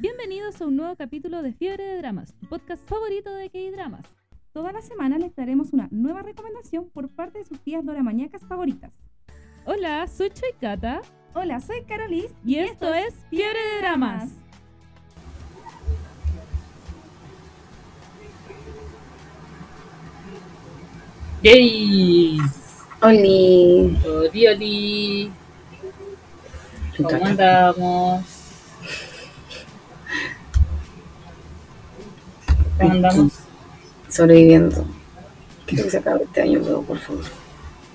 [0.00, 4.06] Bienvenidos a un nuevo capítulo de Fiebre de Dramas, tu podcast favorito de K-Dramas.
[4.50, 8.90] Toda la semana les daremos una nueva recomendación por parte de sus tías doramañacas favoritas.
[9.66, 11.02] Hola, soy Choikata
[11.34, 14.30] Hola, soy Carolis y, esto, es Fiebre de Dramas.
[21.42, 22.38] ¡Yay!
[23.02, 23.98] Oli.
[24.06, 25.32] Oli, oli.
[26.96, 28.39] ¿Cómo andamos?
[32.80, 33.32] ¿Cómo andamos?
[34.08, 34.84] Sobreviviendo.
[35.66, 37.24] Quiero que se acabe este año luego, por favor.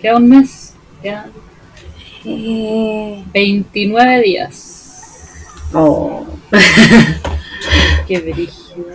[0.02, 0.74] Queda un mes.
[1.02, 1.32] Quedan
[2.24, 5.34] Eh, 29 días.
[5.74, 6.26] Oh.
[8.08, 8.86] Qué brígido.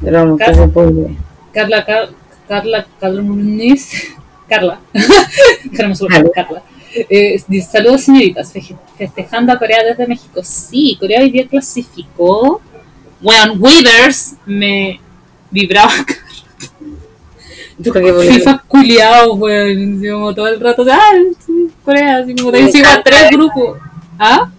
[0.00, 1.16] Pero vamos, que Car- se puede.
[1.52, 2.10] Carla, Car-
[2.48, 3.22] Carla, Carla.
[4.48, 4.80] Carla.
[5.76, 6.30] Carla, Carla.
[6.34, 6.62] Carla.
[7.10, 8.52] Eh, saludos señoritas,
[8.96, 10.40] festejando a Corea desde México.
[10.44, 12.60] Sí, Corea hoy día clasificó.
[13.24, 15.00] Bueno, Withers me
[15.50, 15.90] vibraba.
[17.82, 20.02] FIFA culiao, weón.
[20.06, 21.10] como todo el rato ah,
[21.82, 23.78] Corea, así como te sigo a tres grupos.
[24.18, 24.50] ¿Ah?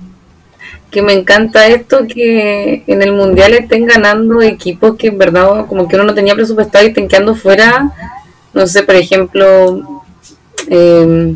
[0.89, 5.87] Que me encanta esto que en el mundial estén ganando equipos que en verdad como
[5.87, 7.91] que uno no tenía presupuestado y estén quedando fuera.
[8.51, 10.03] No sé, por ejemplo,
[10.69, 11.35] eh,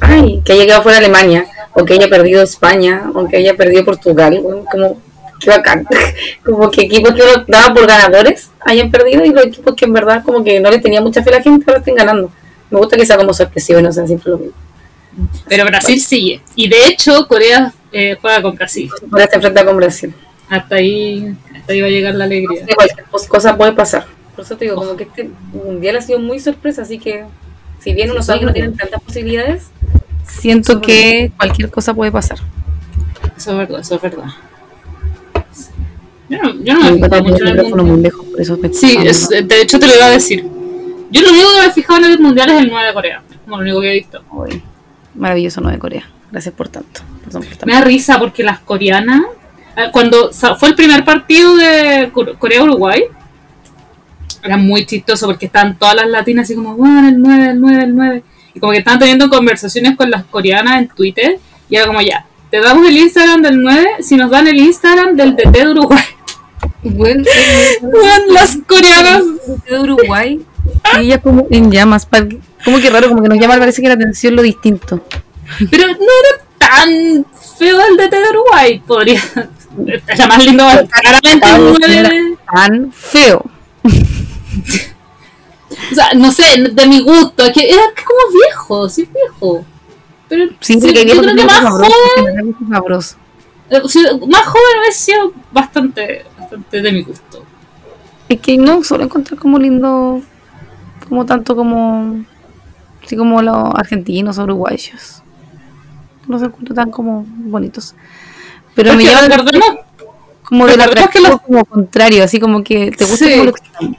[0.00, 3.86] ay, que haya quedado fuera Alemania, o que haya perdido España, o que haya perdido
[3.86, 5.09] Portugal, weón, como
[5.40, 5.86] qué bacán.
[6.44, 9.92] como que equipos que uno daba por ganadores hayan perdido y los equipos que en
[9.92, 12.30] verdad como que no le tenía mucha fe a la gente ahora estén ganando.
[12.70, 14.54] Me gusta que sea como sorpresivo y no sea siempre lo mismo.
[15.48, 16.40] Pero Brasil sigue.
[16.54, 18.88] Y de hecho, Corea eh, juega con Brasil.
[19.10, 20.14] Ahora se enfrenta con Brasil.
[20.48, 22.64] Hasta ahí, hasta ahí va a llegar la alegría.
[22.66, 24.06] Sí, cualquier cos- cosa puede pasar.
[24.36, 27.24] Por eso te digo, como que este mundial ha sido muy sorpresa, así que
[27.80, 29.64] si bien uno sabe que no tienen tantas posibilidades,
[30.24, 32.38] siento que cualquier cosa puede pasar.
[33.36, 34.26] Eso es verdad, eso es verdad.
[36.30, 38.12] Yo no, yo no me he fijado mucho en el micrófono muy mundial.
[38.14, 40.46] lejos, por eso me Sí, es- de hecho te lo iba a decir.
[41.10, 43.22] Yo lo único que me he fijado en el mundial es el 9 de Corea.
[43.30, 44.22] Es como lo único que he visto.
[44.30, 44.62] Uy,
[45.14, 46.08] maravilloso no de Corea.
[46.30, 47.00] Gracias por tanto.
[47.24, 49.22] Perdón por Me da risa porque las coreanas,
[49.76, 53.02] eh, cuando fue el primer partido de Cor- Corea-Uruguay,
[54.44, 57.82] era muy chistoso porque estaban todas las latinas así como, bueno, el 9, el 9,
[57.82, 58.22] el 9.
[58.54, 62.24] Y como que estaban teniendo conversaciones con las coreanas en Twitter y era como, ya,
[62.50, 66.02] te damos el Instagram del 9 si nos dan el Instagram del DT de Uruguay.
[66.82, 67.24] Bueno,
[68.28, 69.22] las coreanas.
[69.68, 70.40] de Uruguay
[70.96, 72.06] y ella como en llamas.
[72.64, 75.02] Como que raro, como que nos llama parece que la atención lo distinto.
[75.70, 77.26] Pero no era tan
[77.58, 78.82] feo el DT de Uruguay.
[78.86, 79.20] Podría.
[80.08, 83.44] Era más lindo, claramente el 9 de- Tan feo.
[85.90, 86.42] O sea, no sé,
[86.72, 89.64] de mi gusto, es que era como viejo, sí viejo.
[90.28, 93.16] Pero Sí, sí, porque yo creo que más sabroso, joven, sabroso.
[93.70, 97.44] Más joven hubiese sido bastante, bastante de mi gusto.
[98.28, 100.22] Es que no suelo encontrar como lindo,
[101.08, 102.24] como tanto como,
[103.04, 105.22] así como los argentinos o uruguayos.
[106.28, 107.94] No se encuentran tan como bonitos.
[108.74, 109.68] Pero me Porque llama la recordemos,
[110.44, 113.30] como del recordemos que los- como contrario, así como que te gusta Sí.
[113.32, 113.96] como, lo extremo.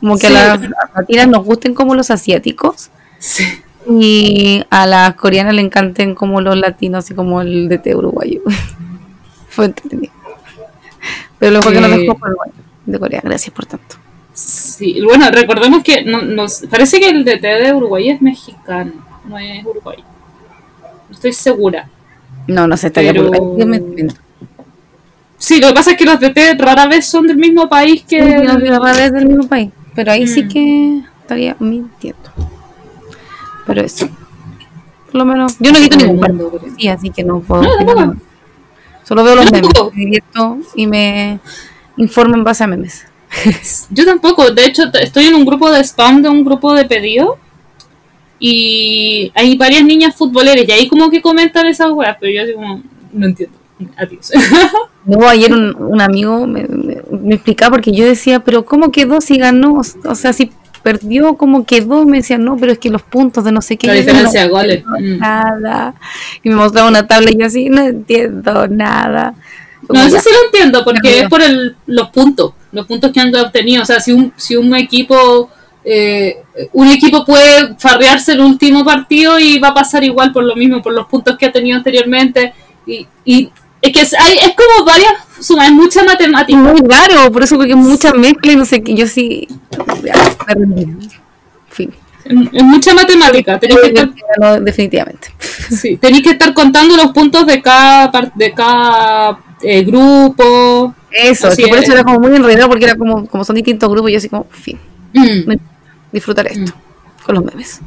[0.00, 0.34] Como que Sí.
[0.36, 0.60] a las
[0.94, 3.44] latinas nos gusten como los asiáticos sí,
[3.88, 8.40] y a las coreanas le encanten como los latinos, así como el DT uruguayo.
[9.52, 10.12] Fue entretenido.
[11.38, 11.98] Pero luego que no Eh.
[11.98, 12.50] dejó por Uruguay,
[12.86, 13.96] de Corea, gracias por tanto.
[14.34, 15.00] sí.
[15.04, 18.92] Bueno, recordemos que no- nos, parece que el DT de Uruguay es mexicano,
[19.28, 20.02] no es uruguayo.
[21.08, 21.88] No estoy segura.
[22.46, 23.56] No, no sé, estaría Pero- por.
[25.38, 28.22] Sí, lo que pasa es que los DT rara vez son del mismo país que...
[28.22, 29.70] Sí, no, la es del mismo país.
[29.94, 30.48] Pero ahí sí Mm.
[30.48, 32.30] que estaría mintiendo.
[33.66, 34.08] Pero eso.
[35.06, 35.56] Por lo menos.
[35.58, 37.62] Yo no he visto ningún partido, sí, así que no puedo.
[37.62, 38.16] No.
[39.12, 39.70] Solo veo los memes.
[39.94, 41.38] Me divierto y me
[41.98, 43.04] informo en base a memes.
[43.90, 47.36] Yo tampoco, de hecho estoy en un grupo de spam de un grupo de pedido
[48.38, 52.54] y hay varias niñas futboleras y ahí como que comentan esas weas, pero yo así
[52.54, 52.82] como
[53.12, 53.56] no entiendo.
[53.98, 54.30] Adiós.
[55.06, 59.20] Luego ayer un, un amigo me, me- me explicaba porque yo decía, pero ¿cómo quedó
[59.20, 59.80] si ganó?
[60.04, 60.50] O sea, si
[60.82, 62.04] perdió, ¿cómo quedó?
[62.04, 63.86] Me decía, no, pero es que los puntos de no sé qué.
[63.86, 64.84] La diferencia de no goles.
[64.84, 65.18] entiendo Mm.
[65.18, 65.94] Nada.
[66.42, 69.34] Y me mostraba una tabla y yo así, no entiendo nada.
[69.82, 73.20] No, como eso sí lo entiendo porque es por el, los puntos, los puntos que
[73.20, 73.82] han obtenido.
[73.82, 75.50] O sea, si un, si un equipo
[75.84, 76.36] eh,
[76.72, 80.80] un equipo puede farrearse el último partido y va a pasar igual por lo mismo,
[80.82, 82.54] por los puntos que ha tenido anteriormente.
[82.86, 83.50] Y, y
[83.82, 86.58] es que es, hay, es como varias sumas, es mucha matemática.
[86.58, 88.94] muy raro, por eso porque mucha mezcla y no sé qué.
[88.94, 89.48] Yo sí.
[90.48, 91.08] En
[91.68, 91.92] fin.
[92.24, 93.58] Es, es mucha matemática.
[93.58, 94.08] Tenéis que estar
[94.38, 95.28] No, definitivamente.
[95.70, 100.92] Sí, tenéis que estar contando los puntos de cada de cada eh, grupos.
[101.10, 101.84] Eso, que por es.
[101.84, 104.28] eso era como muy enredado porque era como, como son distintos grupos y yo así
[104.28, 104.78] como, fin,
[105.14, 105.52] Mm,
[106.10, 106.72] disfrutar esto
[107.26, 107.80] con los memes.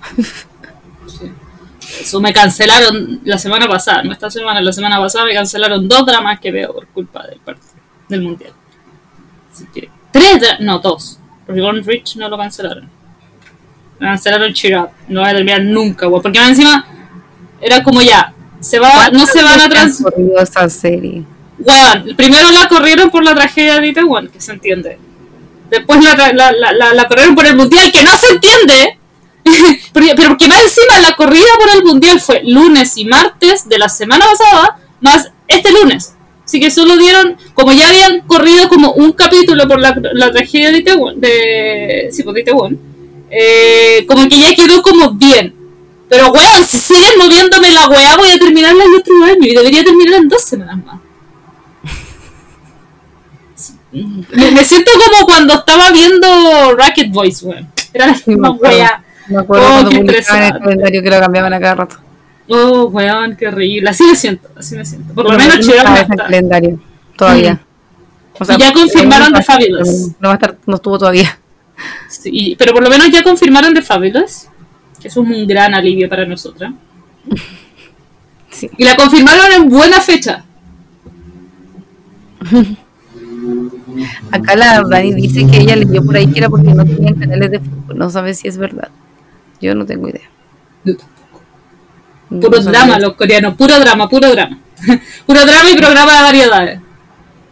[1.08, 1.32] sí.
[2.02, 6.06] Eso me cancelaron la semana pasada, no esta semana, la semana pasada me cancelaron dos
[6.06, 7.74] dramas que veo por culpa del partido,
[8.10, 8.54] del mundial.
[9.54, 11.20] Así que, tres, no, dos.
[11.48, 12.90] Reborn Rich no lo cancelaron.
[14.00, 14.90] Me cancelaron Cheer Up.
[15.08, 16.22] No voy a terminar nunca, güey.
[16.22, 16.86] Porque más encima
[17.62, 20.02] era como ya, se va, no se van a trans...
[20.02, 21.24] Corrido esa serie.
[21.60, 25.00] Weón, primero la corrieron por la tragedia de Itaewon, que se entiende.
[25.70, 29.00] Después la, la, la- la corrieron por el mundial, que no se entiende.
[29.94, 33.90] Pero porque más encima la corrida por el mundial fue lunes y martes de la
[33.90, 36.14] semana pasada, más este lunes.
[36.44, 40.72] Así que solo dieron, como ya habían corrido como un capítulo por la, la tragedia
[40.72, 42.80] de Itaewon, de, sí, pues de Itaewon,
[43.32, 45.56] eh, como que ya quedó como bien.
[46.08, 49.84] Pero weón, si siguen moviéndome la weá, voy a terminarla el otro año y debería
[49.84, 51.00] terminar en dos semanas más.
[53.92, 57.72] Me, me siento como cuando estaba viendo Racket Boys, weón.
[57.94, 59.05] Era la misma weá.
[59.28, 61.98] Me acuerdo Oh, qué publicaban el calendario que lo cambiaban a cada rato.
[62.48, 63.90] Oh, weón, qué horrible.
[63.90, 65.14] Así me siento, así me siento.
[65.14, 66.06] Por lo menos ese está.
[66.16, 66.80] calendario
[67.16, 67.60] todavía.
[68.50, 70.12] Y ya confirmaron The Fabulous.
[70.20, 71.40] No va a estar, no estuvo todavía.
[72.08, 74.48] Sí, pero por lo menos ya confirmaron The Fabulous.
[75.02, 76.74] Que eso es un gran alivio para nosotras.
[78.52, 78.70] Sí.
[78.78, 80.44] Y la confirmaron en buena fecha.
[84.32, 87.52] Acá la Dani dice que ella leyó por ahí que era porque no tenían canales
[87.52, 87.98] de fútbol.
[87.98, 88.90] No sabe si es verdad.
[89.66, 90.30] Yo no tengo idea.
[92.30, 93.56] Puro drama, los coreanos.
[93.56, 94.60] Puro drama, puro drama.
[95.26, 96.80] puro drama y programa de variedades.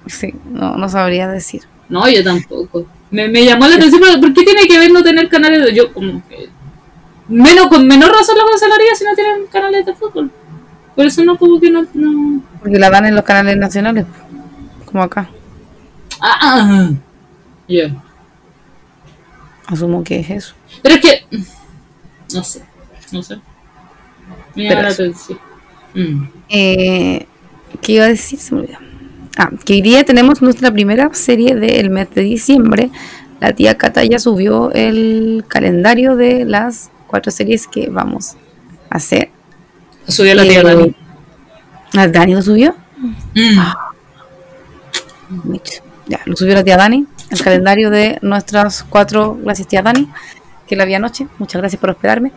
[0.06, 1.64] Sí, no, no sabría decir.
[1.90, 2.86] No, yo tampoco.
[3.10, 5.74] Me, me llamó la atención, ¿por qué tiene que ver no tener canales de.?
[5.74, 6.50] Yo, como que.
[7.30, 10.30] Menos, con menor razón lo cancelaría si no tienen canales de fútbol.
[10.96, 11.88] Por eso no, como que no.
[11.96, 12.44] no...
[12.62, 14.06] Porque la dan en los canales nacionales,
[14.86, 15.32] como acá.
[16.22, 16.90] Ah, ah.
[17.68, 17.90] Ya.
[19.66, 20.54] Asumo que es eso.
[20.84, 21.26] Pero es que.
[22.34, 22.64] No sé.
[23.12, 23.36] No sé.
[24.56, 25.04] Me llama Pero la eso.
[25.04, 25.40] atención.
[25.94, 26.24] Mm.
[26.50, 27.26] Eh,
[27.82, 28.40] ¿Qué iba a decir?
[28.40, 28.78] Se me olvidó.
[29.38, 32.90] Ah, que hoy día tenemos nuestra primera serie del mes de diciembre.
[33.40, 38.36] La tía Cata ya subió el calendario de las cuatro series que vamos
[38.90, 39.30] a hacer.
[40.08, 40.96] Subió la tía Eh, Dani.
[41.94, 42.76] ¿La Dani lo subió?
[43.36, 43.60] Mm.
[45.46, 45.82] Mitch.
[46.08, 47.06] Ya, lo subió la tía Dani.
[47.30, 50.08] El calendario de nuestras cuatro, gracias tía Dani,
[50.74, 51.28] que la vi anoche.
[51.38, 52.32] Muchas gracias por hospedarme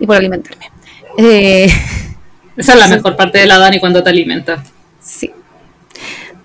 [0.00, 0.70] y por alimentarme.
[1.16, 1.66] Eh,
[2.56, 4.62] Esa es la mejor parte de la Dani cuando te alimenta.
[5.00, 5.32] sí.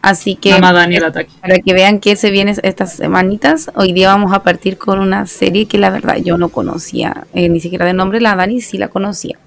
[0.06, 1.32] Así que Mamá Dani el ataque.
[1.40, 5.26] para que vean que se viene estas semanitas, hoy día vamos a partir con una
[5.28, 8.78] serie que la verdad yo no conocía, eh, ni siquiera de nombre, la Dani sí
[8.78, 9.40] la conocía.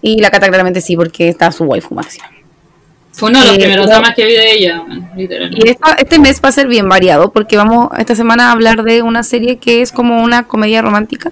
[0.00, 2.26] Y la Cata claramente sí, porque está su waifu máxima.
[3.16, 5.66] Fue uno de los Eh, primeros pero- dramas que vi de ella, man, literalmente.
[5.66, 8.82] Y esta- este mes va a ser bien variado porque vamos esta semana a hablar
[8.82, 11.30] de una serie que es como una comedia romántica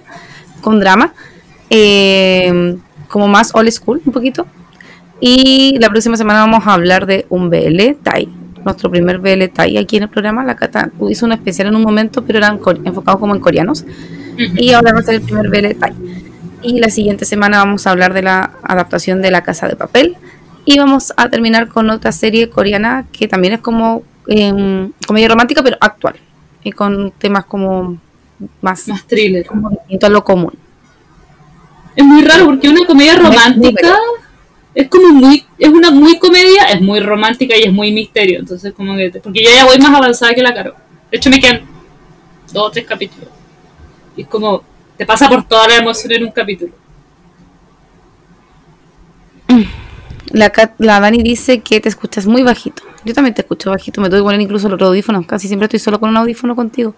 [0.61, 1.13] con drama,
[1.69, 2.77] eh,
[3.07, 4.47] como más old school un poquito.
[5.19, 8.27] Y la próxima semana vamos a hablar de un BL Thai,
[8.63, 10.43] nuestro primer BL Thai aquí en el programa.
[10.43, 13.85] La Cata hizo un especial en un momento, pero eran enfocados como en coreanos.
[14.37, 15.93] Y ahora va a ser el primer BL Thai.
[16.61, 20.15] Y la siguiente semana vamos a hablar de la adaptación de La Casa de Papel.
[20.65, 25.61] Y vamos a terminar con otra serie coreana que también es como em, comedia romántica,
[25.61, 26.15] pero actual.
[26.63, 27.97] Y con temas como
[28.61, 29.45] más Más thriller.
[29.45, 30.53] como distinto a lo común.
[31.95, 33.95] Es muy raro porque una comedia romántica
[34.73, 38.39] es como muy, es una muy comedia, es muy romántica y es muy misterio.
[38.39, 40.75] Entonces como que, porque yo ya voy más avanzada que la Caro.
[41.11, 41.61] De hecho me quedan
[42.51, 43.29] dos o tres capítulos.
[44.15, 44.63] Y es como,
[44.97, 46.73] te pasa por toda la emoción en un capítulo.
[50.33, 52.81] La, Dani dice que te escuchas muy bajito.
[53.05, 55.27] Yo también te escucho bajito, me tengo que poner incluso los audífonos.
[55.27, 56.95] Casi siempre estoy solo con un audífono contigo.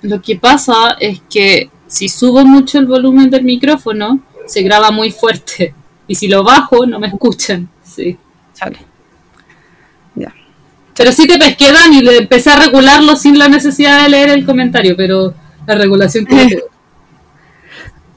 [0.00, 5.12] Lo que pasa es que si subo mucho el volumen del micrófono, se graba muy
[5.12, 5.74] fuerte.
[6.06, 7.68] Y si lo bajo, no me escuchan.
[7.84, 8.16] Sí.
[8.54, 8.78] Chale.
[10.14, 10.32] Ya.
[10.96, 14.30] Pero sí te pesqué, Dani, y le empecé a regularlo sin la necesidad de leer
[14.30, 15.34] el comentario, pero
[15.66, 16.64] la regulación que quedó.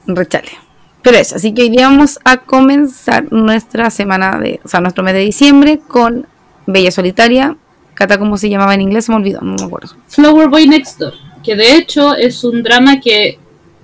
[0.06, 0.63] Rechale.
[1.04, 5.04] Pero eso, así que hoy día vamos a comenzar nuestra semana de, o sea, nuestro
[5.04, 6.26] mes de diciembre con
[6.66, 7.58] Bella Solitaria.
[7.92, 9.10] Cata, ¿cómo se llamaba en inglés?
[9.10, 9.94] Me olvidó, no me acuerdo.
[10.08, 11.12] Flower Boy Next Door,
[11.44, 13.38] que de hecho es un drama que,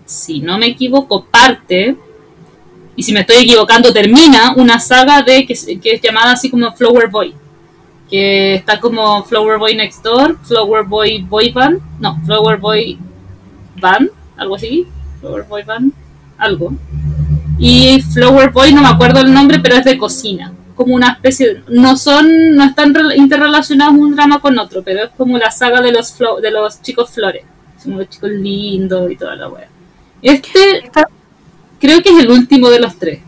[0.07, 1.95] si no me equivoco, parte,
[2.97, 6.73] y si me estoy equivocando, termina una saga de que, que es llamada así como
[6.73, 7.35] Flower Boy,
[8.09, 12.99] que está como Flower Boy Next Door, Flower Boy Boy Band, no, Flower Boy
[13.79, 14.09] Band,
[14.39, 14.87] algo así,
[15.21, 15.93] Flower Boy Band,
[16.39, 16.73] algo.
[17.63, 21.47] Y Flower Boy, no me acuerdo el nombre, pero es de cocina, como una especie,
[21.55, 25.51] de- no son, no están rel- interrelacionados un drama con otro, pero es como la
[25.51, 27.45] saga de los de los chicos flores,
[27.83, 29.69] son los chicos lindos y toda la wea.
[30.23, 30.91] Este
[31.79, 33.21] creo que es el último de los tres.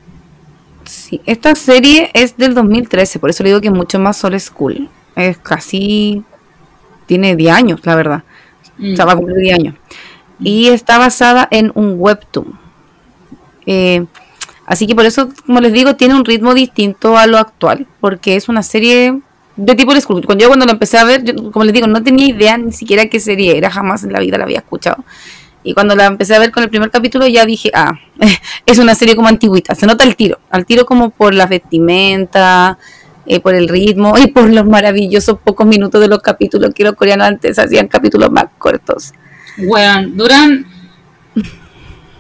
[0.85, 4.39] sí, esta serie es del 2013, por eso le digo que es mucho más old
[4.41, 4.89] school.
[5.15, 6.23] Es casi.
[7.07, 8.23] Tiene 10 años, la verdad.
[8.79, 8.95] Mm.
[8.95, 9.75] O sea, va a cumplir 10 años.
[10.41, 12.59] Y está basada en un webtoon.
[13.67, 14.07] Eh,
[14.73, 18.37] así que por eso, como les digo, tiene un ritmo distinto a lo actual, porque
[18.37, 19.21] es una serie
[19.57, 20.25] de tipo school.
[20.25, 22.73] Cuando yo cuando lo empecé a ver, yo, como les digo, no tenía idea ni
[22.73, 25.05] siquiera qué serie era, jamás en la vida la había escuchado.
[25.62, 27.93] Y cuando la empecé a ver con el primer capítulo ya dije, ah,
[28.67, 32.79] es una serie como antigüita, se nota el tiro, al tiro como por la vestimenta,
[33.26, 36.95] eh, por el ritmo y por los maravillosos pocos minutos de los capítulos que los
[36.95, 39.12] coreanos antes hacían capítulos más cortos.
[39.59, 40.72] Weón, duran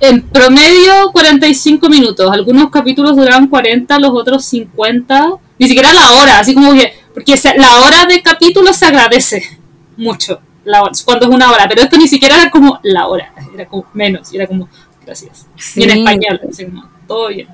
[0.02, 2.30] en promedio 45 minutos.
[2.30, 5.30] Algunos capítulos duraban 40, los otros 50.
[5.58, 6.92] Ni siquiera la hora, así como que.
[7.14, 9.42] Porque la hora de capítulo se agradece
[9.96, 13.32] mucho la hora- cuando es una hora, pero esto ni siquiera era como la hora,
[13.54, 14.68] era como menos, era como
[15.04, 15.46] gracias.
[15.76, 17.48] Y en español, así como todo bien.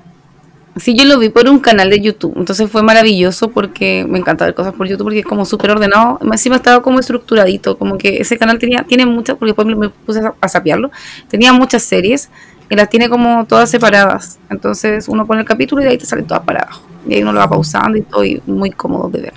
[0.75, 4.45] Sí, yo lo vi por un canal de YouTube, entonces fue maravilloso porque me encanta
[4.45, 8.17] ver cosas por YouTube porque es como súper ordenado, encima estaba como estructuradito, como que
[8.17, 10.91] ese canal tenía, tiene muchas, porque después me, puse a, sapearlo,
[11.27, 12.29] tenía muchas series
[12.69, 16.05] y las tiene como todas separadas, entonces uno pone el capítulo y de ahí te
[16.05, 19.09] salen todas para abajo, y ahí uno lo va pausando y todo y muy cómodo
[19.09, 19.33] de ver.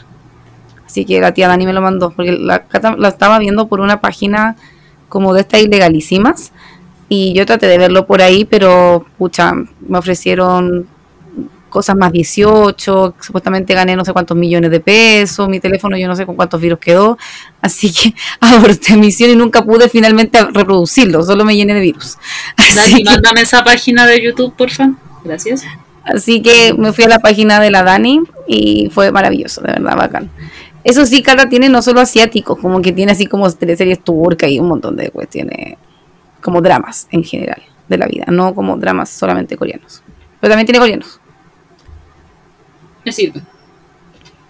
[0.87, 2.67] Así que la tía Dani me lo mandó, porque la,
[2.99, 4.57] la estaba viendo por una página
[5.09, 6.53] como de estas ilegalísimas
[7.09, 10.87] y yo traté de verlo por ahí, pero pucha, me ofrecieron
[11.73, 16.15] cosas más 18, supuestamente gané no sé cuántos millones de pesos, mi teléfono yo no
[16.15, 17.19] sé con cuántos virus quedó,
[17.61, 22.19] así que aborté misión y nunca pude finalmente reproducirlo, solo me llené de virus.
[22.57, 24.93] Así que, mándame esa página de YouTube, porfa.
[25.25, 25.65] Gracias.
[26.05, 29.97] así que me fui a la página de la Dani y fue maravilloso, de verdad,
[29.97, 30.31] bacán.
[30.85, 34.59] Eso sí, Carla tiene no solo asiáticos, como que tiene así como teleseries turcas y
[34.61, 35.77] un montón de cuestiones,
[36.43, 40.03] como dramas en general de la vida, no como dramas solamente coreanos.
[40.41, 41.22] Pero también tiene coreanos.
[43.05, 43.41] Me sirve.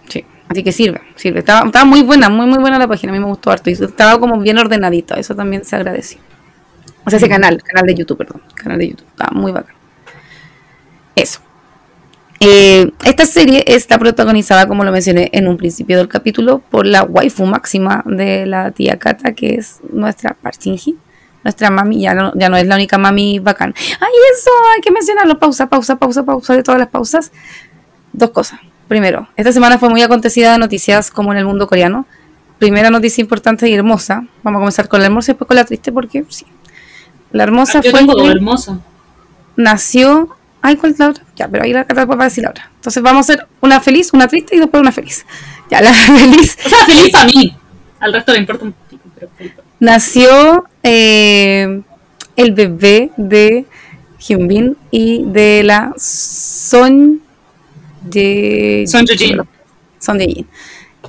[0.09, 1.39] Sí, así que sirve, sirve.
[1.39, 3.69] Estaba, estaba muy buena, muy muy buena la página, a mí me gustó harto.
[3.69, 6.19] Y estaba como bien ordenadita, eso también se agradeció.
[7.05, 9.75] O sea, ese canal, canal de YouTube, perdón, canal de YouTube, estaba muy bacán.
[11.15, 11.39] Eso.
[12.39, 17.03] Eh, esta serie está protagonizada, como lo mencioné en un principio del capítulo, por la
[17.03, 20.97] waifu máxima de la tía Kata, que es nuestra Parchinji.
[21.43, 23.73] Nuestra mami ya no, ya no es la única mami bacán.
[23.77, 24.51] ¡Ay, eso!
[24.75, 25.39] Hay que mencionarlo.
[25.39, 27.31] Pausa, pausa, pausa, pausa de todas las pausas.
[28.13, 28.59] Dos cosas.
[28.87, 32.05] Primero, esta semana fue muy acontecida de noticias como en el mundo coreano.
[32.59, 34.25] Primera noticia importante y hermosa.
[34.43, 36.45] Vamos a comenzar con la hermosa y después con la triste porque sí.
[37.31, 38.77] La hermosa Yo fue tengo que dos hermosas.
[39.55, 40.35] nació.
[40.61, 41.23] Ay, ¿cuál es la otra?
[41.35, 42.69] Ya, pero ahí la Cata va a decir la otra.
[42.75, 45.25] Entonces vamos a hacer una feliz, una triste y después una feliz.
[45.69, 46.57] Ya, la feliz.
[46.65, 47.57] O sea, feliz para mí.
[47.99, 49.29] Al resto le importa un pico, pero.
[49.79, 51.81] Nació eh,
[52.37, 53.65] el bebé de
[54.19, 57.21] Hyunbin y de la Son
[58.03, 59.41] de Son Ye-jin.
[59.99, 60.45] Son Ye-jin.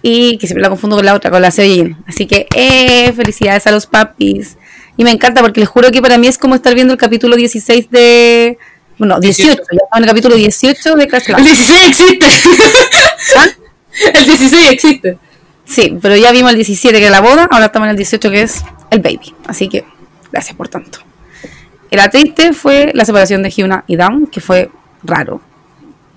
[0.02, 1.96] Y que siempre la confundo con la otra, con la Seo.
[2.06, 4.56] Así que eh, felicidades a los papis.
[4.96, 7.36] Y me encanta porque les juro que para mí es como estar viendo el capítulo
[7.36, 8.58] 16 de...
[8.98, 9.48] Bueno, 18.
[9.48, 11.46] Ya estamos en el capítulo 18 de Crash El Land.
[11.46, 12.26] 16 existe.
[13.36, 13.46] ¿Ah?
[14.14, 15.18] El 16 existe.
[15.64, 18.30] Sí, pero ya vimos el 17 que es la boda, ahora estamos en el 18
[18.30, 19.34] que es el baby.
[19.46, 19.84] Así que
[20.30, 20.98] gracias por tanto.
[21.90, 24.70] La triste fue la separación de Hyuna y Dawn, que fue
[25.04, 25.40] raro,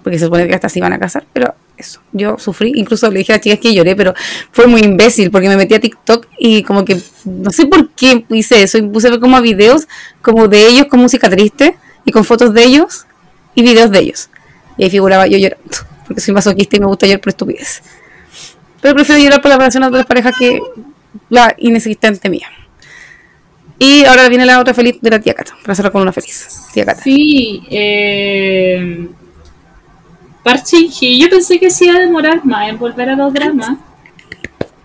[0.04, 3.20] porque se supone que hasta se iban a casar, pero eso, yo sufrí, incluso le
[3.20, 4.14] dije a las chicas que lloré, pero
[4.52, 8.26] fue muy imbécil, porque me metí a TikTok y como que, no sé por qué
[8.30, 9.88] hice eso, y puse como videos
[10.22, 13.06] como de ellos con música triste, y con fotos de ellos,
[13.54, 14.30] y videos de ellos.
[14.78, 15.70] Y ahí figuraba yo llorando,
[16.08, 17.82] porque soy masoquista y me gusta llorar por estupidez.
[18.82, 20.62] Pero prefiero llorar por la relación de otras parejas que
[21.30, 22.48] la inexistente mía.
[23.80, 26.48] Y ahora viene la otra feliz de la tía Cata, para cerrar con una feliz.
[26.74, 27.02] Tía Cata.
[27.04, 29.10] Sí, eh,
[30.48, 33.78] Park Shin-hye, yo pensé que se iba a demorar más en volver a los dramas.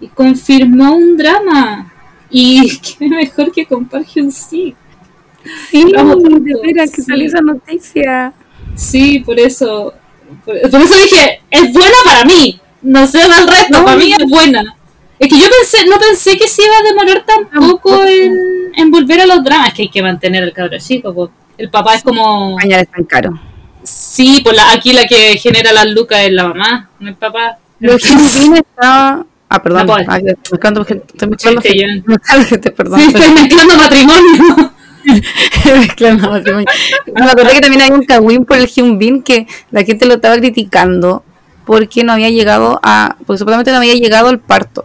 [0.00, 1.92] Y confirmó un drama.
[2.30, 4.74] Y qué mejor que con Park Hyun-sik.
[5.70, 7.10] Sí, Vamos, de veras que sí.
[7.10, 8.32] salió esa noticia.
[8.74, 9.94] Sí, por eso.
[10.44, 12.60] Por, por eso dije, es buena para mí.
[12.82, 14.64] No sé del resto, No, para mí es buena.
[15.20, 18.04] Es que yo pensé, no pensé que se iba a demorar tampoco Tampoco.
[18.08, 19.68] en, en volver a los dramas.
[19.68, 21.14] Es que hay que mantener al cabro chico.
[21.14, 21.30] po.
[21.56, 22.56] El papá es como.
[22.56, 23.51] Mañana es tan caro.
[24.12, 27.56] Sí, pues la, aquí la que genera las lucas es la mamá, no el papá.
[27.80, 28.14] Lo que
[28.50, 29.24] me estaba.
[29.48, 29.86] Ah, perdón.
[29.86, 30.04] La.
[30.06, 30.82] Ah, estoy mezclando.
[30.82, 31.68] Estoy mezclando Sí,
[32.46, 32.70] gente.
[32.72, 33.00] perdón.
[33.00, 34.72] Sí, estoy mezclando matrimonio.
[35.54, 36.66] Estoy mezclando matrimonio.
[37.14, 40.36] Me acordé que también hay un cagüín por el Hyunbin que la gente lo estaba
[40.36, 41.24] criticando
[41.64, 44.84] porque no había llegado a, porque supuestamente no había llegado al parto,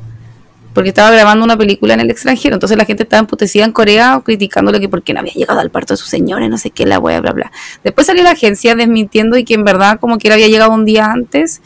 [0.78, 4.22] porque estaba grabando una película en el extranjero, entonces la gente estaba emputecida en Corea
[4.24, 7.00] criticándole que porque no había llegado al parto de su señora, no sé qué, la
[7.00, 7.52] wea, bla, bla.
[7.84, 10.86] Después salió la agencia desmintiendo y que en verdad como que él había llegado un
[10.86, 11.64] día antes,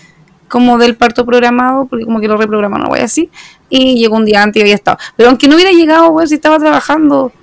[0.47, 3.29] como del parto programado, porque como que lo reprogramaron, no así,
[3.69, 4.97] y llegó un día antes y había estado.
[5.17, 7.33] Pero aunque no hubiera llegado, weón, si estaba trabajando.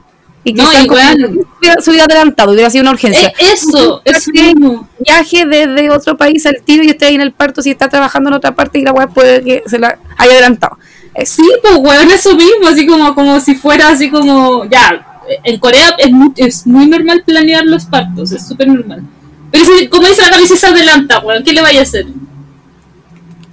[0.45, 3.29] Y No, que hubiera- se hubiera adelantado, hubiera sido una urgencia.
[3.29, 4.89] Eh, eso, eso que mismo.
[5.01, 8.31] viaje desde otro país al tiro y esté ahí en el parto si está trabajando
[8.31, 10.79] en otra parte y la weá puede que se la haya adelantado.
[11.15, 15.05] Es- Sí, pues weón, eso mismo, así como, como si fuera así como, ya,
[15.45, 19.03] en Corea es muy, es muy normal planear los partos, es súper normal.
[19.51, 22.07] Pero si, como dice la camisa, se adelanta, weón, ¿qué le vaya a hacer?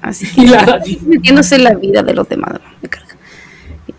[0.02, 2.60] Así que la- metiéndose en la vida de los demás.
[2.82, 3.16] Me carga.
[3.88, 3.94] Mi.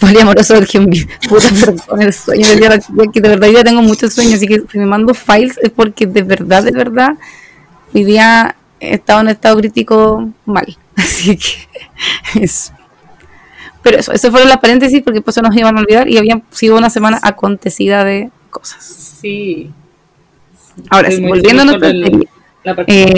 [0.00, 0.80] Poliamoroso del que
[1.28, 2.78] puta perdón el sueño chica,
[3.12, 6.06] que de verdad ya tengo muchos sueños, así que si me mando files es porque
[6.06, 7.14] de verdad, de verdad,
[7.92, 10.76] hoy día he estado en estado crítico mal.
[10.96, 12.72] Así que eso.
[13.88, 16.42] Pero eso, eso fueron las paréntesis porque después se nos iban a olvidar y había
[16.50, 18.84] sido una semana acontecida de cosas.
[19.18, 19.70] Sí.
[20.90, 22.28] Ahora, sí, volviendo a nuestra serie.
[22.64, 23.14] la Eh,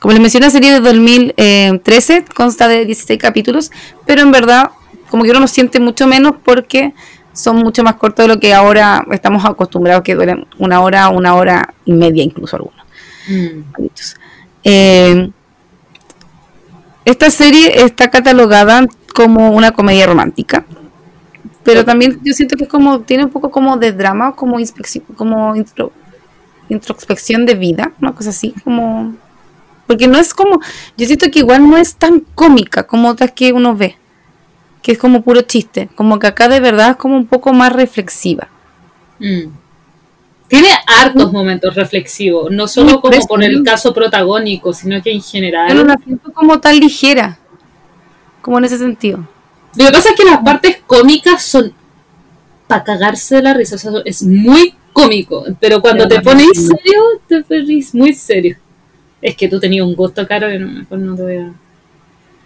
[0.00, 3.70] como les mencioné, la serie de 2013 consta de 16 capítulos,
[4.06, 4.70] pero en verdad,
[5.10, 6.94] como que uno los siente mucho menos porque
[7.34, 11.34] son mucho más cortos de lo que ahora estamos acostumbrados, que duelen una hora, una
[11.34, 12.82] hora y media, incluso algunos.
[13.28, 13.60] Mm.
[14.64, 15.30] Eh,
[17.04, 20.66] esta serie está catalogada como una comedia romántica,
[21.62, 25.04] pero también yo siento que es como tiene un poco como de drama, como inspección,
[25.16, 25.92] como intro-
[26.68, 29.14] introspección de vida, una cosa así, como
[29.86, 30.60] porque no es como,
[30.96, 33.96] yo siento que igual no es tan cómica como otras que uno ve,
[34.82, 37.72] que es como puro chiste, como que acá de verdad es como un poco más
[37.72, 38.48] reflexiva.
[39.18, 39.48] Mm.
[40.48, 45.22] Tiene hartos momentos reflexivos, no solo como eso, por el caso protagónico, sino que en
[45.22, 45.86] general.
[45.86, 47.38] la siento como tan ligera,
[48.44, 49.26] como en ese sentido.
[49.74, 51.72] Lo que pasa es que las partes cómicas son
[52.66, 56.48] para cagarse de la risa, o sea, es muy cómico, pero cuando te Pero pones
[56.54, 56.66] sí.
[56.66, 58.56] serio, te pones muy serio.
[59.22, 61.52] Es que tú tenías un gusto caro que no, mejor no te voy a...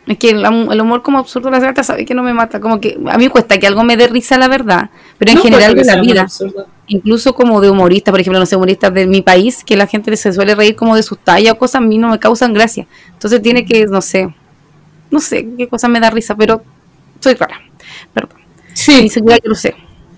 [0.06, 2.60] Es que el, humor como absurdo de la gata sabe que no me mata.
[2.60, 4.88] Como que a mí me cuesta que algo me dé risa, la verdad.
[5.18, 6.26] Pero en No general de la vida,
[6.86, 10.16] incluso como de humorista, por ejemplo, no sé, humoristas de mi país, que la gente
[10.16, 12.86] se suele reír como de sus tallas o cosas, a mí no me causan gracia.
[13.12, 14.34] Entonces tiene que, no sé,
[15.10, 16.62] no sé qué cosa me da risa, pero
[17.20, 17.60] soy rara.
[18.14, 18.38] Perdón.
[18.70, 19.74] Ni Sí, siquiera yo lo sé.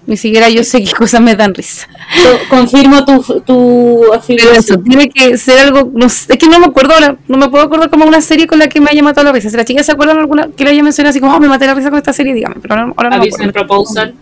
[0.06, 1.86] Ni siquiera yo sé qué cosas me dan risa.
[2.22, 4.84] co- confirmo tu, tu Pero eso, afiliación.
[4.84, 7.64] tiene que ser algo, no sé, es que no me acuerdo ahora, no me puedo
[7.64, 9.50] acordar como una serie con la que me haya matado la risa.
[9.50, 11.66] Si las chicas se acuerdan alguna que le haya mencionado así como, oh, me maté
[11.66, 13.52] la risa con esta serie, dígame, pero ahora, ahora no me acuerdo.
[13.52, 14.14] proposal,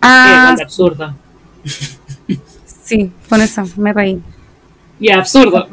[0.00, 1.14] Ah, es absurda.
[2.84, 4.20] sí, con esa, me reí.
[5.00, 5.68] Y absurdo.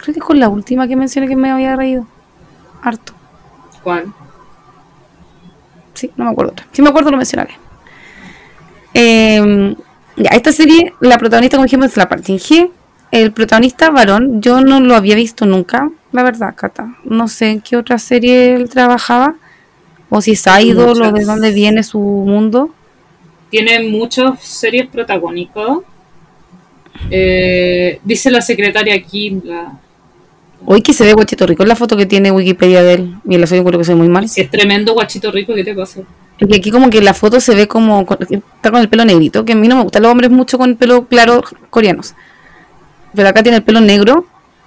[0.00, 2.06] Creo que con la última que mencioné que me había reído.
[2.82, 3.12] Harto.
[3.82, 4.12] ¿Cuál?
[5.94, 6.66] Sí, no me acuerdo otra.
[6.72, 7.54] Si me acuerdo lo mencionaré.
[8.94, 9.74] Eh,
[10.16, 12.70] ya, esta serie, la protagonista, como dijimos, es la parte G.
[13.10, 16.96] El protagonista varón, yo no lo había visto nunca, la verdad, Cata.
[17.04, 19.34] No sé en qué otra serie él trabajaba.
[20.08, 21.26] O si es idol o de Muchas.
[21.26, 22.74] dónde viene su mundo.
[23.50, 25.84] Tiene muchos series protagónicos.
[27.10, 29.78] Eh, dice la secretaria Kim, la,
[30.66, 33.14] Hoy que se ve guachito rico en la foto que tiene Wikipedia de él.
[33.28, 34.28] Y en la serie creo que se ve muy mal.
[34.28, 36.00] si es tremendo guachito rico, ¿qué te pasa?
[36.38, 39.44] Porque aquí como que la foto se ve como con- está con el pelo negrito,
[39.44, 42.14] que a mí no me gustan los hombres mucho con el pelo claro coreanos.
[43.14, 44.26] Pero acá tiene el pelo negro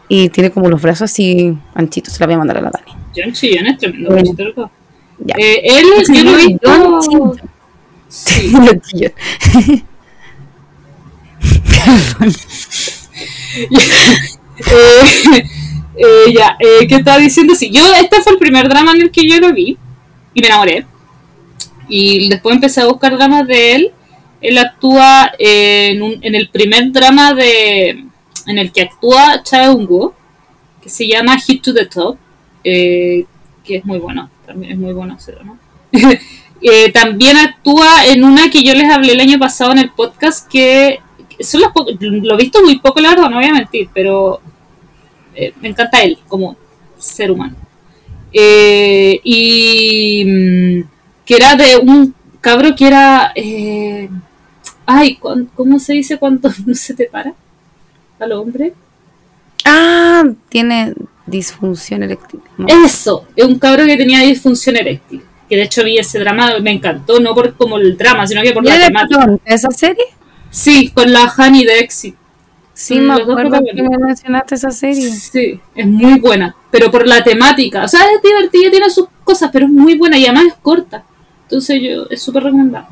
[0.10, 2.14] y tiene como los brazos así anchitos.
[2.14, 2.92] Se la voy a mandar a la Dani.
[3.16, 4.24] John Chillon es tremendo Bueno.
[4.24, 4.72] guachito rico.
[5.20, 5.36] Ya.
[5.38, 7.36] Eh, él, yo lo he visto.
[8.10, 8.54] Sí.
[8.88, 9.14] Chillón.
[14.66, 15.44] Eh,
[16.34, 17.54] ya, eh, ¿qué estaba diciendo?
[17.56, 19.78] Sí, yo, este fue el primer drama en el que yo lo vi
[20.34, 20.86] y me enamoré.
[21.88, 23.92] Y después empecé a buscar dramas de él.
[24.42, 28.06] Él actúa en, un- en el primer drama de
[28.46, 30.14] en el que actúa Cha Eun-woo,
[30.82, 32.18] que se llama Hit to the Top,
[32.64, 33.26] eh,
[33.64, 35.34] que es muy bueno, también es muy bueno ese.
[36.66, 40.50] Eh, también actúa en una que yo les hablé el año pasado en el podcast
[40.50, 40.98] que
[41.38, 44.40] que son las lo he visto muy poco la verdad no voy a mentir pero
[45.36, 46.56] eh, me encanta él como
[46.98, 47.56] ser humano
[48.32, 50.84] Eh, y mm,
[51.26, 54.10] que era de un cabro que era eh,
[54.86, 57.34] ay ¿cuán- ¿cómo se dice cuando no se te para
[58.20, 58.74] al hombre?
[59.66, 60.94] Ah, tiene
[61.26, 62.42] disfunción eréctil.
[62.58, 62.66] No.
[62.86, 65.22] Eso, es un cabro que tenía disfunción eréctil.
[65.48, 68.52] Que de hecho vi ese drama, me encantó, no por como el drama, sino que
[68.52, 69.38] por ¿Quién la temática.
[69.46, 70.04] esa serie?
[70.50, 72.16] Sí, con la Honey de Exit.
[72.74, 75.12] Sí, me acuerdo que me mencionaste esa serie.
[75.12, 76.56] Sí, es muy buena.
[76.72, 77.84] Pero por la temática.
[77.84, 81.04] O sea, es divertida, tiene sus cosas, pero es muy buena y además es corta.
[81.44, 82.88] Entonces yo, es súper recomendable.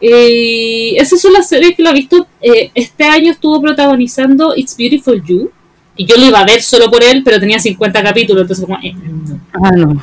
[0.00, 2.26] Eh, esas son las series que lo he visto.
[2.40, 5.50] Eh, este año estuvo protagonizando It's Beautiful You.
[5.96, 8.42] Y yo lo iba a ver solo por él, pero tenía 50 capítulos.
[8.42, 10.02] Entonces, como, eh, no, Ah, no.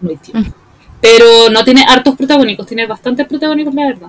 [0.00, 0.50] no hay tiempo.
[1.00, 4.08] Pero no tiene hartos protagónicos, tiene bastantes protagónicos, la verdad.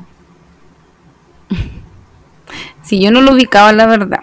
[2.91, 4.19] Sí, yo no lo ubicaba, la verdad.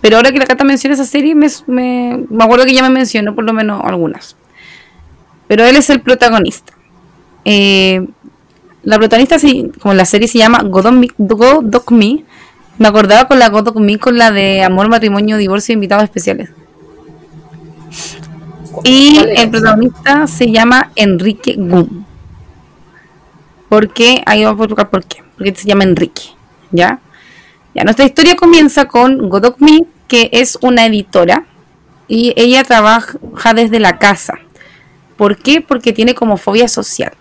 [0.00, 2.88] Pero ahora que la Cata menciona esa serie, me, me, me acuerdo que ya me
[2.88, 4.36] mencionó por lo menos algunas.
[5.48, 6.72] Pero él es el protagonista.
[7.44, 8.06] Eh,
[8.84, 12.24] la protagonista, sí, como la serie se llama God Me, God Me,
[12.78, 16.50] me acordaba con la God Me con la de Amor, Matrimonio, Divorcio e Invitados Especiales.
[18.84, 22.04] Y ¿Cuál era el protagonista se llama Enrique Gum.
[23.68, 24.22] ¿Por qué?
[24.26, 25.24] Ahí vamos a buscar por qué.
[25.36, 26.22] Porque se llama Enrique.
[26.70, 27.00] ¿Ya?
[27.74, 31.46] Ya, nuestra historia comienza con Godok Me, que es una editora.
[32.08, 34.34] Y ella trabaja desde la casa.
[35.16, 35.60] ¿Por qué?
[35.60, 37.12] Porque tiene como fobia social.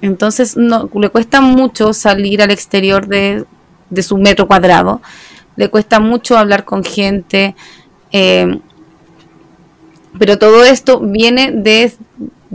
[0.00, 3.44] Entonces no, le cuesta mucho salir al exterior de,
[4.02, 5.00] su metro cuadrado.
[5.56, 7.54] Le cuesta mucho hablar con gente.
[8.10, 8.58] eh,
[10.18, 11.92] pero todo esto viene de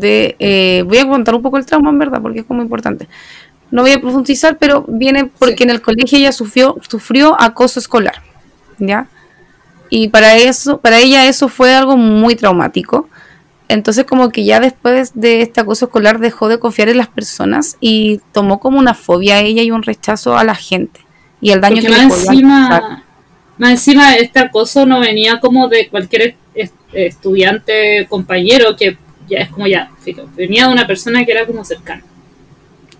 [0.01, 3.07] eh, voy a contar un poco el trauma, en verdad, porque es como importante.
[3.71, 5.63] No voy a profundizar, pero viene porque Sí.
[5.63, 8.21] en el colegio ella sufrió, sufrió acoso escolar.
[8.79, 9.07] ¿Ya?
[9.89, 13.09] Y para eso, para ella eso fue algo muy traumático.
[13.67, 17.77] Entonces como que ya después de este acoso escolar dejó de confiar en las personas
[17.79, 21.01] y tomó como una fobia a ella y un rechazo a la gente
[21.39, 23.03] y el daño Porque que más le encima,
[23.59, 29.49] más encima este acoso no venía como de cualquier es- estudiante compañero que ya es
[29.49, 29.91] como ya,
[30.35, 32.03] venía de una persona que era como cercana.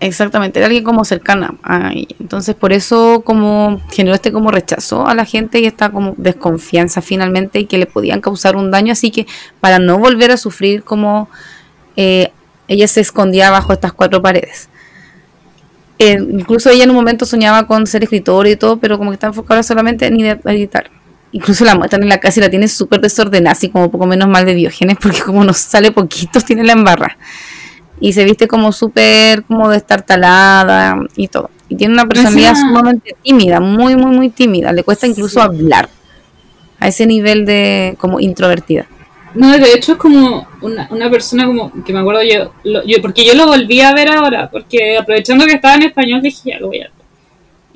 [0.02, 1.54] Exactamente, era alguien como cercana.
[2.18, 7.02] Entonces por eso como generó este como rechazo a la gente y esta como desconfianza
[7.02, 8.92] finalmente y que le podían causar un daño.
[8.92, 9.26] Así que
[9.60, 11.28] para no volver a sufrir como
[11.96, 12.32] eh,
[12.66, 14.70] ella se escondía bajo estas cuatro paredes.
[15.98, 19.16] Eh, incluso ella en un momento soñaba con ser escritora y todo, pero como que
[19.16, 20.90] está enfocada solamente en editar.
[21.32, 24.28] Incluso la muestran en la casa y la tiene súper desordenada, así como poco menos
[24.28, 27.18] mal de Diógenes, porque como nos sale poquito, tiene la embarra
[28.00, 31.50] y se viste como súper como destartalada y todo.
[31.68, 34.72] Y tiene una personalidad Encima- sumamente tímida, muy, muy, muy tímida.
[34.72, 35.46] Le cuesta incluso Sí.
[35.46, 35.88] hablar
[36.80, 38.86] a ese nivel de como introvertida.
[39.34, 42.96] No, de hecho es como una, una persona como que me acuerdo yo, lo- yo,
[43.00, 46.58] porque yo lo volví a ver ahora, porque aprovechando que estaba en español dije ya
[46.58, 46.92] lo voy a ver.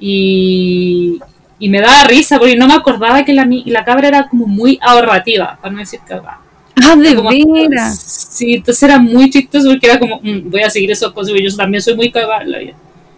[0.01, 1.21] Y,
[1.61, 4.47] y me daba risa porque no me acordaba que la, mi- la cabra era como
[4.47, 6.41] muy ahorrativa, para no decir cagada.
[6.85, 7.15] Ah, de
[7.69, 7.99] veras.
[8.31, 11.57] Sí, entonces era muy chistoso porque era como, "Mm, voy a seguir esos consejos, yo
[11.57, 12.75] también soy muy cagada en la vida.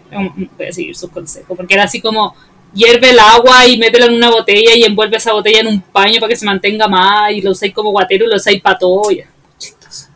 [0.09, 2.35] Era como, "Mm, voy a seguir sus consejos, porque era así como,
[2.73, 6.19] hierve el agua y métela en una botella y envuelve esa botella en un paño
[6.19, 9.09] para que se mantenga más y lo usáis como guatero y lo usáis para todo.
[9.11, 10.07] y era chistoso.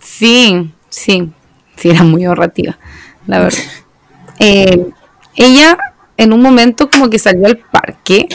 [0.00, 1.30] Sí, sí,
[1.76, 2.78] sí, era muy ahorrativa,
[3.26, 3.58] la verdad.
[4.42, 4.86] Eh,
[5.36, 5.76] ella
[6.16, 8.26] en un momento como que salió al parque,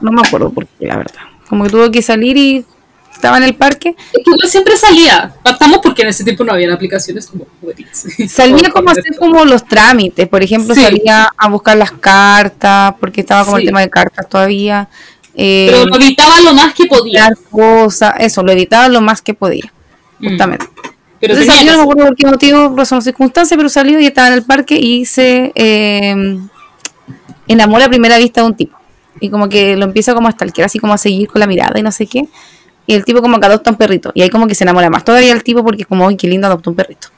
[0.00, 1.20] no me acuerdo por qué, la verdad.
[1.48, 2.66] Como que tuvo que salir y
[3.14, 5.32] estaba en el parque Es que igual siempre salía.
[5.42, 7.46] Partamos porque en ese tiempo no habían aplicaciones como.
[8.28, 10.80] Salía como a hacer como los trámites, por ejemplo, Sí.
[10.82, 13.62] salía a buscar las cartas, porque estaba como Sí.
[13.62, 14.88] el tema de cartas todavía.
[15.36, 17.28] Eh, Pero lo evitaba lo más que podía.
[17.50, 19.72] cosas, eso, lo editaba lo más que podía,
[20.20, 20.28] Mm.
[20.28, 20.66] justamente.
[21.20, 24.06] Pero Entonces salió, no me acuerdo por qué motivo, razón o circunstancia, pero salió y
[24.06, 26.38] estaba en el parque y se eh,
[27.48, 28.76] enamora a primera vista de un tipo.
[29.20, 31.78] Y como que lo empieza como a stalkear, así como a seguir con la mirada
[31.78, 32.26] y no sé qué.
[32.86, 34.12] Y el tipo como que adopta un perrito.
[34.14, 36.46] Y ahí como que se enamora más todavía el tipo porque como, uy, qué lindo
[36.46, 37.08] adoptó un perrito.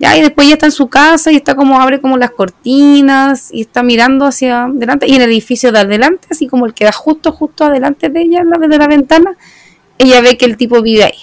[0.00, 3.48] Ya, y después ya está en su casa y está como, abre como las cortinas
[3.52, 5.06] y está mirando hacia adelante.
[5.08, 8.44] Y el edificio de adelante, así como el que da justo, justo adelante de ella,
[8.44, 9.36] la- desde la ventana,
[9.98, 11.18] ella ve que el tipo vive ahí.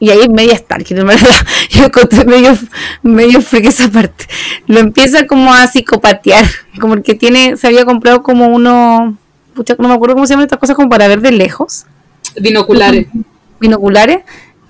[0.00, 1.28] Y ahí es media Stalker, en verdad.
[1.70, 2.56] Yo encontré medio,
[3.02, 4.26] medio freak esa parte.
[4.66, 6.46] Lo empieza como a psicopatear.
[6.80, 9.18] Como el que tiene, se había comprado como uno,
[9.54, 11.84] pucha, no me acuerdo cómo se llaman estas cosas, como para ver de lejos,
[12.36, 13.06] Binoculares.
[13.60, 14.18] binoculares.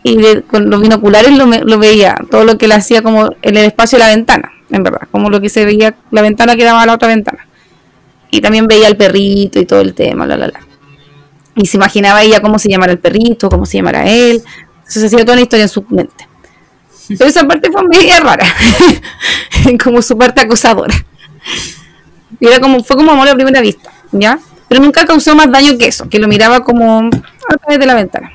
[0.05, 3.99] Y con los binoculares lo veía, todo lo que le hacía como en el espacio
[3.99, 5.09] de la ventana, en verdad.
[5.11, 7.47] Como lo que se veía, la ventana que daba a la otra ventana.
[8.31, 10.61] Y también veía al perrito y todo el tema, la, la, la.
[11.57, 14.43] Y se imaginaba ella cómo se llamara el perrito, cómo se llamara él.
[14.79, 16.29] Entonces hacía toda una historia en su mente.
[17.09, 18.47] Pero esa parte fue media rara.
[19.83, 20.95] como su parte acosadora.
[22.39, 24.39] Y era como, fue como amor a primera vista, ¿ya?
[24.69, 27.95] Pero nunca causó más daño que eso, que lo miraba como a través de la
[27.95, 28.33] ventana.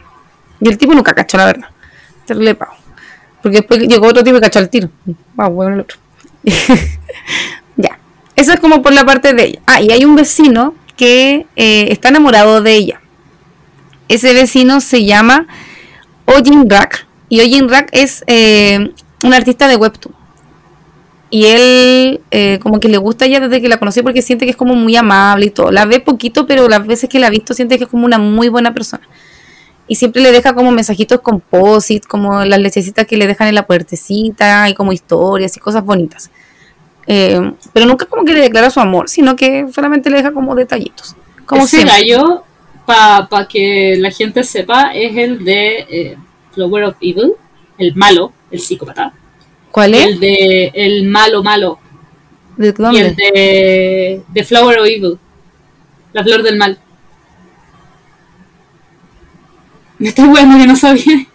[0.60, 1.70] Y el tipo nunca cachó, la verdad.
[2.26, 2.74] Terrible pavo.
[3.42, 4.90] Porque después llegó otro tipo y cachó al tiro.
[5.36, 5.98] Wow, bueno el otro.
[7.76, 8.00] ya.
[8.36, 9.62] Eso es como por la parte de ella.
[9.66, 13.02] Ah, y hay un vecino que eh, está enamorado de ella.
[14.08, 15.48] Ese vecino se llama
[16.26, 18.92] Ojin Rak y Ojin Rak es eh,
[19.24, 20.16] un artista de webtoon.
[21.34, 24.52] Y él eh, como que le gusta ella desde que la conocí porque siente que
[24.52, 25.72] es como muy amable y todo.
[25.72, 28.20] La ve poquito, pero las veces que la ha visto siente que es como una
[28.20, 29.02] muy buena persona.
[29.88, 33.66] Y siempre le deja como mensajitos composite, como las lechecitas que le dejan en la
[33.66, 36.30] puertecita y como historias y cosas bonitas.
[37.08, 37.42] Eh,
[37.74, 41.16] pero nunca como que le declara su amor, sino que solamente le deja como detallitos.
[41.48, 41.96] Como Ese siempre.
[41.96, 42.44] gallo,
[42.86, 46.18] para que la gente sepa, es el de eh,
[46.52, 47.34] Flower of Evil,
[47.80, 49.14] el malo, el psicópata.
[49.74, 50.06] ¿Cuál es?
[50.06, 51.80] El de el malo malo.
[52.58, 53.16] ¿De Y el dónde?
[53.16, 55.18] de, de Flower of Evil.
[56.14, 56.80] La flor del mal.
[59.98, 61.26] Me estoy bueno que no sabía.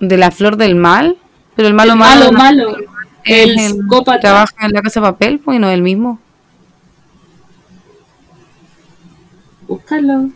[0.00, 1.16] ¿De la flor del mal?
[1.54, 2.76] Pero el malo el malo, malo, malo.
[3.24, 4.20] El psicópata.
[4.20, 6.20] trabaja en la casa de papel, pues no es el mismo.
[9.66, 10.30] Búscalo.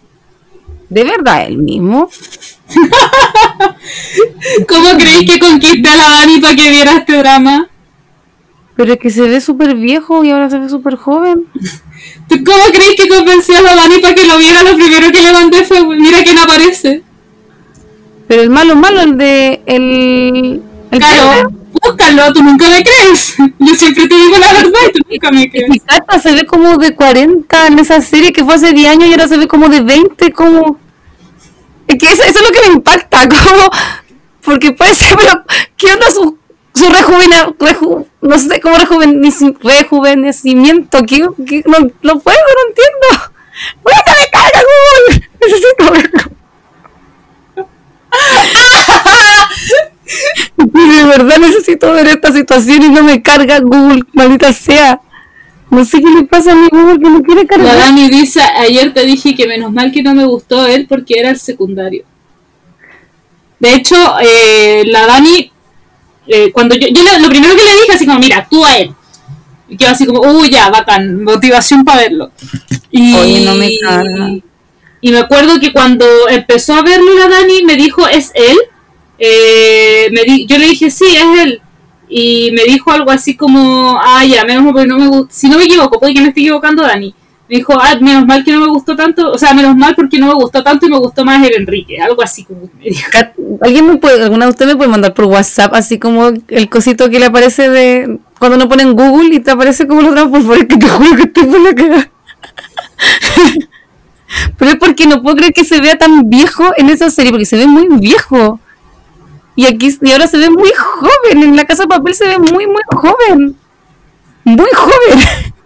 [0.90, 2.10] ¿De verdad el mismo?
[4.68, 7.68] ¿Cómo creéis que conquisté a la Dani para que viera este drama?
[8.74, 11.46] Pero es que se ve súper viejo y ahora se ve súper joven.
[12.28, 14.64] ¿Tú ¿Cómo creéis que convencí a la Dani para que lo viera?
[14.64, 17.04] Lo primero que le mandé fue, mira quién aparece.
[18.26, 19.62] Pero el malo malo, el de...
[19.66, 23.34] El, el Claro, búscalo, tú nunca me crees.
[23.58, 25.82] Yo siempre te digo la verdad y tú nunca me crees.
[25.86, 29.12] Cata se ve como de 40 en esa serie que fue hace 10 años y
[29.12, 30.78] ahora se ve como de 20, como...
[31.86, 33.70] Es que eso, eso es lo que me impacta, como...
[34.42, 35.44] Porque puede ser, pero
[35.76, 36.38] ¿qué onda su,
[36.74, 41.02] su rejuvena- reju- no sé, como rejuveneci- rejuvenecimiento?
[41.02, 43.32] ¿Qué, qué- no, no puedo, no entiendo.
[43.82, 45.28] ¡Voy a carga Google!
[45.40, 46.36] Necesito verlo.
[50.56, 55.00] De verdad necesito ver esta situación y no me carga Google, maldita sea.
[55.70, 57.76] No sé qué le pasa a mi Google que no quiere La cargar.
[57.78, 61.30] Dani dice, ayer te dije que menos mal que no me gustó él porque era
[61.30, 62.04] el secundario.
[63.60, 65.52] De hecho, eh, la Dani,
[66.26, 68.94] eh, cuando yo, yo lo primero que le dije así como, mira, actúa él.
[69.68, 72.32] Y quedó así como, uy, ya, bacán, motivación para verlo.
[72.90, 74.30] Y, Oye, no me carga.
[75.00, 78.56] Y me acuerdo que cuando empezó a verlo la Dani, me dijo, ¿es él?
[79.22, 81.60] Eh, me di- yo le dije, sí, es él.
[82.08, 85.64] Y me dijo algo así como, ah, ya, menos mal no me si no me
[85.66, 87.14] equivoco, puede que me esté equivocando Dani.
[87.48, 90.18] Me dijo, ah, menos mal que no me gustó tanto, o sea, menos mal porque
[90.18, 93.08] no me gustó tanto y me gustó más el Enrique, algo así como me dijo.
[93.60, 97.10] ¿Alguien me puede, alguna de ustedes me puede mandar por WhatsApp así como el cosito
[97.10, 100.30] que le aparece de cuando uno pone en Google y te aparece como los dramas
[100.30, 102.10] por favor, que te juro que estoy por la cara.
[104.58, 107.46] Pero es porque no puedo creer que se vea tan viejo en esa serie, porque
[107.46, 108.60] se ve muy viejo.
[109.56, 112.38] Y aquí y ahora se ve muy joven, en la casa de papel se ve
[112.38, 113.56] muy muy joven.
[114.44, 115.20] Muy joven.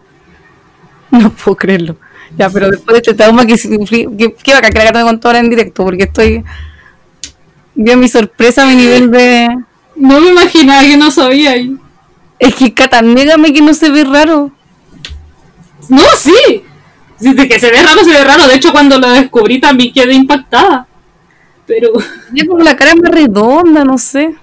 [1.11, 1.97] No puedo creerlo.
[2.37, 5.39] Ya, pero después de este trauma que sufrí, que, que bacán que la contó ahora
[5.39, 6.45] en directo, porque estoy
[7.75, 9.49] Vio mi sorpresa, mi nivel de.
[9.97, 11.55] No me imaginaba que no sabía.
[12.39, 14.53] Es que Cata, négame que no se ve raro.
[15.89, 16.63] No, sí.
[17.21, 18.47] Sí, De que se ve raro, se ve raro.
[18.47, 20.87] De hecho, cuando lo descubrí también quedé impactada.
[21.67, 21.89] Pero
[22.33, 24.35] Tiene como la cara más redonda, no sé.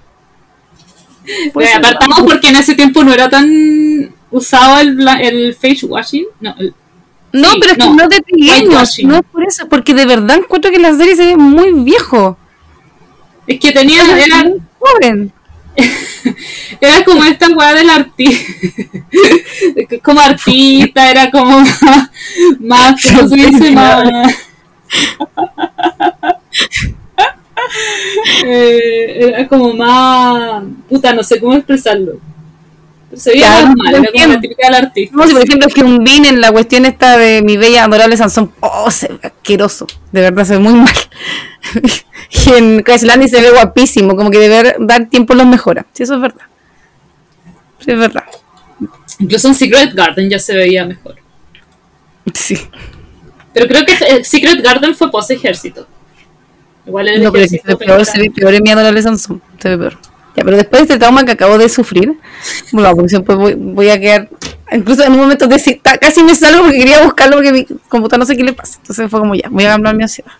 [1.24, 6.24] Ser apartamos porque en ese tiempo no era tan usado el, el face washing.
[6.40, 6.74] No, el-
[7.32, 7.84] No, sí, pero es no.
[7.96, 9.08] que no pequeños, Whitewashing.
[9.08, 12.36] no es por eso, porque de verdad encuentro que la serie se ve muy viejo.
[13.46, 15.32] es que tenía, era, muy joven.
[16.80, 18.52] era como esta weá del artista.
[20.02, 22.10] como artista, era como más,
[22.58, 23.70] más ¿cómo se dice?
[23.70, 24.34] Más.
[28.44, 30.64] Eh, era como más.
[30.88, 32.18] Puta, no sé cómo expresarlo.
[33.14, 35.16] Se veía Claro, normal, era como la típica del artista.
[35.16, 38.52] No, si por ejemplo Hyun Bin en la cuestión esta de mi bella adorable Sansón,
[38.60, 40.94] oh, se ve asqueroso, de verdad se ve muy mal.
[42.30, 45.86] y en Crash Landing se ve guapísimo, como que deber dar tiempo los mejora.
[45.92, 46.46] Sí, eso es verdad.
[47.80, 48.24] Sí, es verdad.
[49.18, 51.16] Incluso en Secret Garden ya se veía mejor.
[52.32, 52.58] Sí.
[53.52, 55.86] Pero creo que eh, Secret Garden fue post ejército.
[56.86, 59.40] Igual el No, pero se peor, se ve peor en mi Sansón.
[59.60, 59.98] Se ve peor.
[60.34, 62.18] Ya, pero después de este trauma que acabo de sufrir,
[62.72, 64.28] bueno, después voy, voy a quedar.
[64.70, 68.26] Incluso en un momento de, casi me salgo porque quería buscarlo porque mi computadora no
[68.26, 68.78] sé qué le pasa.
[68.80, 70.32] Entonces fue como ya, voy a calmar mi ansiedad.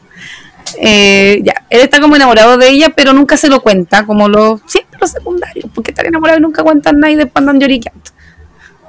[0.78, 4.60] Eh, ya, él está como enamorado de ella, pero nunca se lo cuenta, como los
[4.66, 8.02] siempre los secundarios, porque están enamorados y nunca cuentan nada y después andan lloriqueando.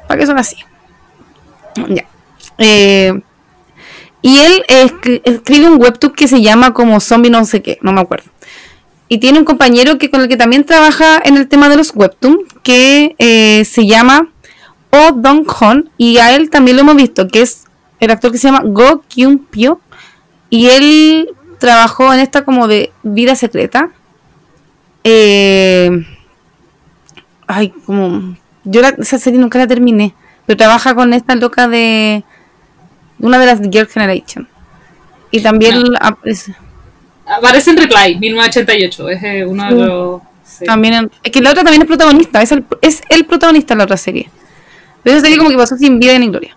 [0.07, 0.55] ¿Para qué son así?
[1.89, 2.05] Ya.
[2.57, 3.19] Eh,
[4.23, 7.91] y él escri- escribe un webtoon que se llama como Zombie no sé qué, no
[7.93, 8.31] me acuerdo.
[9.09, 11.91] Y tiene un compañero que con el que también trabaja en el tema de los
[11.93, 14.29] webtoon, que eh, se llama
[14.89, 17.65] Oh Dong Hon, y a él también lo hemos visto, que es
[17.99, 19.79] el actor que se llama Go Kyung Pyo,
[20.49, 23.89] y él trabajó en esta como de vida secreta.
[25.03, 25.89] Eh,
[27.47, 32.23] ay, como yo la- esa serie nunca la terminé, pero trabaja con esta loca de
[33.23, 34.47] una de las Girl Generation.
[35.31, 36.55] Y también aparece-
[37.25, 39.09] Aparece en Reply, 1988.
[39.09, 40.21] Es eh, uno de los.
[40.45, 40.65] sí.
[40.65, 43.77] También en- es que la otra también es protagonista, es el, es el protagonista de
[43.79, 44.29] la otra serie.
[45.01, 46.55] Pero esa serie como que pasó sin vida ni gloria.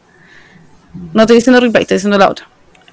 [1.13, 2.47] No estoy diciendo replay, estoy diciendo la otra.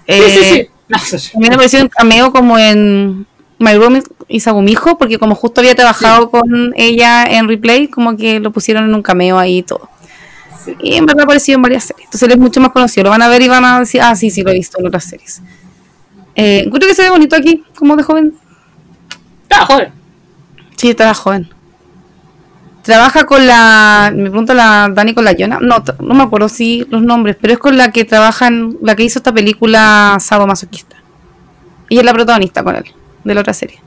[0.08, 0.70] Sí, sí, Eh, sí.
[0.88, 0.98] No.
[1.34, 3.26] También apareció un cameo como en
[3.60, 8.40] My Room y Sagumijo, porque como justo había trabajado con ella en replay, como que
[8.40, 9.90] lo pusieron en un cameo ahí y todo.
[10.64, 10.76] Sí.
[10.82, 12.06] Y en verdad apareció en varias series.
[12.06, 13.06] Entonces él es mucho más conocido.
[13.06, 14.88] Lo van a ver y van a decir, ah, sí, sí, lo he visto en
[14.88, 15.42] otras series.
[16.36, 18.34] Eh, que se ve bonito aquí, como de joven.
[19.44, 19.92] Está joven.
[20.76, 21.50] Sí, estaba joven.
[22.82, 24.12] Trabaja con la.
[24.14, 25.60] Me pregunta la Dani con la Yona.
[25.62, 28.78] No, no me acuerdo si los nombres, pero es con la que trabajan.
[28.82, 30.98] La que hizo esta película Sadomasoquista.
[31.90, 32.86] Ella es la protagonista con él,
[33.24, 33.80] de la otra serie.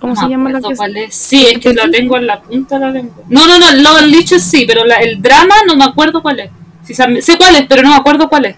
[0.00, 1.14] ¿Cómo No se llama la cuál es.
[1.14, 3.24] Sí, es que la tengo en la punta de la lengua.
[3.28, 6.38] No, no, no, lo el dicho sí, pero la- el drama no me acuerdo cuál
[6.40, 6.50] es.
[6.84, 8.56] Sí, sé cuál es, pero no me acuerdo cuál es.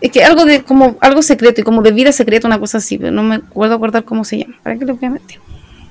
[0.00, 2.98] Es que algo de como algo secreto y como de vida secreta, una cosa así,
[2.98, 4.54] pero no me acuerdo acordar cómo se llama.
[4.62, 5.38] ¿Para qué lo voy a meter?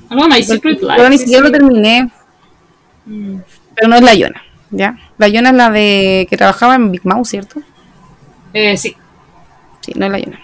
[0.10, 0.98] Algo My Secret Life.
[0.98, 2.10] Yo ni siquiera lo terminé,
[3.06, 3.38] Mm.
[3.76, 4.98] pero no es la Yona, ¿ya?
[5.18, 7.62] La Yona es la de que trabajaba en Big Mouth, ¿cierto?
[8.54, 8.96] Eh, sí.
[9.82, 10.40] Sí, no es la Yona.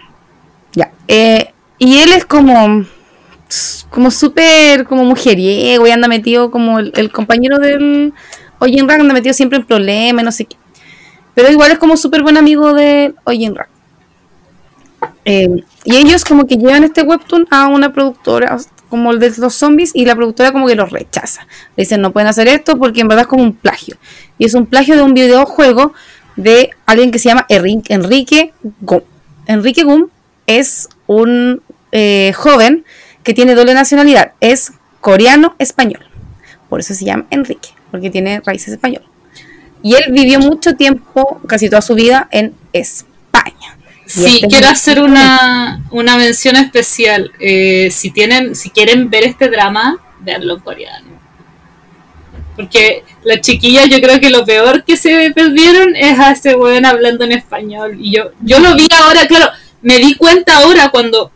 [0.74, 0.91] Ya.
[1.08, 2.86] Eh, y él es como.
[3.89, 8.13] Como súper como mujeriego y anda metido como el, compañero del
[8.60, 10.58] Oyen Rack anda metido siempre en problemas, no sé qué.
[11.34, 13.69] Pero igual es como súper buen amigo de Oyen Rack.
[15.25, 18.58] Eh, y ellos como que llevan este webtoon a una productora
[18.89, 21.47] como el de los zombies y la productora como que los rechaza.
[21.75, 23.97] Le dicen no pueden hacer esto porque en verdad es como un plagio.
[24.38, 25.93] Y es un plagio de un videojuego
[26.36, 29.01] de alguien que se llama Enri- Enrique Gum.
[29.47, 30.08] Enrique Gum
[30.47, 32.86] es un eh, joven
[33.25, 34.33] que tiene doble nacionalidad.
[34.39, 36.05] Es coreano-español.
[36.69, 39.09] Por eso se llama Enrique, porque tiene raíces españolas.
[39.83, 43.77] Y él vivió mucho tiempo, casi toda su vida, en España.
[44.05, 47.31] Sí, este quiero hacer una, una mención especial.
[47.39, 51.15] Eh, si tienen, si quieren ver este drama, veanlo en coreano.
[52.55, 56.85] Porque la chiquilla, yo creo que lo peor que se perdieron es a ese weón
[56.85, 57.97] hablando en español.
[57.99, 61.31] Y yo, yo lo vi ahora, claro, me di cuenta ahora cuando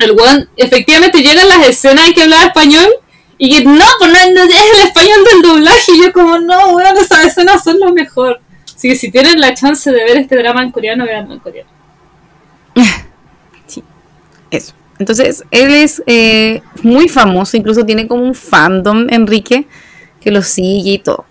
[0.00, 2.88] el weón efectivamente llegan las escenas en que hablaba español
[3.38, 5.92] y que no, pues no, no, es el español del doblaje.
[5.92, 8.40] Y yo como, no, weón, esas escenas son lo mejor.
[8.74, 11.70] Así que si tienen la chance de ver este drama en coreano, veanlo en coreano.
[14.50, 14.74] Eso.
[14.98, 19.66] Entonces, él es eh, muy famoso, incluso tiene como un fandom, Enrique,
[20.20, 21.24] que lo sigue y todo.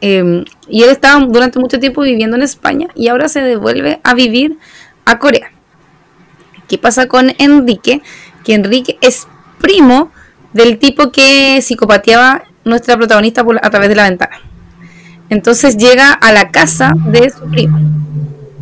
[0.00, 4.14] Eh, y él estaba durante mucho tiempo viviendo en España y ahora se devuelve a
[4.14, 4.58] vivir
[5.04, 5.52] a Corea.
[6.72, 8.00] ¿Qué pasa con Enrique?
[8.44, 9.28] Que Enrique es
[9.60, 10.10] primo
[10.54, 14.40] del tipo que psicopateaba nuestra protagonista a través de la ventana.
[15.28, 17.78] Entonces llega a la casa de su primo.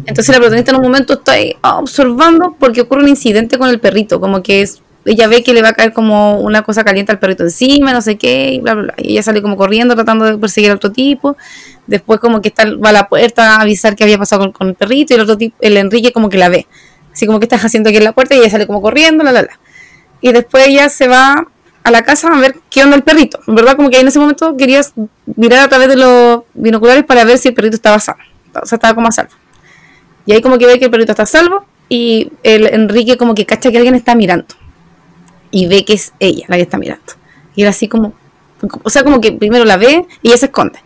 [0.07, 3.79] Entonces la protagonista en un momento está ahí observando porque ocurre un incidente con el
[3.79, 4.69] perrito, como que
[5.05, 8.03] ella ve que le va a caer como una cosa caliente al perrito encima, no
[8.03, 8.95] sé qué, y bla, bla, bla.
[8.99, 11.37] Y ella sale como corriendo tratando de perseguir a otro tipo.
[11.87, 14.69] Después como que está, va a la puerta a avisar qué había pasado con, con
[14.71, 16.67] el perrito y el otro tipo, el Enrique como que la ve.
[17.13, 19.33] Así como que estás haciendo aquí en la puerta y ella sale como corriendo, la,
[19.33, 19.61] la, la.
[20.21, 21.47] Y después ella se va
[21.83, 23.41] a la casa a ver qué onda el perrito.
[23.47, 24.93] En verdad como que en ese momento querías
[25.37, 28.23] mirar a través de los binoculares para ver si el perrito estaba sano.
[28.55, 29.33] O sea, estaba como a salvo.
[30.27, 33.47] Y ahí como que ve que el perrito está salvo y el Enrique como que
[33.47, 34.55] cacha que alguien está mirando.
[35.51, 37.13] Y ve que es ella la que está mirando.
[37.57, 38.13] Y él así como,
[38.83, 40.79] o sea, como que primero la ve y ella se esconde.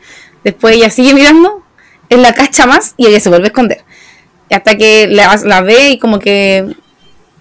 [0.45, 1.63] Después ella sigue mirando,
[2.09, 3.85] él la cacha más y ella se vuelve a esconder.
[4.51, 6.75] Hasta que la, la ve y como que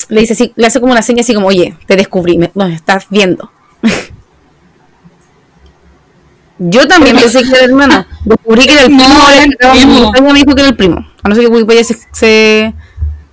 [0.10, 2.72] le dice así, le hace como una seña así como, oye, te descubrí, me, nos
[2.72, 3.52] estás viendo.
[6.60, 8.06] Yo también pensé que era hermano.
[8.26, 9.14] Descubrí que era el No, primo.
[9.22, 10.12] ahora era el primo.
[10.32, 11.06] me dijo que era el primo.
[11.24, 12.74] A no ser que Wikipedia se, se,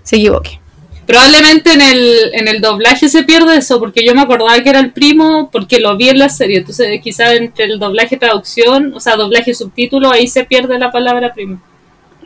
[0.03, 0.59] se equivoque.
[1.07, 4.79] Probablemente en el, en el doblaje se pierde eso, porque yo me acordaba que era
[4.81, 6.59] el primo, porque lo vi en la serie.
[6.59, 11.33] Entonces, quizás entre el doblaje traducción, o sea, doblaje subtítulo, ahí se pierde la palabra
[11.35, 11.61] primo.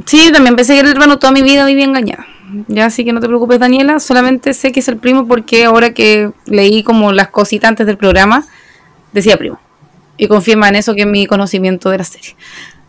[0.07, 1.19] Sí, también pensé que era el hermano.
[1.19, 2.27] Toda mi vida viví engañada.
[2.69, 4.01] Ya así que no te preocupes, Daniela.
[4.01, 7.97] Solamente sé que es el primo porque ahora que leí como las cositas antes del
[7.97, 8.47] programa,
[9.13, 9.61] decía primo.
[10.17, 12.37] Y confirma en eso que es mi conocimiento de la serie.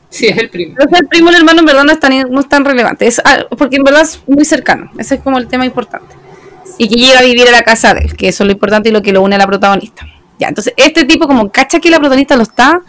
[0.09, 0.75] Sí, es el primo.
[0.77, 3.07] Pero el primo y el hermano en verdad no es tan, no es tan relevante.
[3.07, 4.91] Es, ah, porque en verdad es muy cercano.
[4.97, 6.15] Ese es como el tema importante.
[6.77, 8.89] Y que llega a vivir a la casa de él, que eso es lo importante
[8.89, 10.05] y lo que lo une a la protagonista.
[10.37, 12.81] Ya, entonces este tipo como cacha que la protagonista lo está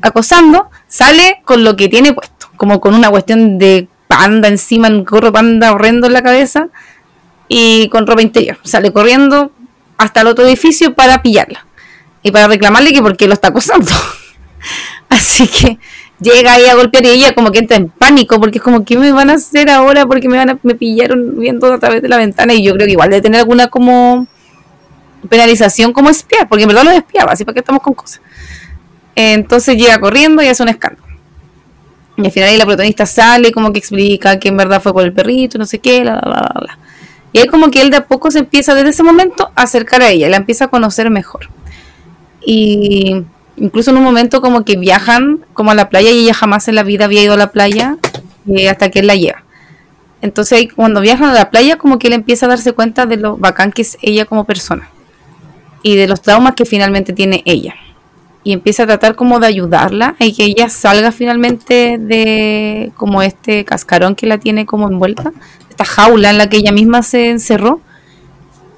[0.00, 5.04] acosando, sale con lo que tiene puesto, como con una cuestión de panda encima, un
[5.04, 6.68] gorro panda horrendo en la cabeza
[7.48, 8.58] y con ropa interior.
[8.62, 9.52] Sale corriendo
[9.98, 11.66] hasta el otro edificio para pillarla
[12.22, 13.90] y para reclamarle que porque lo está acosando.
[15.08, 15.78] Así que
[16.20, 18.96] llega ahí a golpear y ella como que entra en pánico porque es como, ¿qué
[18.96, 20.06] me van a hacer ahora?
[20.06, 22.86] Porque me van a, me pillaron viendo a través de la ventana y yo creo
[22.86, 24.26] que igual debe tener alguna como
[25.28, 28.20] penalización como espía, porque en verdad lo espiaba, así para que estamos con cosas.
[29.16, 31.06] Entonces llega corriendo y hace un escándalo.
[32.18, 35.12] Y al final la protagonista sale como que explica que en verdad fue por el
[35.12, 36.78] perrito, no sé qué, la, la, la, la.
[37.32, 40.02] Y ahí como que él de a poco se empieza desde ese momento a acercar
[40.02, 41.48] a ella, la empieza a conocer mejor.
[42.44, 43.24] Y
[43.56, 46.76] incluso en un momento como que viajan como a la playa y ella jamás en
[46.76, 47.96] la vida había ido a la playa
[48.46, 49.44] eh, hasta que él la lleva.
[50.22, 53.36] Entonces cuando viajan a la playa como que él empieza a darse cuenta de lo
[53.36, 54.88] bacán que es ella como persona
[55.82, 57.74] y de los traumas que finalmente tiene ella.
[58.46, 63.64] Y empieza a tratar como de ayudarla y que ella salga finalmente de como este
[63.64, 65.32] cascarón que la tiene como envuelta,
[65.68, 67.80] esta jaula en la que ella misma se encerró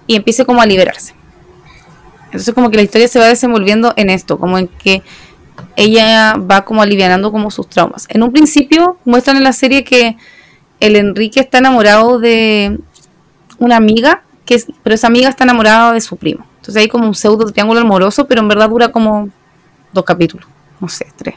[0.06, 1.14] y empiece como a liberarse.
[2.24, 5.02] Entonces como que la historia se va desenvolviendo en esto, como en que
[5.76, 8.06] ella va como alivianando como sus traumas.
[8.08, 10.16] En un principio muestran en la serie que
[10.80, 12.80] el Enrique está enamorado de
[13.58, 16.46] una amiga, que pero esa amiga está enamorada de su primo.
[16.56, 19.28] Entonces hay como un pseudo triángulo amoroso, pero en verdad dura como
[19.93, 20.47] dos capítulos,
[20.80, 21.34] no sé, tres.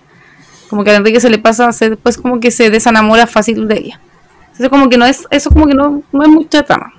[0.69, 3.77] Como que a Enrique se le pasa, se, después como que se desenamora fácil de
[3.77, 3.99] ella.
[4.43, 6.93] Entonces como que no es, eso como que no, no es mucha trama.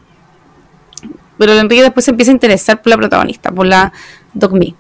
[1.39, 3.93] Pero Enrique después se empieza a interesar por la protagonista, por la
[4.35, 4.75] Dogmi.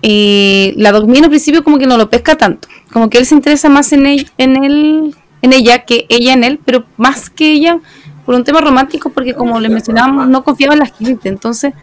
[0.00, 2.68] Y la Dogmi en principio como que no lo pesca tanto.
[2.92, 6.44] Como que él se interesa más en, él, en, él, en ella que ella en
[6.44, 7.78] él, pero más que ella
[8.24, 11.28] por un tema romántico, porque como le mencionábamos, no confiaba en la gente.
[11.28, 11.74] Entonces,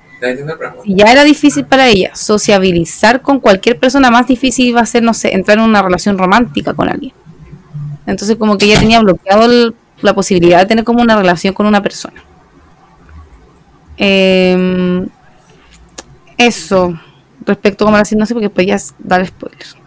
[0.85, 5.13] ya era difícil para ella sociabilizar con cualquier persona, más difícil iba a ser, no
[5.13, 7.13] sé, entrar en una relación romántica con alguien.
[8.05, 11.81] Entonces, como que ella tenía bloqueado la posibilidad de tener como una relación con una
[11.81, 12.23] persona.
[13.97, 15.07] Em,
[16.37, 16.99] eso,
[17.45, 19.77] respecto como a la sinopsis, porque es dar spoilers.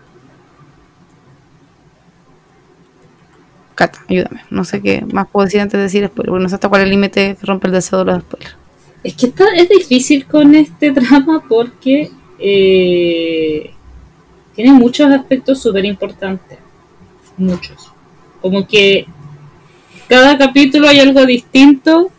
[3.74, 4.42] Cata, ayúdame.
[4.50, 6.82] No sé qué más puedo decir antes de decir spoilers, porque no sé hasta cuál
[6.82, 8.61] es el límite que rompe el deseo de los spoilers.
[9.02, 13.70] Es que está, es difícil con este drama porque eh,
[14.54, 16.58] tiene muchos aspectos súper importantes.
[17.36, 17.90] Muchos.
[18.40, 19.06] Como que
[20.08, 22.10] cada capítulo hay algo distinto.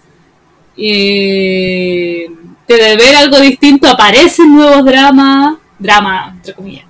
[0.77, 2.27] eh,
[2.67, 5.57] de ver algo distinto aparecen nuevos dramas.
[5.77, 6.85] Drama, entre comillas.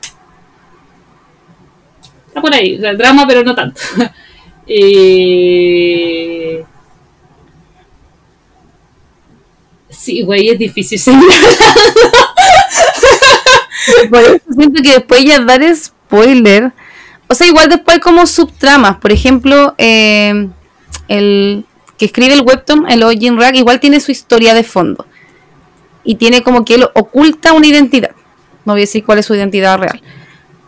[2.28, 3.80] Está por ahí, drama, pero no tanto.
[4.66, 6.23] Eh,
[10.04, 11.00] Sí, güey, es difícil.
[14.10, 16.74] Por eso siento que después ya dar spoiler.
[17.28, 18.98] O sea, igual después como subtramas.
[18.98, 20.50] Por ejemplo, eh,
[21.08, 21.66] el
[21.98, 25.08] que escribe el webtoon, el Ojin Rack, igual tiene su historia de fondo.
[26.04, 28.12] Y tiene como que él oculta una identidad.
[28.66, 30.02] No voy a decir cuál es su identidad real.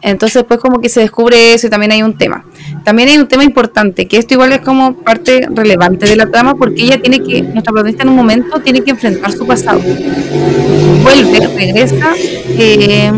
[0.06, 2.46] Entonces después como que se descubre eso y también hay un tema.
[2.84, 6.54] También hay un tema importante, que esto igual es como parte relevante de la trama
[6.54, 9.80] porque ella tiene que, nuestra protagonista en un momento tiene que enfrentar su pasado.
[11.02, 13.12] Vuelve, regresa, eh,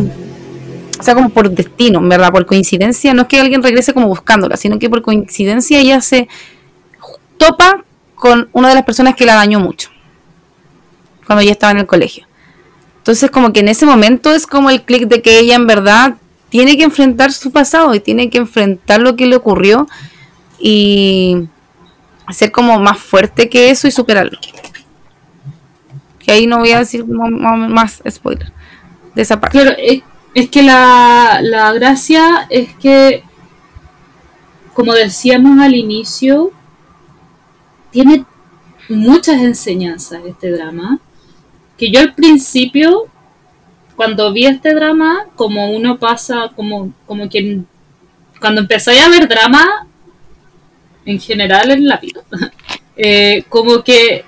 [0.98, 2.32] o sea, como por destino, ¿verdad?
[2.32, 6.30] Por coincidencia, no es que alguien regrese como buscándola, sino que por coincidencia ella se
[7.36, 7.84] topa
[8.16, 9.90] con una de las personas que la dañó mucho
[11.26, 12.26] cuando ella estaba en el colegio.
[13.00, 16.16] Entonces como que en ese momento es como el clic de que ella en verdad
[16.50, 19.88] tiene que enfrentar su pasado y tiene que enfrentar lo que le ocurrió
[20.60, 21.48] y
[22.30, 24.38] ser como más fuerte que eso y superarlo.
[26.20, 28.52] Que ahí no voy a decir más spoiler
[29.16, 29.60] de esa parte.
[29.60, 30.02] Claro, es,
[30.34, 33.24] es que la, la gracia es que,
[34.74, 36.52] como decíamos al inicio,
[37.92, 38.26] tiene
[38.90, 41.00] muchas enseñanzas este drama.
[41.78, 43.08] Que yo al principio,
[43.98, 47.68] cuando vi este drama, como uno pasa, como, como quien,
[48.40, 49.88] cuando empezáis a ver drama,
[51.04, 52.22] en general en la vida,
[52.96, 54.24] eh, como que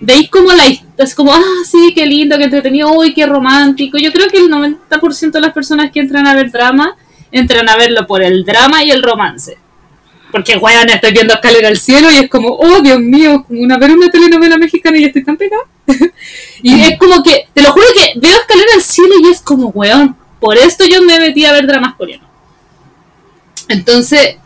[0.00, 0.64] veis como la
[0.96, 3.98] es como, ah, sí, qué lindo, qué entretenido, uy, qué romántico.
[3.98, 6.96] Yo creo que el 90% de las personas que entran a ver drama,
[7.30, 9.58] entran a verlo por el drama y el romance.
[10.32, 13.76] Porque, weón, estoy viendo Escalera al Cielo y es como, oh, Dios mío, como una,
[13.76, 15.64] ver una telenovela mexicana y estoy tan pegada.
[16.62, 19.68] y es como que, te lo juro que veo Escalera al Cielo y es como,
[19.68, 22.28] weón, por esto yo me metí a ver dramas coreanos.
[23.68, 24.36] Entonces,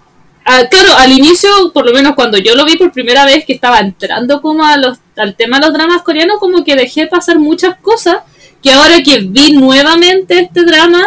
[0.44, 3.78] claro, al inicio, por lo menos cuando yo lo vi por primera vez, que estaba
[3.80, 8.18] entrando como al tema de los dramas coreanos, como que dejé pasar muchas cosas,
[8.62, 11.02] que ahora que vi nuevamente este drama,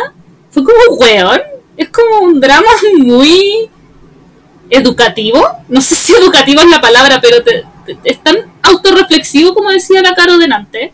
[0.50, 1.42] fue como, weón,
[1.76, 2.68] es como un drama
[2.98, 3.70] muy
[4.70, 5.48] educativo.
[5.68, 7.64] No sé si educativo es la palabra, pero te-
[8.04, 10.94] es tan autorreflexivo como decía la Caro delante.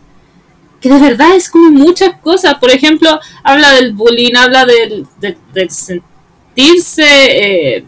[0.82, 2.56] Que de verdad es como muchas cosas.
[2.56, 7.86] Por ejemplo, habla del bullying, habla del, del- del sentirse, eh,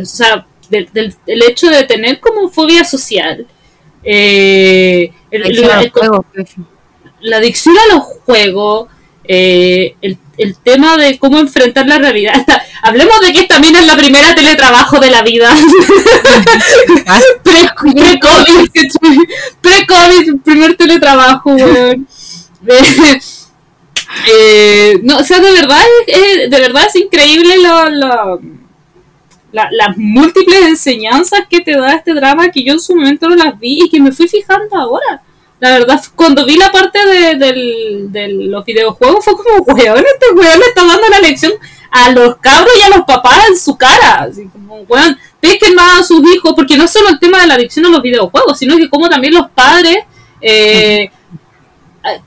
[0.00, 3.46] o sea, del, del- hecho de tener como fobia social.
[4.02, 5.92] Eh, el- el- el-
[7.20, 8.88] la adicción a los juegos,
[9.24, 12.34] eh, el, el tema de cómo enfrentar la realidad.
[12.82, 15.54] Hablemos de que esta mina es la primera teletrabajo de la vida.
[17.42, 18.68] Pre- Pre-COVID,
[19.60, 22.06] pre-COVID, primer teletrabajo, weón.
[24.28, 28.40] Eh, no, o sea, de verdad, es, es- de verdad es increíble lo, lo-
[29.52, 33.36] la- las múltiples enseñanzas que te da este drama que yo en su momento no
[33.36, 35.22] las vi y que me fui fijando ahora.
[35.58, 40.32] La verdad, cuando vi la parte de, del- de los videojuegos fue como, weón, este
[40.34, 41.52] weón le está dando la lección
[41.90, 44.24] a los cabros y a los papás en su cara.
[44.30, 47.54] Así como, weón, pesquen más a sus hijos, porque no solo el tema de la
[47.54, 49.98] adicción a los videojuegos, sino que como también los padres,
[50.42, 51.10] eh,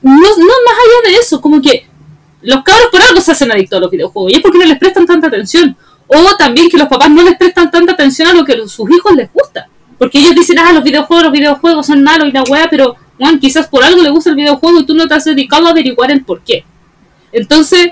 [0.02, 1.88] no, no más allá de eso, como que
[2.42, 4.80] los cabros por algo se hacen adictos a los videojuegos y es porque no les
[4.80, 5.78] prestan tanta atención.
[6.08, 8.90] O también que los papás no les prestan tanta atención a lo que a sus
[8.90, 9.68] hijos les gusta.
[10.00, 13.40] Porque ellos dicen, ah, los videojuegos, los videojuegos son malos y la weá, pero, bueno,
[13.40, 16.12] quizás por algo le gusta el videojuego y tú no te has dedicado a averiguar
[16.12, 16.64] el por qué.
[17.32, 17.90] Entonces,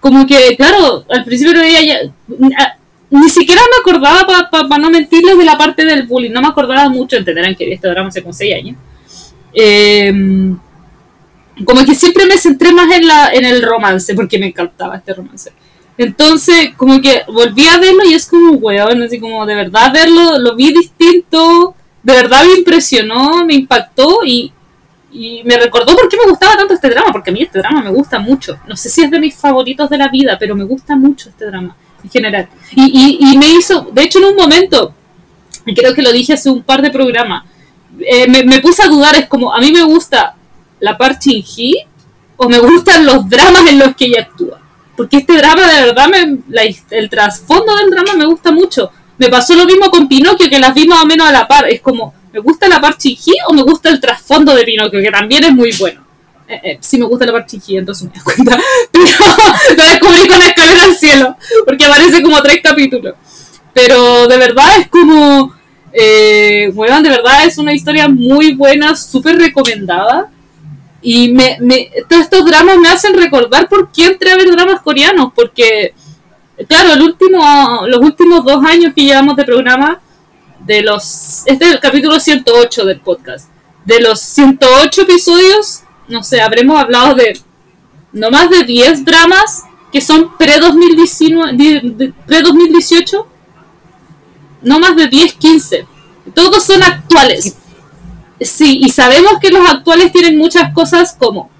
[0.00, 2.78] como que, claro, al principio no veía ya,
[3.10, 6.30] ni siquiera me acordaba, para no mentirles, de la parte del bullying.
[6.30, 8.76] No me acordaba mucho, entenderán que este drama hace como 6 años.
[9.54, 10.12] Eh,
[11.64, 15.14] como que siempre me centré más en, la, en el romance, porque me encantaba este
[15.14, 15.52] romance.
[15.96, 20.38] Entonces, como que volví a verlo y es como, weón, así como de verdad verlo,
[20.38, 24.52] lo vi distinto, de verdad me impresionó, me impactó y,
[25.10, 27.82] y me recordó por qué me gustaba tanto este drama, porque a mí este drama
[27.82, 28.58] me gusta mucho.
[28.66, 31.46] No sé si es de mis favoritos de la vida, pero me gusta mucho este
[31.46, 32.48] drama en general.
[32.72, 34.94] Y, y, y me hizo, de hecho en un momento,
[35.66, 37.44] y creo que lo dije hace un par de programas,
[38.00, 40.34] eh, me, me puse a dudar, es como, a mí me gusta
[40.80, 41.86] la Park Shin-hee
[42.36, 44.60] o me gustan los dramas en los que ella actúa.
[44.96, 48.90] Porque este drama, de verdad, me, la el trasfondo del drama me gusta mucho.
[49.16, 51.68] Me pasó lo mismo con Pinocchio, que las vi más o menos a la par.
[51.68, 55.00] Es como, ¿me gusta la Shin-hee o me gusta el trasfondo de Pinocchio?
[55.00, 56.04] Que también es muy bueno.
[56.46, 58.58] Eh, eh, sí me gusta la Shin-hee, entonces me das cuenta.
[58.92, 63.14] Pero lo descubrí con la escalera al cielo, porque aparece como tres capítulos.
[63.72, 65.56] Pero de verdad es como...
[65.92, 70.30] Eh, bueno, de verdad es una historia muy buena, súper recomendada.
[71.00, 74.80] Y me, me, todos estos dramas me hacen recordar por qué entré a ver dramas
[74.80, 75.94] coreanos, porque,
[76.68, 80.00] claro, el último, los últimos dos años que llevamos de programa,
[80.60, 83.48] de los, este es el capítulo 108 del podcast,
[83.84, 87.40] de los 108 episodios, no sé, habremos hablado de
[88.12, 93.26] no más de 10 dramas que son pre-2018, pre-2018,
[94.62, 95.86] no más de 10, 15.
[96.34, 97.56] Todos son actuales.
[98.40, 101.50] Sí, y sabemos que los actuales tienen muchas cosas como,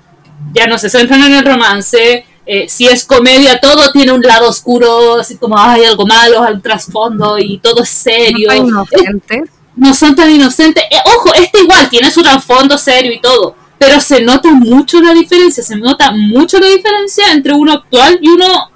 [0.52, 4.48] ya no se centran en el romance, eh, si es comedia, todo tiene un lado
[4.48, 8.48] oscuro, así como hay algo malo al trasfondo y todo es serio.
[8.64, 9.50] No tan Eh, inocentes.
[9.76, 10.82] no son tan inocentes.
[10.90, 15.12] Eh, ojo, este igual tiene su trasfondo serio y todo, pero se nota mucho la
[15.12, 18.70] diferencia, se nota mucho la diferencia entre uno actual y uno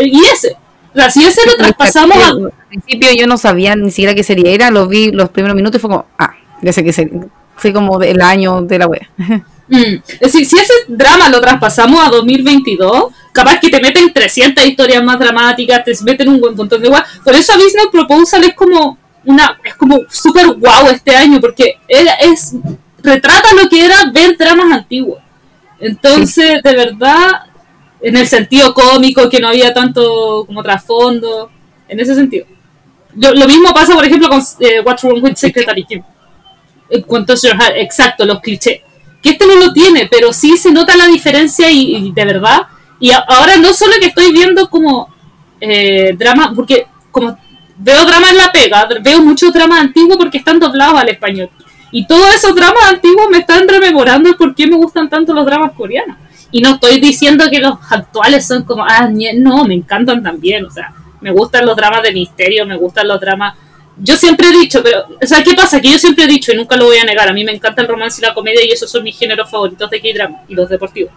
[0.00, 0.56] y ese.
[0.94, 4.22] O sea, si ese lo traspasamos a, Al principio yo no sabía ni siquiera qué
[4.22, 7.20] serie era, lo vi los primeros minutos y fue como, ah, ya sé qué serie.
[7.56, 9.10] Fue como del año de la wea.
[9.68, 14.64] Mm, Es decir, si ese drama lo traspasamos a 2022, capaz que te meten 300
[14.66, 17.02] historias más dramáticas, te meten un buen montón de guay.
[17.24, 21.78] Por eso a Business Proposal es como una es como súper guau este año, porque
[21.88, 22.52] él es
[23.02, 25.18] retrata lo que era ver dramas antiguos.
[25.80, 27.30] Entonces, de verdad,
[28.00, 31.50] en el sentido cómico, que no había tanto como trasfondo,
[31.88, 32.46] en ese sentido.
[33.16, 36.02] Lo, lo mismo pasa, por ejemplo, con eh, What's Wrong with Secretary Kim.
[36.90, 38.80] En cuanto a Sir Har- exacto, los clichés.
[39.24, 42.68] Que este no lo tiene, pero sí se nota la diferencia y, de verdad.
[43.00, 45.08] Y ahora no solo que estoy viendo como
[45.60, 47.36] eh, drama, porque como
[47.76, 51.50] veo drama en la pega, veo muchos dramas antiguos porque están doblados al español.
[51.90, 55.46] Y todos esos dramas antiguos me están rememorando el por qué me gustan tanto los
[55.46, 56.16] dramas coreanos.
[56.50, 60.64] Y no estoy diciendo que los actuales son como, ah, no, me encantan también.
[60.64, 63.54] O sea, me gustan los dramas de misterio, me gustan los dramas.
[63.96, 65.80] Yo siempre he dicho, pero, o sea, ¿qué pasa?
[65.80, 67.82] Que yo siempre he dicho, y nunca lo voy a negar, a mí me encanta
[67.82, 70.68] el romance y la comedia, y esos son mis géneros favoritos de K-drama y los
[70.68, 71.12] deportivos.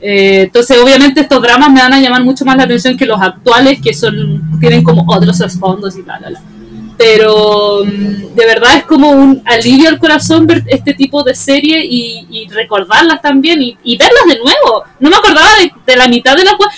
[0.00, 3.20] Eh, entonces, obviamente, estos dramas me van a llamar mucho más la atención que los
[3.20, 6.20] actuales, que son tienen como otros trasfondos y bla.
[6.96, 11.84] Pero mm, de verdad es como un alivio al corazón ver este tipo de serie
[11.84, 14.84] y, y recordarlas también y, y verlas de nuevo.
[14.98, 16.74] No me acordaba de, de la mitad de las cosas.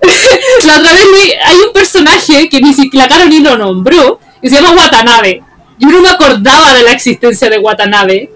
[0.66, 1.06] La otra vez
[1.44, 5.42] hay un personaje que ni siquiera la Carol ni lo nombró, y se llama Watanabe.
[5.78, 8.30] Yo no me acordaba de la existencia de Watanabe.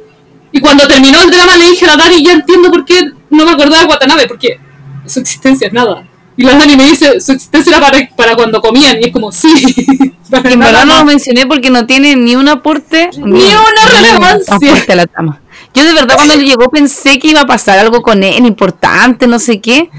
[0.53, 3.45] Y cuando terminó el drama le dije a la Dani, ya entiendo por qué no
[3.45, 4.59] me acordaba de Watanabe, porque
[5.07, 6.07] su existencia es nada.
[6.37, 9.33] Y la Dani me dice, su existencia era para, para cuando comían, y es como,
[9.33, 9.53] sí.
[10.33, 14.57] en verdad no lo mencioné porque no tiene ni un aporte Ni una relevancia.
[14.89, 15.41] a la trama.
[15.75, 19.27] Yo de verdad cuando él llegó pensé que iba a pasar algo con él importante,
[19.27, 19.91] no sé qué.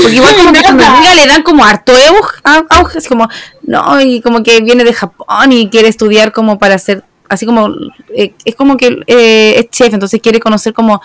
[0.00, 3.28] Porque igual como que cuando llega le dan como harto auge, au- auge, así como,
[3.62, 7.68] no, y como que viene de Japón y quiere estudiar como para hacer, así como,
[8.14, 11.00] eh, es como que eh, es chef, entonces quiere conocer como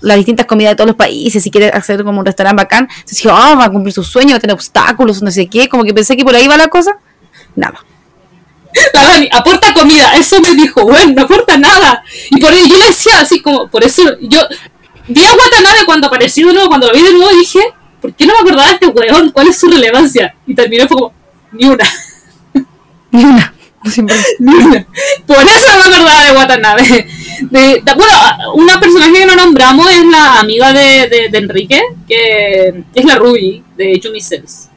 [0.00, 2.88] las distintas comidas de todos los países y quiere hacer como un restaurante bacán.
[2.90, 5.68] Entonces dije, oh, va a cumplir su sueño, va a tener obstáculos, no sé qué,
[5.68, 6.96] como que pensé que por ahí va la cosa.
[7.54, 7.84] Nada.
[8.94, 12.02] La Dani, aporta comida, eso me dijo, bueno, no aporta nada.
[12.30, 14.40] Y por ello yo le decía así como, por eso yo
[15.08, 17.60] vi a Watanabe cuando apareció de nuevo, cuando lo vi de nuevo dije,
[18.02, 19.30] ¿por qué no me acordaba de este weón?
[19.30, 20.34] ¿Cuál es su relevancia?
[20.46, 21.12] Y terminó fue como,
[21.52, 21.84] ni una,
[23.12, 23.54] Ni una.
[24.38, 24.86] Ni una.
[25.26, 27.06] Por eso no me acordaba de Watanabe.
[27.50, 28.16] De, de- bueno,
[28.54, 33.16] una personaje que no nombramos es la amiga de, de, de Enrique, que es la
[33.16, 34.68] Ruby de Yumi Sense.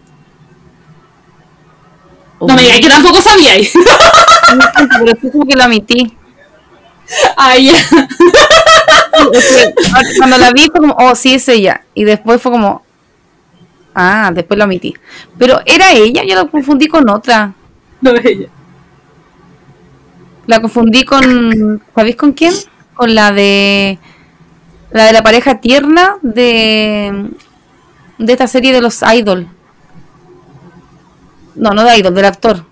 [2.41, 3.71] No me digas que tampoco sabíais.
[4.99, 6.17] Pero sí como que lo omití.
[7.38, 7.73] Ay, ya.
[10.17, 11.82] Cuando la vi fue como, oh, sí, es ella.
[11.93, 12.84] Y después fue como,
[13.95, 14.93] ah, después lo omití.
[15.37, 17.53] Pero era ella, yo la confundí con otra.
[18.01, 18.49] No es ella.
[20.47, 22.53] La confundí con, ¿sabéis con quién?
[22.93, 23.97] Con la de,
[24.91, 27.31] la de la pareja tierna de,
[28.19, 29.47] de esta serie de los Idol.
[31.55, 32.63] No, no de Idol, del actor.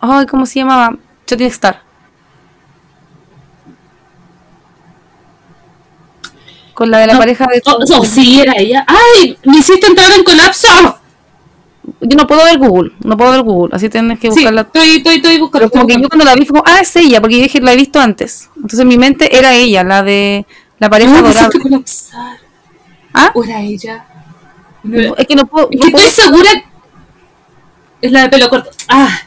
[0.00, 0.96] Ay, ¿cómo se llamaba?
[1.26, 1.82] Shooting Star.
[6.74, 7.62] Con la de la No, pareja de...
[7.66, 8.84] Oh, oh, sí, era ella.
[8.86, 9.38] ¡Ay!
[9.44, 10.98] Me hiciste entrar en colapso.
[12.00, 14.62] Yo no puedo ver Google, no puedo ver Google, así tienes que Sí, buscarla.
[14.62, 15.68] estoy, estoy, estoy buscando.
[15.68, 17.60] Pero como que yo cuando la vi fue como, ah, es ella, porque yo dije,
[17.60, 18.48] la he visto antes.
[18.56, 20.46] Entonces en mi mente era ella, la de
[20.78, 21.50] la pareja No, dorada.
[21.62, 22.38] colapsar.
[23.12, 23.30] ¿Ah?
[23.34, 24.04] ¿O era ella?
[24.82, 25.68] No Es que no puedo.
[25.70, 26.50] Es no que puedo- estoy segura.
[28.00, 28.70] Es la de pelo corto.
[28.88, 29.20] Ah,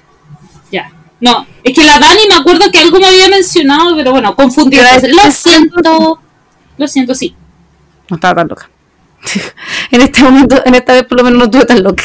[0.71, 0.91] ya.
[1.19, 4.77] No, es que la Dani me acuerdo que algo me había mencionado, pero bueno, confundí.
[4.77, 6.19] Lo siento.
[6.78, 7.36] Lo siento, sí.
[8.09, 8.69] No estaba tan loca.
[9.91, 12.03] en este momento, en esta vez por lo menos no estuve tan loca.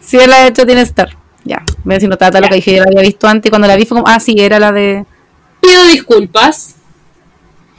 [0.00, 1.16] Sí, la de hecho tiene Star.
[1.44, 2.46] Ya, voy a decir, no estaba tan Ya.
[2.48, 2.54] loca.
[2.56, 4.58] Dije, yo la había visto antes y cuando la vi fue como, ah, sí, era
[4.58, 5.04] la de.
[5.60, 6.76] Pido disculpas.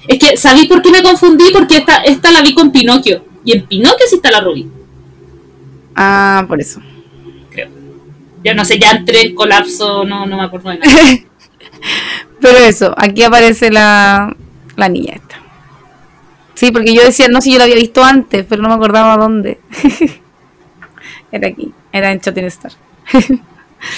[0.07, 1.51] Es que, ¿sabí por qué me confundí?
[1.53, 3.23] Porque esta, esta la vi con Pinocchio.
[3.45, 4.69] Y en Pinocchio sí está la Ruby,
[5.95, 6.81] Ah, por eso.
[7.51, 7.69] creo.
[8.43, 10.91] Ya no sé, ya entré en colapso, no, no me acuerdo de nada.
[12.41, 14.35] Pero eso, aquí aparece la,
[14.75, 15.15] la niña.
[16.59, 19.15] Sí, porque yo decía, no, si yo la había visto antes, pero no me acordaba
[19.15, 19.59] dónde.
[21.31, 22.71] era aquí, era en Shooting Star.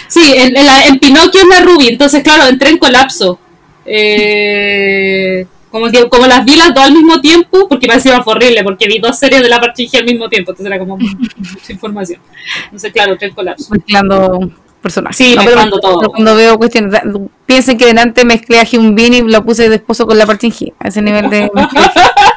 [0.08, 3.40] Sí, en, en la- en Pinocchio es la Ruby, entonces claro, entré en colapso.
[3.84, 8.34] Eh, como que como las vi las dos al mismo tiempo, porque me parecía fue
[8.34, 11.72] horrible, porque vi dos series de la Parchigi al mismo tiempo, entonces era como mucha
[11.74, 12.22] información.
[12.66, 13.74] Entonces claro, entré en colapso.
[13.74, 14.52] Mezclando
[14.84, 15.18] personajes.
[15.18, 16.12] Sí, pero mezclando todo.
[16.12, 17.02] Cuando veo cuestiones,
[17.48, 20.74] piensen que delante mezclé a Hyunbin y lo puse de esposo con la Parchingi.
[20.78, 21.50] A ese nivel de.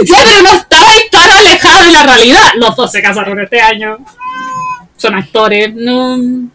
[0.00, 2.52] pero no estaba tan alejado de la realidad.
[2.56, 3.98] Los dos se casaron este año.
[4.96, 6.48] Son actores, no.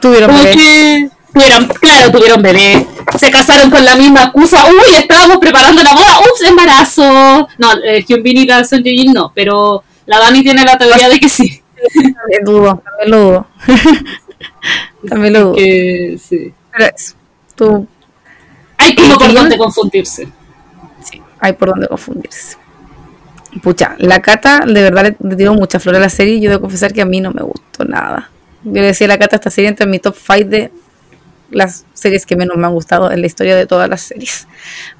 [0.00, 1.10] Tuvieron bebé.
[1.32, 2.86] tuvieron, claro, tuvieron bebé.
[3.18, 4.66] Se casaron con la misma excusa.
[4.66, 6.20] Uy, estábamos preparando la boda.
[6.20, 7.48] Ups, embarazo.
[7.58, 11.18] No, eh, Hyunbin y la Son Ye-jin no, pero la Dani tiene la teoría de
[11.18, 11.62] que sí.
[11.94, 13.46] También dudo, también lo dudo.
[15.08, 15.54] también lo dudo.
[15.54, 16.52] Que sí.
[16.72, 17.14] Pero eso,
[17.54, 17.88] tú,
[18.76, 20.28] Hay como por donde confundirse.
[21.40, 22.56] Hay por donde confundirse.
[23.62, 26.62] Pucha, la Cata de verdad le, tiró mucha flor a la serie y yo debo
[26.62, 28.30] confesar que a mí no me gustó nada.
[28.64, 30.70] Yo le decía a la Cata, esta serie entra en mi top 5 de
[31.50, 34.46] las series que menos me han gustado en la historia de todas las series.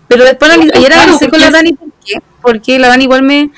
[0.08, 2.14] Pero después ayer Claro, analicé con la Dani por qué.
[2.40, 3.50] Porque la Dani igual me...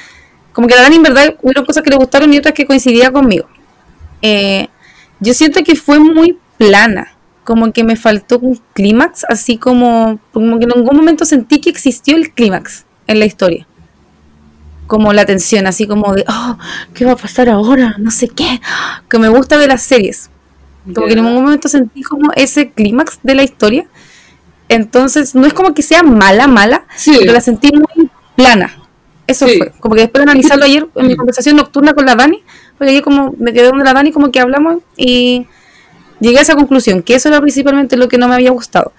[0.53, 3.13] Como que la Dani en verdad hubieron cosas que le gustaron y otras que coincidía
[3.13, 3.49] conmigo.
[4.21, 4.69] Eh,
[5.21, 7.15] yo siento que fue muy plana.
[7.51, 11.69] Como que me faltó un clímax, así como, como que en ningún momento sentí que
[11.69, 13.67] existió el clímax en la historia.
[14.87, 16.57] Como la tensión, así como de, oh,
[16.95, 17.97] ¿qué va a pasar ahora?
[17.99, 18.61] No sé qué.
[19.09, 20.31] Que me gusta de las series.
[20.95, 23.89] Como que en ningún momento sentí como ese clímax de la historia.
[24.69, 27.17] Entonces, no es como que sea mala, mala, Sí.
[27.19, 28.77] pero la sentí muy plana.
[29.27, 29.59] Eso Sí.
[29.59, 29.73] fue.
[29.81, 32.45] Como que después de analizarlo ayer en mi conversación nocturna con la Dani,
[32.79, 35.49] porque ayer como me quedé donde la Dani, como que hablamos y
[36.21, 38.93] llegué a esa conclusión, que eso era principalmente lo que no me había gustado.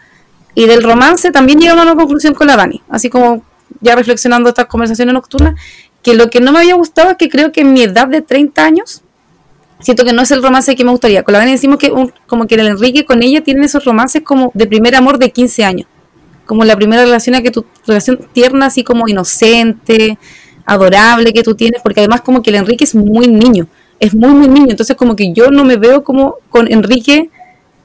[0.53, 3.43] Y del romance también llegamos a una conclusión con la Dani, así como
[3.79, 5.55] ya reflexionando estas conversaciones nocturnas,
[6.03, 8.21] que lo que no me había gustado es que creo que en mi edad de
[8.21, 9.03] 30 años
[9.79, 11.23] siento que no es el romance que me gustaría.
[11.23, 11.91] Con la Dani decimos que
[12.27, 15.63] como que el Enrique con ella tienen esos romances como de primer amor de 15
[15.63, 15.87] años.
[16.45, 20.17] Como la primera relación que tu relación tierna, así como inocente,
[20.65, 23.67] adorable que tú tienes, porque además como que el Enrique es muy niño,
[24.01, 27.29] es muy muy niño, entonces como que yo no me veo como con Enrique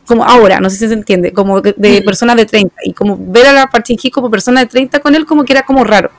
[0.07, 3.17] como ahora, no sé si se entiende, como de, de persona de 30 y como
[3.19, 6.11] ver a la Parchinki como persona de 30 con él como que era como raro.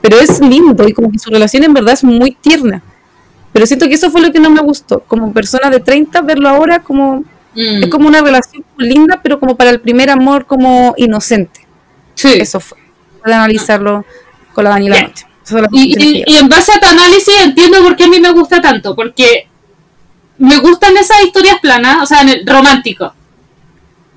[0.00, 2.80] Pero es lindo y como que su relación en verdad es muy tierna.
[3.52, 5.00] Pero siento que eso fue lo que no me gustó.
[5.00, 7.24] Como persona de 30, verlo ahora como.
[7.56, 11.66] Mm, Es como una relación linda, pero como para el primer amor, como inocente.
[12.14, 12.28] sí.
[12.38, 12.78] Eso fue.
[13.20, 14.04] Puede analizarlo
[14.54, 15.06] con la Dani la Bien.
[15.08, 15.26] noche.
[15.72, 19.48] Y, en base a tu análisis entiendo por qué a mí me gusta tanto, porque
[20.38, 23.12] me gustan esas historias planas, o sea, en el romántico.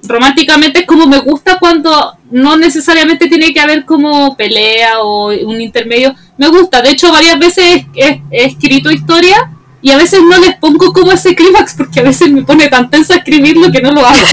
[0.03, 5.61] Románticamente es como me gusta cuando no necesariamente tiene que haber como pelea o un
[5.61, 6.15] intermedio.
[6.38, 9.39] Me gusta, de hecho varias veces he, he- escrito historias
[9.82, 12.89] y a veces no les pongo como ese clímax porque a veces me pone tan
[12.89, 14.17] tensa escribirlo que no lo hago.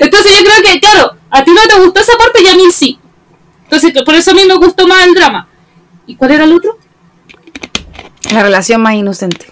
[0.00, 2.64] Entonces yo creo que, claro, a ti no te gustó esa parte y a mí
[2.70, 2.98] sí.
[3.70, 5.46] Entonces por eso a mí me gustó más el drama.
[6.04, 6.76] ¿Y cuál era el otro?
[8.32, 9.46] La relación más inocente.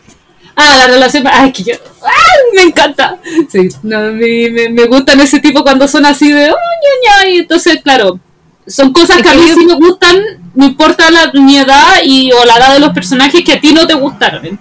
[0.56, 1.24] Ah, la relación.
[1.28, 1.74] Ay, que yo.
[2.02, 2.38] ¡Ay!
[2.56, 3.16] Me encanta.
[3.48, 6.50] Sí, no, me, me, me gustan ese tipo cuando son así de.
[6.50, 7.28] ¡Oh, ña, ña!
[7.30, 8.18] Y entonces, claro,
[8.66, 10.20] son cosas Es que a mí yo- sí me gustan,
[10.56, 13.72] no importa la, mi edad y, o la edad de los personajes que a ti
[13.72, 14.58] no te gustaron.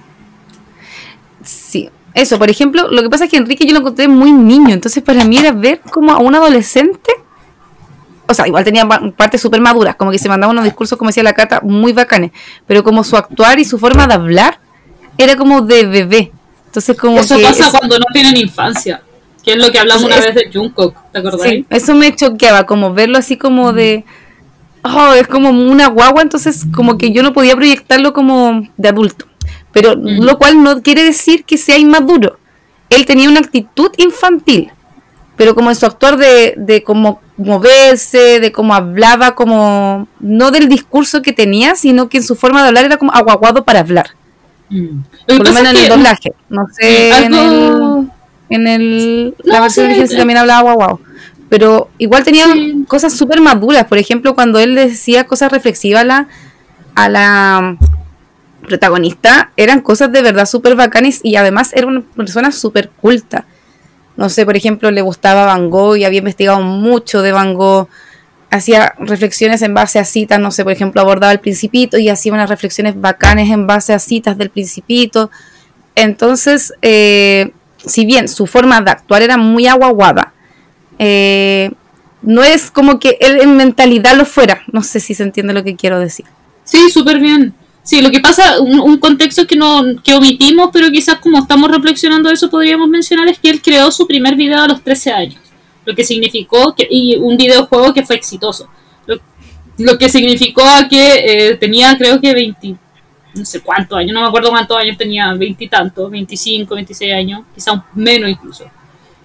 [1.44, 1.90] Sí.
[2.14, 5.02] Eso, por ejemplo, lo que pasa es que Enrique yo lo encontré muy niño, entonces
[5.04, 7.12] para mí era ver como a un adolescente,
[8.30, 11.10] o sea, igual tenía pa- partes súper maduras, como que se mandaba unos discursos, como
[11.10, 12.32] decía la Cata, muy bacanes,
[12.66, 14.60] pero como su actuar y su forma de hablar
[15.18, 16.32] era como de bebé.
[16.66, 19.02] Entonces como Eso que pasa cuando no tienen infancia,
[19.44, 21.42] que es lo que hablamos una Es- vez de Jungkook, ¿te acordás?
[21.50, 24.04] sí, eso me choqueaba, como verlo así como de...
[24.84, 29.26] Oh, es como una guagua, entonces como que yo no podía proyectarlo como de adulto.
[29.74, 30.24] Pero Mm.
[30.24, 32.40] lo cual no quiere decir que sea inmaduro.
[32.90, 34.72] Él tenía una actitud infantil,
[35.36, 40.68] pero como en su actuar de, de cómo moverse, de cómo hablaba, como no del
[40.70, 44.08] discurso que tenía, sino que en su forma de hablar era como aguaguado para hablar.
[44.70, 45.00] Mm.
[45.28, 46.34] Por lo menos en el que- doblaje.
[46.50, 48.10] No sé, en el,
[48.50, 51.00] en el, la versión sí, original sí también hablaba guau guau.
[51.50, 52.84] Pero igual tenía Sí.
[52.88, 53.86] cosas súper maduras.
[53.86, 56.28] Por ejemplo, cuando él decía cosas reflexivas a la,
[56.96, 57.78] a la
[58.68, 63.46] protagonista, eran cosas de verdad súper bacanes y además era una persona súper culta.
[64.18, 67.88] No sé, por ejemplo, le gustaba Van Gogh y había investigado mucho de Van Gogh.
[68.50, 72.34] Hacía reflexiones en base a citas, no sé, por ejemplo, abordaba el Principito y hacía
[72.34, 75.30] unas reflexiones bacanes en base a citas del Principito.
[75.96, 80.34] Entonces, eh, si bien su forma de actuar era muy aguaguada,
[80.98, 81.72] eh,
[82.22, 84.64] no es como que él en mentalidad lo fuera.
[84.72, 86.26] No sé si se entiende lo que quiero decir.
[86.64, 87.54] Sí, súper bien.
[87.88, 92.30] Sí, lo que pasa, un, contexto que no que omitimos, pero quizás como estamos reflexionando
[92.30, 95.40] eso podríamos mencionar es que él creó su primer video a los 13 años,
[95.86, 98.68] lo que significó que y un videojuego que fue exitoso,
[99.06, 99.16] lo,
[99.78, 102.76] lo que significó a que eh, tenía creo que 20,
[103.36, 107.80] no sé cuántos años, no me acuerdo cuántos años tenía, veintitantos, 25, 26 años, quizás
[107.96, 108.66] menos incluso.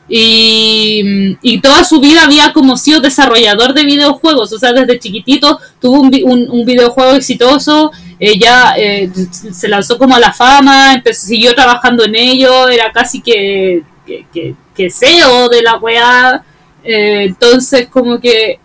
[0.09, 5.59] Y, y toda su vida había como sido desarrollador de videojuegos, o sea, desde chiquitito
[5.81, 7.91] tuvo un- un videojuego exitoso,
[8.25, 9.11] ella eh,
[9.53, 14.55] se lanzó como a la fama, siguió trabajando en ello, era casi que, que, que-
[14.75, 16.43] que CEO de la weá,
[16.85, 18.59] eh, entonces como que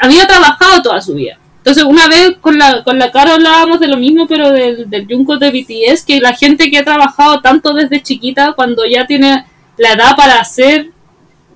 [0.00, 1.38] había trabajado toda su vida.
[1.58, 5.06] Entonces una vez con la, con la cara hablábamos de lo mismo, pero del, del
[5.06, 9.44] Junko de BTS, que la gente que ha trabajado tanto desde chiquita, cuando ya tiene
[9.76, 10.90] la edad para hacer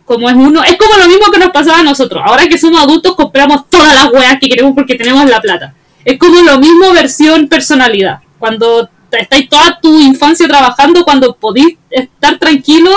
[0.05, 2.23] como es uno, es como lo mismo que nos pasaba a nosotros.
[2.25, 5.75] Ahora que somos adultos compramos todas las weas que queremos porque tenemos la plata.
[6.07, 8.21] Es como lo mismo versión personalidad.
[8.39, 12.91] Cuando estáis toda tu infancia trabajando, cuando podéis estar tranquilo,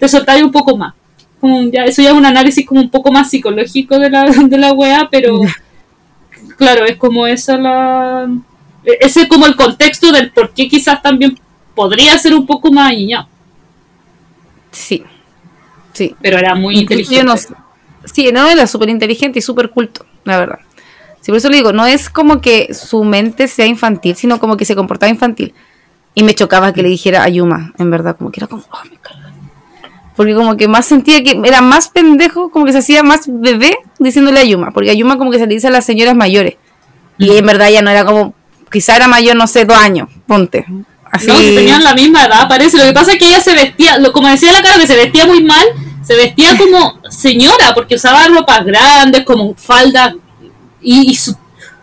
[0.00, 0.94] te soltáis un poco más.
[1.40, 4.58] Como ya, eso ya es un análisis como un poco más psicológico de la, de
[4.58, 5.40] la wea, pero
[6.56, 8.28] claro, es como esa la...
[8.84, 11.38] e- Ese es como el contexto del por qué quizás también
[11.74, 13.28] podría ser un poco más niñado,
[14.70, 15.04] Sí.
[15.92, 16.14] Sí.
[16.22, 17.48] pero era muy Incluso inteligente.
[17.54, 17.64] no.
[18.12, 20.58] Sí, no, era súper inteligente y súper culto, la verdad.
[21.24, 24.58] Sí, por eso le digo, no es como que su mente sea infantil, sino como
[24.58, 25.54] que se comportaba infantil.
[26.14, 28.98] Y me chocaba que le dijera Ayuma, en verdad, como que era como, "Oh, me
[28.98, 29.32] caga".
[30.16, 33.74] Porque como que más sentía que era más pendejo, como que se hacía más bebé
[33.98, 36.56] diciéndole Ayuma, porque Ayuma como que se le dice a las señoras mayores.
[37.16, 38.34] Y en verdad ya no era como,
[38.70, 40.66] quizá era mayor, no sé, dos años, ponte.
[41.10, 42.76] Así, No, si tenían la misma edad, parece.
[42.76, 44.96] Lo que pasa es que ella se vestía, lo, como decía la cara, que se
[44.96, 45.64] vestía muy mal,
[46.02, 50.14] se vestía como señora, porque usaba ropas grandes, como falda,
[50.84, 51.36] y, y su,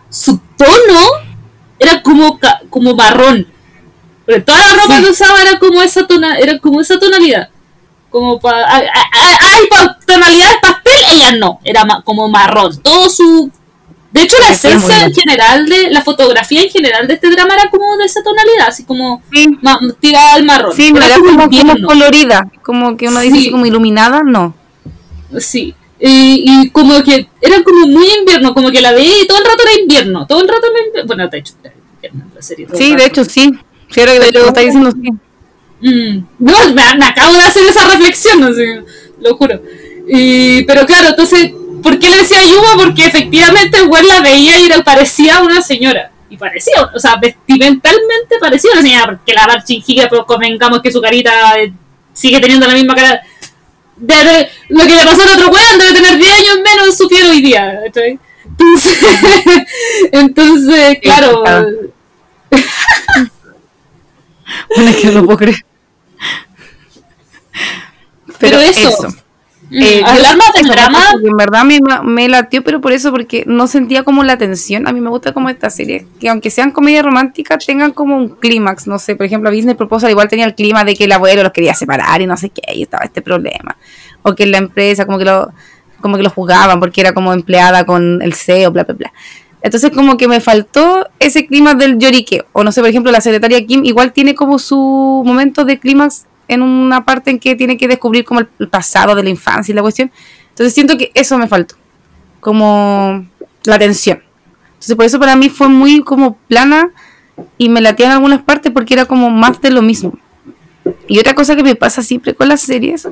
[0.10, 1.02] su tono
[1.80, 2.40] era como,
[2.70, 3.48] como marrón.
[4.46, 7.50] Toda la ropa que usaba era como esa tona, era como esa tonalidad.
[8.10, 12.78] Como para hay pa- tonalidades pastel, ella no, era ma- como marrón.
[12.82, 13.50] Todo su
[14.12, 17.70] de hecho la esencia en general de la fotografía en general de este drama era
[17.70, 20.76] como de esa tonalidad, así como Sí, ma- tirada al marrón.
[20.76, 23.42] sí, no era como, como colorida, como que uno dice Sí.
[23.44, 24.54] así como iluminada, no.
[25.40, 25.74] Sí.
[26.02, 29.46] Y, y como que era como muy invierno, como que la veía y todo el
[29.46, 31.08] rato era invierno, todo el rato era invierno.
[31.08, 32.68] Bueno, de hecho, era invierno la serie.
[32.74, 33.52] Sí, de hecho sí.
[33.88, 35.12] Que lo está diciendo sí.
[35.82, 38.66] Mm, no, me, me acabo de hacer esa reflexión, así,
[39.20, 39.62] lo juro.
[40.08, 42.84] Y, pero claro, entonces, ¿por qué le decía Yuma?
[42.84, 46.12] Porque efectivamente el la veía y era, parecía una señora.
[46.30, 51.02] Y parecía, o sea, vestimentalmente parecía una señora, porque la Barchinjiga, pues convengamos que su
[51.02, 51.74] carita eh,
[52.14, 53.22] sigue teniendo la misma cara.
[54.02, 57.30] Debe- lo que le pasó al otro weón debe tener 10 años menos su piel
[57.30, 57.80] hoy día.
[57.86, 58.20] ¿cachai?
[58.52, 59.68] Entonces,
[60.12, 61.44] entonces claro.
[64.76, 65.66] Bueno, es que no lo puedo creer.
[68.40, 69.08] Pero eso.
[69.74, 71.00] Eh, más del drama.
[71.24, 74.88] En verdad me, me latió, pero por eso, porque no sentía como la tensión.
[74.88, 78.30] A mí me gusta como esta serie, que aunque sean comedias románticas, tengan como un
[78.30, 78.88] clímax.
[78.88, 81.54] No sé, por ejemplo, Disney Proposal igual tenía el clima de que el abuelo los
[81.54, 83.78] quería separar y no sé qué, y estaba este problema.
[84.24, 85.52] O que la empresa como que lo,
[86.02, 89.14] como que lo juzgaban porque era como empleada con el CEO, bla, bla, bla.
[89.62, 92.46] Entonces como que me faltó ese clima del lloriqueo.
[92.52, 96.26] O no sé, por ejemplo, la secretaria Kim igual tiene como su momento de clímax
[96.54, 99.76] en una parte en que tiene que descubrir como el, pasado de la infancia y
[99.76, 100.12] la cuestión.
[100.50, 101.76] Entonces siento que eso me faltó.
[102.40, 103.26] Como
[103.66, 104.22] la tensión.
[104.74, 106.90] Entonces por eso para mí fue muy como plana
[107.58, 110.18] y me latía en algunas partes porque era como más de lo mismo.
[111.08, 113.08] Y otra cosa que me pasa siempre con las series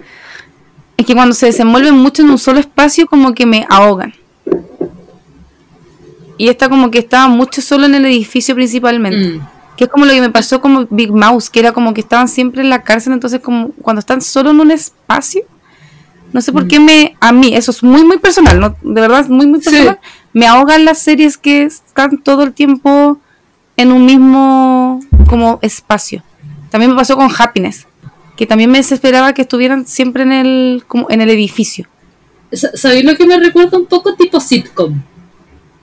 [0.98, 4.14] es que cuando se desenvuelven mucho en un solo espacio como que me ahogan.
[6.38, 9.38] Y esta como que estaba mucho solo en el edificio principalmente.
[9.38, 9.59] Mm.
[9.80, 12.28] Que es como lo que me pasó como Big Mouse, que era como que estaban
[12.28, 15.44] siempre en la cárcel, entonces como cuando están solo en un espacio,
[16.34, 18.76] no sé por qué me, a mí, eso es muy muy personal, ¿no?
[18.82, 19.70] de verdad es muy muy Sí.
[19.70, 20.00] personal,
[20.34, 23.20] me ahogan las series que están todo el tiempo
[23.78, 25.00] en un mismo
[25.30, 26.24] como espacio.
[26.70, 27.88] También me pasó con Happiness,
[28.36, 31.88] que también me desesperaba que estuvieran siempre en el, como en el edificio.
[32.52, 35.02] Sa- ¿Sabéis lo que me recuerda un poco tipo sitcom?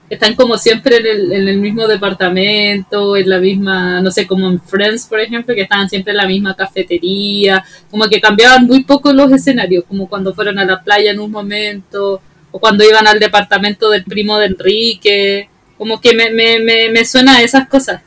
[0.09, 4.49] Están como siempre en el, en el mismo departamento, en la misma, no sé, como
[4.49, 8.85] en Friends, por ejemplo, que estaban siempre en la misma cafetería, como que cambiaban muy
[8.85, 12.21] poco los escenarios, como cuando fueron a la playa en un momento,
[12.53, 17.05] o cuando iban al departamento del primo de Enrique, como que me, me, me, me
[17.05, 18.01] suena a esas cosas.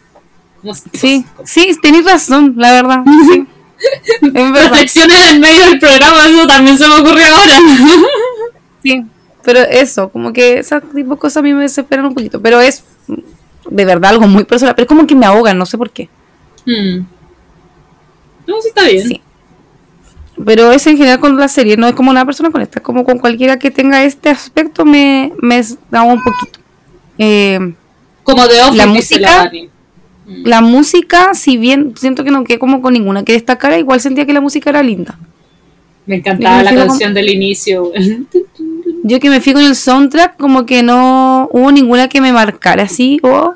[0.61, 3.03] Como Sí, sí, tenéis razón, la verdad.
[3.31, 3.45] Sí.
[4.21, 4.71] Es verdad.
[4.71, 7.53] Reflexiones en medio del programa, eso también se me ocurrió ahora.
[8.83, 9.05] Sí,
[9.43, 12.41] pero eso, como que ese tipo de cosas a mí me desesperan un poquito.
[12.41, 12.83] Pero es
[13.69, 14.75] de verdad algo muy personal.
[14.75, 16.09] Pero es como que me ahogan, no sé por qué.
[16.65, 17.05] Hmm.
[18.47, 19.07] No, sí está bien.
[19.07, 19.21] Sí.
[20.45, 22.83] Pero es en general con la serie, no es como una persona con esta, es
[22.83, 25.61] como con cualquiera que tenga este aspecto me, me
[25.91, 26.59] da un poquito.
[27.17, 27.73] Eh,
[28.23, 29.69] Como de Office, La música- la Dani.
[30.45, 34.25] la música, si bien siento que no quedé como con ninguna que destacara, igual sentía
[34.25, 35.19] que la música era linda.
[36.05, 37.91] Me encantaba la canción del inicio.
[39.03, 42.83] Yo que me fui con el soundtrack, como que no hubo ninguna que me marcara
[42.83, 43.55] así, o-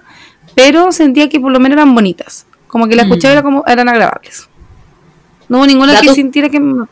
[0.56, 2.46] pero sentía que por lo menos eran bonitas.
[2.68, 3.38] Como que la escuchaba Mm.
[3.38, 4.48] era como, eran agradables.
[5.50, 6.60] No hubo ninguna que Dato- sintiera que...
[6.60, 6.86] me-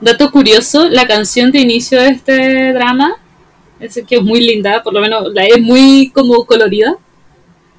[0.00, 3.12] Dato curioso, la canción de inicio de este drama,
[3.78, 6.96] es que es muy linda, por lo menos la es muy como colorida.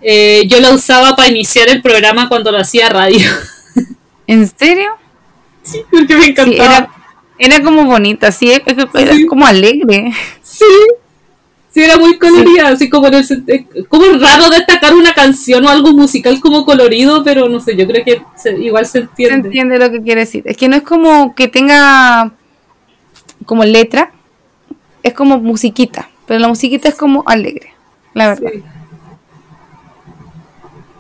[0.02, 3.20] Eh, yo la usaba para iniciar el programa cuando lo hacía radio.
[4.28, 4.92] ¿En serio?
[5.92, 6.76] Porque me Sí, encantaba.
[6.78, 6.90] era,
[7.44, 9.26] era como bonita, sí, era Sí.
[9.26, 10.12] como alegre.
[10.42, 10.66] Sí.
[11.74, 15.70] Sí, era muy colorida, así como en el eh, como raro destacar una canción o
[15.70, 19.48] algo musical como colorido, pero no sé, yo creo que se- igual se Se entiende.
[19.48, 20.44] entiende lo que quiere decir.
[20.46, 22.34] Es que no es como que tenga
[23.46, 24.12] como letra,
[25.02, 27.74] es como musiquita, pero la musiquita es como alegre,
[28.14, 28.52] la verdad.
[28.54, 28.64] Sí.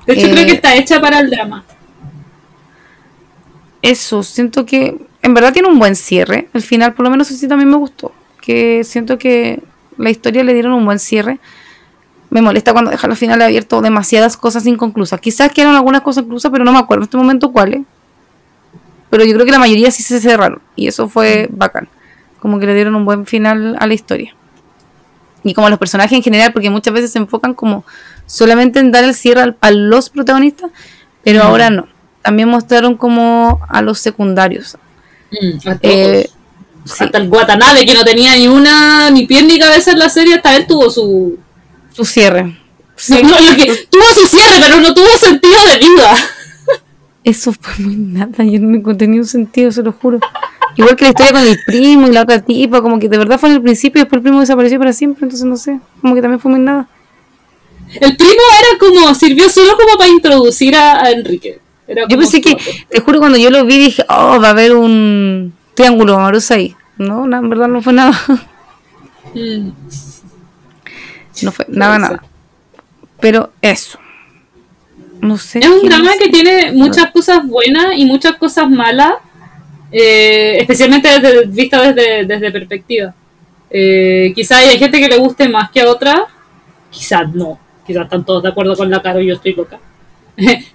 [0.07, 1.65] De hecho, Eh, creo que está hecha para el drama.
[3.81, 6.47] Eso, siento que en verdad tiene un buen cierre.
[6.53, 8.11] El final, por lo menos, así también me gustó.
[8.41, 9.61] Que siento que
[9.97, 11.39] la historia le dieron un buen cierre.
[12.29, 15.19] Me molesta cuando dejan al final abierto demasiadas cosas inconclusas.
[15.19, 17.81] Quizás quedaron algunas cosas inclusas, pero no me acuerdo en este momento cuáles.
[19.09, 20.61] Pero yo creo que la mayoría sí se cerraron.
[20.75, 21.89] Y eso fue bacán.
[22.39, 24.33] Como que le dieron un buen final a la historia.
[25.43, 27.83] Y como a los personajes en general, porque muchas veces se enfocan como
[28.25, 30.71] solamente en dar el cierre al- a los protagonistas,
[31.23, 31.47] pero Mm.
[31.47, 31.87] ahora no.
[32.21, 34.77] También mostraron como a los secundarios.
[35.31, 35.79] Mm, a.
[35.81, 36.29] Eh,
[36.85, 40.09] sí, Hasta el Watanabe, que no tenía ni una, ni pie ni cabeza en la
[40.09, 41.37] serie, hasta él tuvo su.
[41.93, 42.57] su cierre.
[42.95, 43.21] Sí.
[43.23, 46.13] No, lo que- tuvo su cierre, pero no tuvo sentido de vida.
[47.23, 50.19] eso fue muy nada, yo no encontré ni un sentido, se lo juro.
[50.77, 53.39] Igual que la historia con el primo y la otra tipa, como que de verdad
[53.39, 56.15] fue en el principio y después el primo desapareció para siempre, entonces no sé, como
[56.15, 56.87] que también fue muy nada.
[57.99, 61.59] El primo era como, sirvió solo como para introducir a, a Enrique.
[61.87, 62.55] Era Yo pensé que,
[62.89, 66.75] te juro, cuando yo lo vi dije, oh, va a haber un triángulo amoroso ahí.
[66.97, 68.13] No, no, en verdad no fue nada.
[69.33, 69.69] Mm.
[71.43, 72.23] No fue nada, nada.
[73.19, 73.97] Pero eso.
[75.21, 75.59] No sé.
[75.59, 79.13] Es un drama que tiene muchas cosas buenas y muchas cosas malas,
[79.91, 83.13] eh, especialmente desde, vista desde, desde perspectiva.
[83.69, 86.25] Eh, quizá hay gente que le guste más que a otra,
[86.89, 89.79] quizás no, quizás están todos de acuerdo con la cara y yo estoy loca.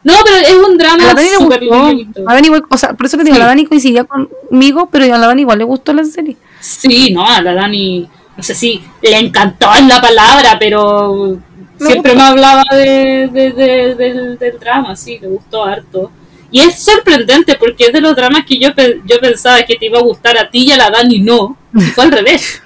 [0.07, 1.93] No, pero es un A drama la Dani le súper gustó.
[1.93, 2.25] lindo.
[2.29, 3.41] A Dani igual, o sea, por eso que digo, Sí.
[3.41, 6.37] la Dani coincidía conmigo, pero a la Dani igual le gustó la serie.
[6.61, 11.39] Sí, no, a la Dani, no sé si le encantó en la palabra, pero
[11.79, 12.25] Me siempre gustó.
[12.25, 16.11] me hablaba de, de- de- del, del drama, sí, le gustó harto.
[16.51, 18.69] Y es sorprendente porque es de los dramas que yo,
[19.05, 21.81] yo pensaba que te iba a gustar a ti y a la Dani no, y
[21.83, 22.63] fue al revés.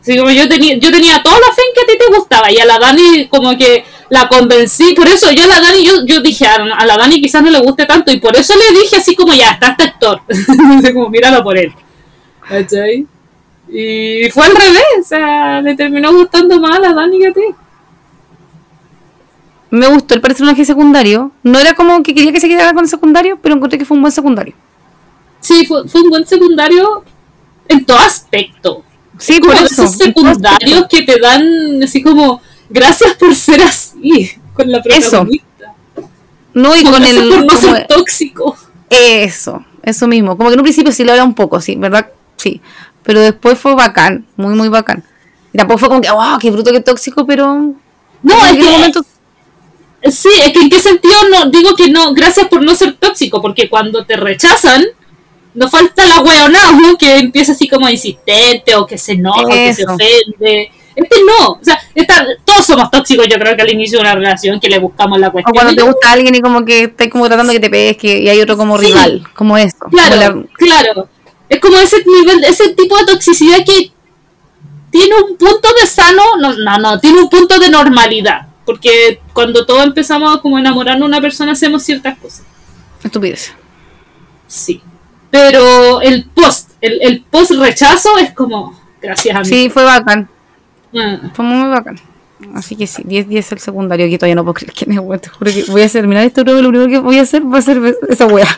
[0.00, 2.50] Así como yo tenía, yo tenía toda la fe en que a ti te gustaba
[2.50, 6.06] y a la Dani como que la convencí, por eso yo a la Dani, yo,
[6.06, 8.80] yo dije, a, a la Dani quizás no le guste tanto y por eso le
[8.80, 10.22] dije así como ya, está este actor,
[10.94, 11.72] como míralo por él.
[12.48, 13.06] ¿Cachai?
[13.68, 17.32] Y fue al revés, o sea, le terminó gustando más a la Dani que a
[17.32, 17.40] ti.
[19.70, 21.30] Me gustó el personaje secundario.
[21.44, 23.96] No era como que quería que se quedara con el secundario, pero encontré que fue
[23.96, 24.54] un buen secundario.
[25.38, 27.04] Sí, fue, fue un buen secundario
[27.68, 28.82] en todo aspecto.
[29.20, 29.66] Sí, por eso.
[29.84, 35.10] esos secundarios que te dan así como, gracias por ser así con la Eso.
[35.10, 35.74] protagonista.
[36.54, 37.28] No, y con el.
[37.28, 38.56] por no ser tóxico.
[38.88, 40.36] Eso, eso mismo.
[40.36, 42.08] Como que en un principio sí lo era un poco, sí, ¿verdad?
[42.36, 42.60] Sí.
[43.02, 45.04] Pero después fue bacán, muy, muy bacán.
[45.52, 47.54] Y tampoco fue como que, wow, qué bruto, qué tóxico, pero.
[48.22, 49.04] No, en es que, momento-
[50.04, 53.40] sí, es que en qué sentido no, digo que no, gracias por no ser tóxico,
[53.40, 54.84] porque cuando te rechazan,
[55.54, 56.96] no falta la weonada, ¿no?
[56.96, 60.70] Que empieza así como insistente, o que se enoja, o que se ofende.
[60.96, 64.14] Este no, o sea, esta- todos somos tóxicos, yo creo que al inicio de una
[64.14, 65.54] relación que le buscamos la O cuestión.
[65.54, 68.28] cuando y te gusta alguien y como que estás como tratando que te pesque y
[68.28, 68.86] hay otro como Sí.
[68.86, 71.08] rival, como como Claro, la- claro.
[71.48, 73.92] Es como ese nivel, ese tipo de toxicidad que
[74.90, 78.48] tiene un punto de sano, no, no, no, tiene un punto de normalidad.
[78.66, 82.42] Porque cuando todos empezamos a como enamorarnos de una persona hacemos ciertas cosas.
[83.02, 83.52] estupidez.
[84.46, 84.82] Sí.
[85.30, 89.46] Pero el post, el, el post rechazo es como, gracias a mí.
[89.46, 90.28] Sí, fue bacán.
[90.96, 92.00] Ah, Fue muy, bacán.
[92.54, 95.20] Así que sí, 10 10 el secundario, que todavía no puedo creer quién es, weón.
[95.20, 97.42] Te juro que voy a terminar esto, creo que lo primero que voy a hacer
[97.44, 98.48] va a ser esa wea.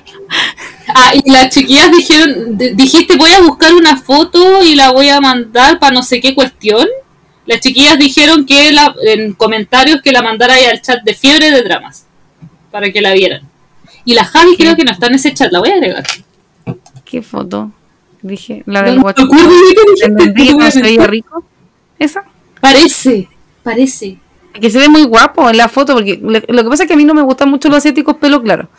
[0.94, 5.08] Ah, y las chiquillas dijeron, di- dijiste voy a buscar una foto y la voy
[5.08, 6.86] a mandar para no sé qué cuestión.
[7.44, 11.50] Las chiquillas dijeron que la, en comentarios que la mandara ahí al chat de fiebre
[11.50, 12.06] de dramas
[12.70, 13.42] para que la vieran.
[14.04, 16.04] Y la Javi creo que no está en ese chat, la voy a agregar.
[17.12, 17.70] ¿Qué foto?
[18.22, 19.28] Dije, la del guacho.
[20.02, 21.44] ¿El rico?
[21.98, 22.24] Esa.
[22.58, 23.28] Parece,
[23.62, 24.16] parece.
[24.54, 26.96] Que se ve muy guapo en la foto, porque lo que pasa es que a
[26.96, 28.70] mí no me gustan mucho los asiáticos pelo claro.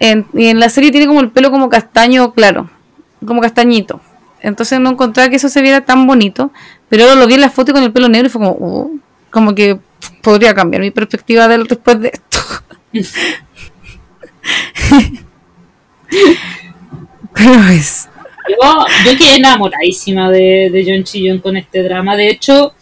[0.00, 2.68] En, y en la serie tiene como el pelo como castaño claro,
[3.24, 4.00] como castañito.
[4.40, 6.50] Entonces no encontraba que eso se viera tan bonito,
[6.88, 8.90] pero lo vi en la foto con el pelo negro y fue como, oh,
[9.30, 9.78] como que
[10.20, 12.38] podría cambiar mi perspectiva de él después de esto.
[17.36, 18.08] pero es.
[18.48, 22.16] Yo, yo quedé enamoradísima de, de John Chillon con este drama.
[22.16, 22.74] De hecho,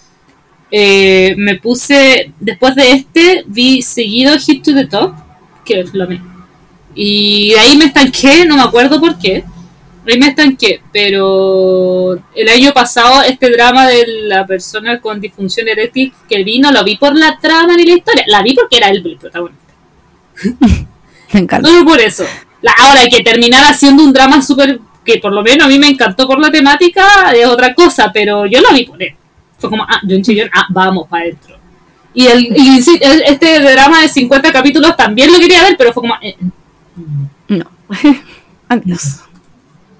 [0.70, 5.14] eh, me puse, después de este, vi seguido Hit to the Top,
[5.64, 6.30] que es lo mismo.
[6.94, 9.44] Y ahí me estanqué, no me acuerdo por qué.
[10.06, 16.12] Ahí me estanqué, pero el año pasado este drama de la persona con disfunción eréctil
[16.28, 18.90] que vi, no lo vi por la trama ni la historia, la vi porque era
[18.90, 19.74] él el protagonista.
[21.32, 21.68] Me encanta.
[21.68, 22.24] Solo por eso.
[22.64, 25.88] La, ahora que terminar haciendo un drama súper que por lo menos a mí me
[25.88, 29.14] encantó por la temática es otra cosa, pero yo lo vi por él.
[29.58, 31.58] Fue como, ah, John Chillon, ah, vamos para adentro.
[32.14, 36.14] Y, el, y este drama de 50 capítulos también lo quería ver, pero fue como,
[36.22, 36.36] eh,
[37.48, 37.66] No.
[38.68, 39.20] Adiós.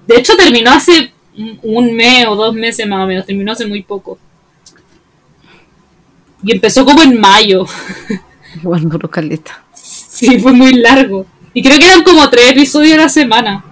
[0.07, 1.13] de hecho terminó hace
[1.61, 4.17] un- mes o dos meses más o menos, terminó hace muy poco.
[6.41, 7.67] Y empezó como en mayo.
[8.55, 9.63] Igual duro caleta.
[9.73, 11.25] Sí, fue muy largo.
[11.55, 13.65] Y creo que eran como tres episodios a la semana.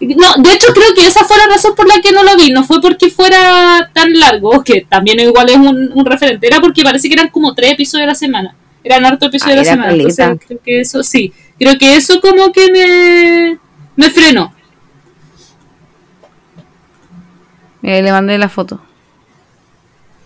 [0.00, 2.50] No, de hecho creo que esa fue la razón por la que no lo vi.
[2.50, 6.46] No fue porque fuera tan largo, que también igual es un, un referente.
[6.46, 8.54] Era porque parece que eran como tres episodios a la semana.
[8.82, 9.92] Eran harto episodios Ah, a la era semana.
[9.94, 11.32] Entonces, creo que eso sí.
[11.58, 13.58] Creo que eso como que me,
[13.96, 14.52] me frenó.
[17.82, 18.80] Eh, le mandé la foto.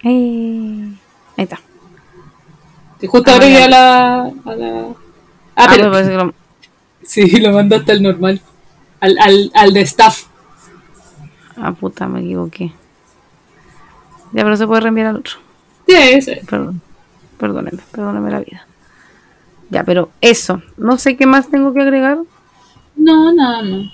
[0.04, 0.92] Eh,
[1.36, 1.60] ahí está.
[3.00, 3.64] Y justo Ah, agregué ya.
[3.64, 4.84] a la, a la
[5.60, 6.34] Ah, Ah, pero lo-
[7.02, 8.40] sí, lo mandaste al normal.
[9.00, 10.24] Al, al, al de staff.
[11.56, 12.72] Ah, puta, me equivoqué.
[14.32, 15.34] Ya, pero se puede reenviar al otro.
[15.86, 16.32] Sí, sí.
[16.48, 16.80] Perdón.
[17.38, 18.66] Perdóneme, perdóneme la vida.
[19.70, 20.62] Ya, pero eso.
[20.76, 22.18] No sé qué más tengo que agregar.
[22.96, 23.90] No, no, no.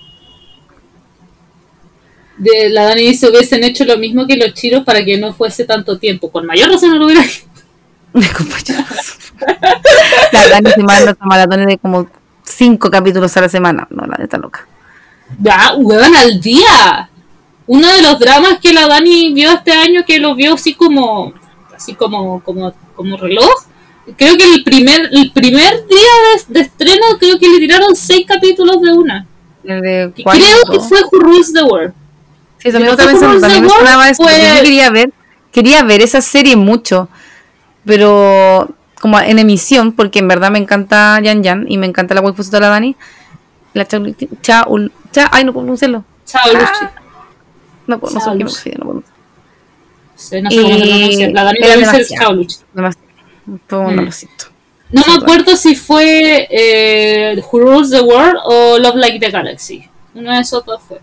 [2.36, 5.64] De, la Dani dice hubiesen hecho lo mismo que los chiros para que no fuese
[5.64, 6.30] tanto tiempo.
[6.30, 7.42] Con mayor razón no lo hubiera hecho.
[10.32, 12.06] La Dani se manda maratones de como
[12.44, 13.86] cinco capítulos a la semana.
[13.90, 14.66] No, la neta loca.
[15.40, 17.08] Ya, huevan al día.
[17.66, 21.32] Uno de los dramas que la Dani vio este año, que lo vio así como,
[21.74, 23.50] así como, como, como reloj.
[24.18, 26.10] Creo que el primer, el primer día
[26.46, 29.26] de, de estreno, creo que le tiraron seis capítulos de una.
[29.62, 31.94] De Y creo que fue Who Rules the World.
[32.58, 35.10] Sí, eso mismo estaba pensando, también me sonaba eso, fue- yo quería ver,
[35.50, 37.08] quería ver esa serie mucho,
[37.84, 38.68] pero
[39.00, 42.56] como en emisión, porque en verdad me encanta Yan Yan y me encanta la waifucita
[42.58, 42.96] de la Dani.
[43.74, 46.04] La Chaul, Chaul, Cha- ay no puedo pronunciarlo.
[46.26, 46.86] Chao, Luchi.
[47.86, 49.02] No, puedo, no sé qué me no puedo.
[50.16, 50.74] Sí, no sé cómo
[51.12, 51.32] se.
[51.32, 52.44] La Dani debe ser demasiado.
[52.44, 52.90] Chao.
[53.66, 54.00] Fue un Mm.
[54.06, 54.44] losito.
[54.90, 59.88] No me acuerdo si fue eh, Who Rules the World o Love Like the Galaxy.
[60.14, 61.00] Uno de esos dos fue.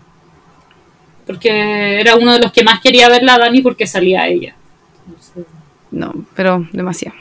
[1.26, 4.54] Porque era uno de los que más quería ver la Dani porque salía ella.
[5.92, 7.16] No, pero demasiado.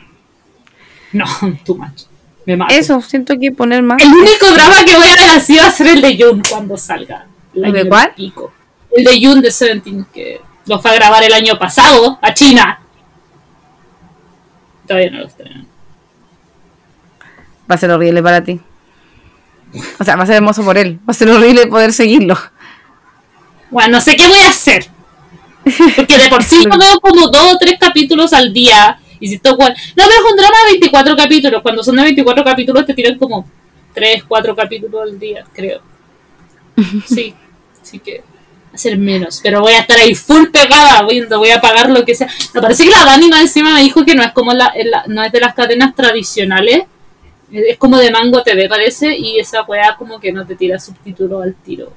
[1.11, 1.26] No,
[1.65, 2.03] too much.
[2.45, 2.74] Me mato.
[2.74, 4.01] Eso, siento que poner más.
[4.01, 6.76] El único drama que voy a ver así va a ser el de June cuando
[6.78, 7.28] salga.
[7.53, 8.13] El ¿El de cuál?
[8.15, 8.51] pico.
[8.89, 12.80] El de June de Seventeen, que lo fue a grabar el año pasado a China.
[14.88, 15.67] Todavía no lo estrenan.
[17.69, 18.59] Va a ser horrible para ti.
[19.99, 20.99] O sea, va a ser hermoso por él.
[21.07, 22.38] Va a ser horrible poder seguirlo.
[23.69, 24.89] Bueno, no sé qué voy a hacer.
[25.95, 28.99] Porque de por sí yo veo como dos o tres capítulos al día.
[29.20, 29.74] Y si esto igual.
[29.95, 31.62] No, pero es un drama de 24 capítulos.
[31.62, 33.47] Cuando son de 24 capítulos te tiran como
[33.93, 35.82] 3, 4 capítulos al día, creo.
[37.05, 37.34] Sí.
[37.82, 38.24] Así que
[38.74, 39.39] ser menos.
[39.43, 42.28] Pero voy a estar ahí full pegada viendo, voy a pagar lo que sea.
[42.53, 45.24] Me parece que la Dani encima me dijo que no es como la, la- no
[45.24, 46.84] es de las cadenas tradicionales.
[47.51, 49.16] Es como de Mango TV, parece.
[49.18, 51.91] Y esa weá como que no te tira subtítulos al tiro.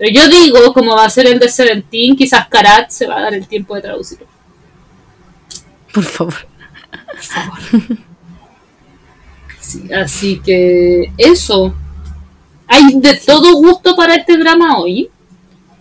[0.00, 3.20] Pero yo digo, como va a ser el de Seventeen, quizás Karat se va a
[3.20, 4.26] dar el tiempo de traducirlo.
[5.92, 6.34] Por favor.
[7.06, 7.58] Por favor.
[9.60, 11.74] Sí, así que eso.
[12.66, 15.10] Hay de todo gusto para este drama hoy.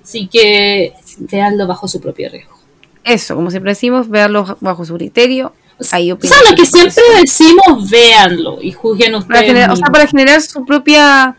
[0.04, 2.58] Así que veanlo bajo su propio riesgo.
[3.04, 5.54] Eso, como siempre decimos, véanlo bajo su criterio.
[5.80, 9.46] O sea, lo que siempre decimos, véanlo y juzguen Para ustedes.
[9.48, 11.38] generar- o sea, para generar su propia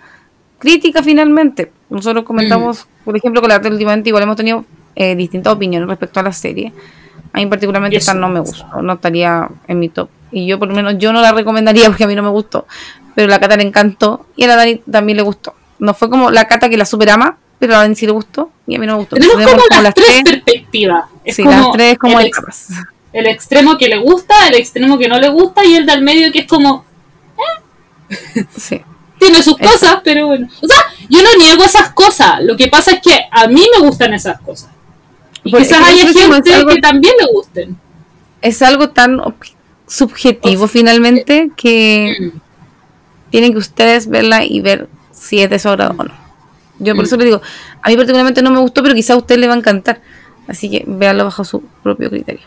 [0.61, 1.73] crítica finalmente.
[1.89, 3.05] Nosotros comentamos, Mm.
[3.05, 6.73] por ejemplo, con la últimamente igual hemos tenido eh, distintas opiniones respecto a la serie.
[7.33, 10.09] A mí particularmente esta no me gustó, no estaría en mi top.
[10.33, 12.67] Y yo por lo menos yo no la recomendaría porque a mí no me gustó.
[13.15, 15.55] Pero la Cata le encantó y a la Dani también le gustó.
[15.79, 18.13] No fue como la Cata que la super ama, pero a la Dani sí le
[18.13, 19.17] gustó y a mí no me gustó.
[19.17, 21.05] Tenemos como, las tres perspectivas.
[21.25, 22.69] Es sí, como las tres como ex-
[23.13, 26.31] el extremo que le gusta, el extremo que no le gusta y el del medio
[26.33, 26.85] que es como,
[28.57, 28.81] Sí.
[29.21, 30.49] Tiene sus Es- cosas, pero bueno.
[30.61, 32.43] O sea, yo no niego esas cosas.
[32.43, 34.71] Lo que pasa es que a mí me gustan esas cosas.
[35.45, 37.79] Y quizás haya gente algo- que también le gusten.
[38.43, 39.21] es algo tan
[39.87, 42.39] subjetivo O sea, finalmente que Mm.
[43.31, 46.15] tienen que ustedes verla y ver si es de su agrado o no.
[46.79, 47.07] Yo por Mm.
[47.07, 47.43] eso le digo,
[47.83, 50.01] a mí particularmente no me gustó, pero quizá a usted le va a encantar.
[50.49, 52.47] Así que véanlo bajo su propio criterio.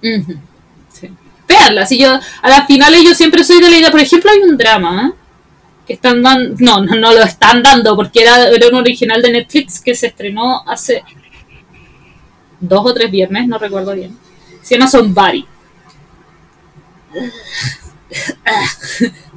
[0.00, 1.10] Sí.
[1.48, 2.10] Veanla, si yo,
[2.42, 5.17] a las finales yo siempre soy de la idea, por ejemplo, hay un drama ¿eh?
[5.88, 9.32] Que están dando, no, no, no lo están dando, porque era, era un original de
[9.32, 11.02] Netflix que se estrenó hace
[12.60, 14.16] dos o tres viernes, no recuerdo bien.
[14.62, 15.46] Se llama Somebody.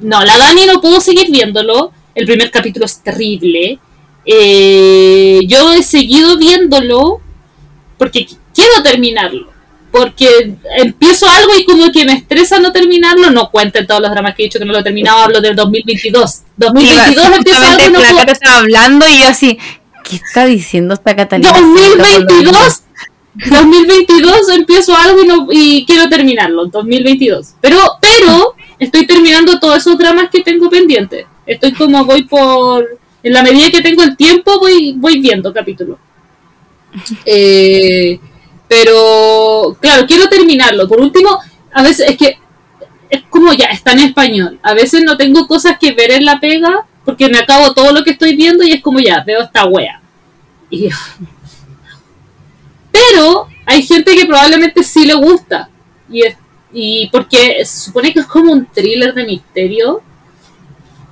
[0.00, 1.92] No, la Dani no pudo seguir viéndolo.
[2.14, 3.78] El primer capítulo es terrible.
[4.24, 7.20] Eh, yo he seguido viéndolo
[7.98, 9.51] porque qu- quiero terminarlo.
[9.92, 13.30] Porque empiezo algo y como que me estresa no terminarlo.
[13.30, 15.20] No cuenten todos los dramas que he dicho que no lo he terminado.
[15.20, 16.42] Hablo del 2022.
[16.56, 18.32] 2022 empiezo algo y no puedo.
[18.32, 19.58] Estaba hablando y yo así,
[20.02, 21.52] ¿qué está diciendo esta Catalina?
[21.52, 22.82] 2022
[23.34, 29.96] 2022 empiezo algo y, no, y quiero terminarlo 2022 pero pero estoy terminando todos esos
[29.96, 34.58] dramas que tengo pendientes estoy como voy por en la medida que tengo el tiempo
[34.58, 35.98] voy voy viendo capítulos
[37.24, 38.20] Eh,
[38.74, 41.38] pero claro quiero terminarlo por último
[41.72, 42.38] a veces es que
[43.10, 46.40] es como ya está en español a veces no tengo cosas que ver en la
[46.40, 49.66] pega porque me acabo todo lo que estoy viendo y es como ya veo esta
[49.66, 50.00] wea
[52.90, 55.68] pero hay gente que probablemente sí le gusta.
[56.10, 56.36] Y, es-
[56.72, 60.00] y porque se supone que es como un thriller de misterio.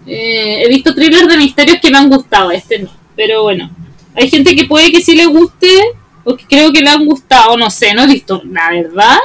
[0.07, 2.91] Eh, he visto thrillers de misterios que me han gustado, este no.
[3.17, 3.71] Pero bueno,
[4.15, 5.69] hay gente que puede que sí le guste
[6.37, 9.19] creo que le han gustado, no sé, no he visto, la verdad,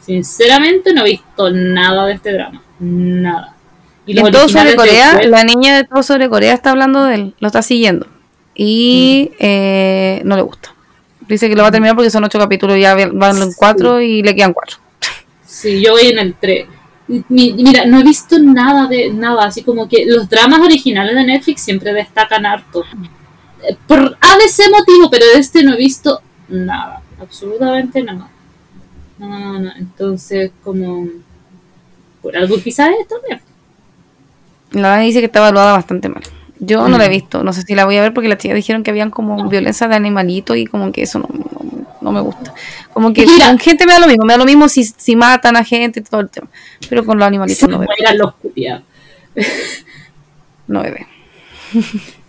[0.00, 2.62] sinceramente no he visto nada de este drama.
[2.80, 3.54] Nada.
[4.06, 7.14] Y los en todo sobre Corea, la niña de todo sobre Corea está hablando de
[7.14, 8.06] él, lo está siguiendo.
[8.54, 9.34] Y Mm.
[9.38, 10.74] eh, no le gusta.
[11.28, 14.22] Dice que lo va a terminar porque son ocho capítulos, ya van en cuatro y
[14.22, 14.76] le quedan cuatro.
[15.46, 16.66] Sí, yo voy en el 3.
[17.28, 21.62] Mira, no he visto nada de nada, así como que los dramas originales de Netflix
[21.62, 22.84] siempre destacan harto.
[23.62, 26.20] Eh, Por ABC motivo, pero de este no he visto
[26.52, 28.28] nada, absolutamente nada.
[29.18, 31.06] No, no, no, entonces como
[32.20, 33.40] por algo quizás esto también.
[34.72, 36.22] La dice que está evaluada bastante mal.
[36.58, 37.12] Yo no la he Mm.
[37.12, 39.48] visto, no sé si la voy a ver porque las chicas dijeron que habían como
[39.48, 42.54] violencia de animalitos y como que eso no, no, no me gusta.
[42.92, 43.48] Como que Mira.
[43.48, 46.00] con gente me da lo mismo, me da lo mismo si, si matan a gente
[46.00, 46.48] y todo el tema.
[46.88, 47.94] Pero con los animalitos no bebé,
[50.68, 51.06] no bebé.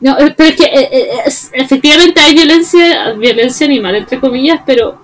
[0.00, 4.60] No, eh, pero es que eh, eh, es- efectivamente hay violencia, violencia animal, entre comillas,
[4.64, 5.00] pero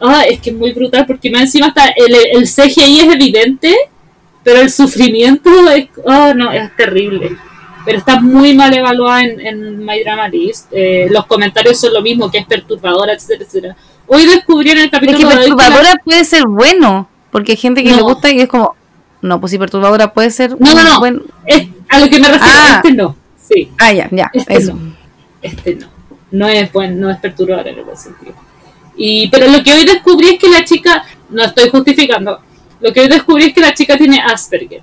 [0.00, 3.74] ah, es que es muy brutal porque más encima está el, el CGI es evidente,
[4.42, 7.36] pero el sufrimiento es, oh, no, es terrible.
[7.84, 10.66] Pero está muy mal evaluada en, en My Drama List.
[10.72, 13.76] Eh, los comentarios son lo mismo, que es perturbadora, etcétera, etcétera.
[14.06, 17.52] Hoy descubrí en el Es capítulo de hoy que la- perturbadora puede ser bueno, porque
[17.52, 18.74] hay gente que le gusta y es como,
[19.22, 20.98] no, pues si perturbadora puede ser No, no, no.
[21.00, 21.20] bueno.
[21.46, 22.80] es- a lo que me refiero, Ah.
[22.84, 23.16] este no.
[23.48, 23.70] Sí.
[23.78, 24.74] Ah, ya, ya, Este eso.
[24.74, 24.94] no.
[25.42, 25.86] Este no.
[26.30, 28.34] No es buen, no es perturbador en ese sentido.
[28.96, 32.40] Y, pero lo que hoy descubrí es que la chica, no estoy justificando,
[32.80, 34.82] lo que hoy descubrí es que la chica tiene Asperger.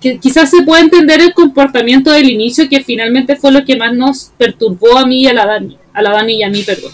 [0.00, 3.94] Que quizás se puede entender el comportamiento del inicio, que finalmente fue lo que más
[3.94, 6.92] nos perturbó a mí y a la Dani, a la Dani y a mí, perdón.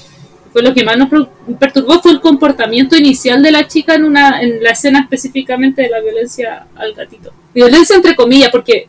[0.53, 1.29] Fue lo que más nos per-
[1.59, 5.89] perturbó fue el comportamiento inicial de la chica en una, en la escena específicamente de
[5.91, 7.33] la violencia al gatito.
[7.55, 8.89] Violencia entre comillas, porque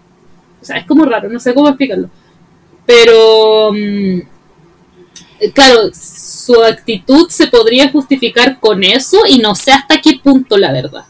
[0.61, 2.09] o sea, es como raro, no sé cómo explicarlo.
[2.85, 4.21] Pero, mm,
[5.53, 10.71] claro, su actitud se podría justificar con eso y no sé hasta qué punto, la
[10.71, 11.05] verdad.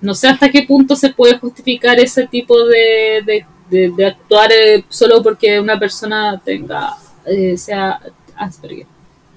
[0.00, 3.22] No sé hasta qué punto se puede justificar ese tipo de,
[3.70, 6.96] de, de- actuar eh, solo porque una persona tenga,
[7.26, 8.00] eh, sea
[8.36, 8.86] Asperger.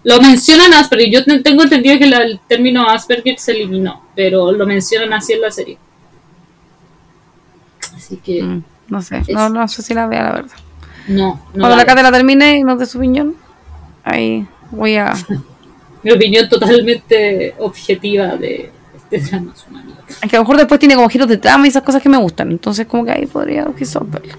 [0.03, 4.65] Lo mencionan Asperger, yo te- tengo entendido que el término Asperger se eliminó, pero lo
[4.65, 5.77] mencionan así en la serie.
[7.95, 10.57] Así que, Mm, No sé, no, no sé si la vea, la verdad.
[11.07, 11.59] no, no.
[11.59, 13.35] Cuando la cátedra termine y nos dé su opinión,
[14.03, 15.13] ahí voy a...
[16.03, 18.71] mi opinión totalmente objetiva de
[19.09, 19.93] este drama mierda.
[20.21, 22.09] Es que a lo mejor después tiene como giros de trama y esas cosas que
[22.09, 22.51] me gustan.
[22.51, 24.35] Entonces como que ahí podría quizás verla.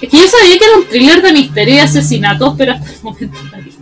[0.00, 3.02] Es que yo sabía que era un thriller de misterio y asesinatos, pero hasta el
[3.02, 3.78] momento no.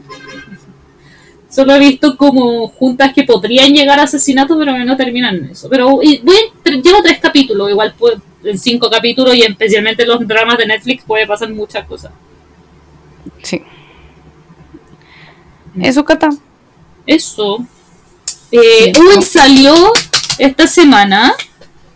[1.57, 5.45] Solo he visto como juntas que podrían llegar a asesinatos, pero que no terminan en
[5.47, 5.71] eso.
[5.71, 6.37] Pero y voy,
[6.83, 11.03] llevo tres capítulos, igual puede- en cinco capítulos y especialmente en los dramas de Netflix
[11.05, 12.13] puede pasar muchas cosas.
[13.43, 13.63] Sí.
[15.81, 16.29] Eso, Cata.
[17.07, 17.67] Eso.
[18.53, 19.75] Eh, uy, salió
[20.39, 21.33] esta semana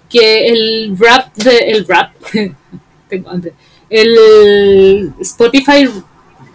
[0.09, 2.13] que el rap de el rap
[3.11, 3.53] tengo hambre.
[3.91, 5.87] el Spotify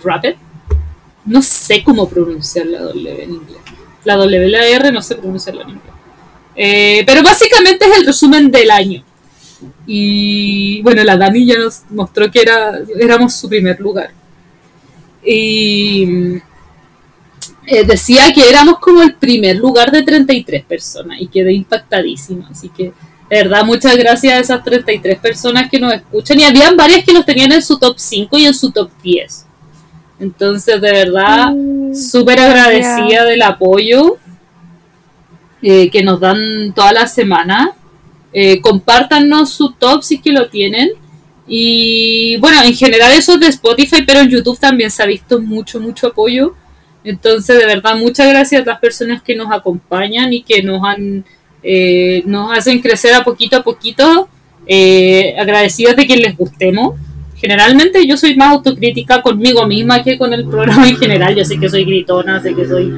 [0.04, 0.34] Rapid
[1.26, 3.62] no sé cómo pronunciar la W en inglés
[4.04, 5.94] la W la R no sé pronunciarla en inglés
[6.58, 9.04] Eh, pero básicamente es el resumen del año
[9.86, 14.12] y bueno la Dani ya nos mostró que era éramos su primer lugar
[15.26, 16.40] y
[17.68, 22.48] eh, decía que éramos como el primer lugar de 33 personas y quedé impactadísima.
[22.52, 22.94] Así que, de
[23.30, 26.40] verdad, muchas gracias a esas 33 personas que nos escuchan.
[26.40, 29.45] Y habían varias que los tenían en su top 5 y en su top 10.
[30.20, 31.54] Entonces, de verdad,
[31.94, 34.18] súper agradecida del apoyo
[35.62, 37.74] eh, que nos dan toda la semana.
[38.32, 40.90] Eh, compártanos su top si es que lo tienen.
[41.48, 45.40] Y bueno, en general eso es de Spotify, pero en YouTube también se ha visto
[45.40, 46.56] mucho, mucho apoyo.
[47.04, 51.24] Entonces, de verdad, muchas gracias a las personas que nos acompañan y que nos han
[51.68, 54.30] eh, nos hacen crecer a poquito a poquito.
[54.68, 56.96] Eh, agradecidas de que les gustemos.
[57.46, 61.36] Generalmente yo soy más autocrítica conmigo misma que con el programa en general.
[61.36, 62.92] Yo sé que soy gritona, sé que soy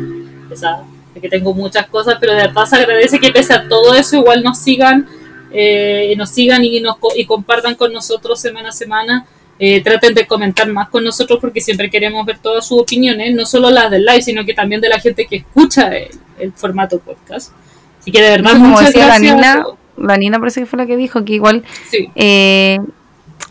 [0.48, 3.94] pesada, sé que tengo muchas cosas, pero de verdad se agradece que pese a todo
[3.94, 5.06] eso igual nos sigan,
[5.52, 9.26] eh, nos sigan y, nos, y compartan con nosotros semana a semana.
[9.60, 13.46] Eh, traten de comentar más con nosotros porque siempre queremos ver todas sus opiniones, no
[13.46, 16.10] solo las del live, sino que también de la gente que escucha el,
[16.40, 17.52] el formato podcast.
[18.00, 19.32] Así que de verdad, Como muchas decía gracias.
[19.32, 19.78] a Nina, todos.
[19.98, 22.78] la Nina parece que fue la que dijo que igual Sí, eh,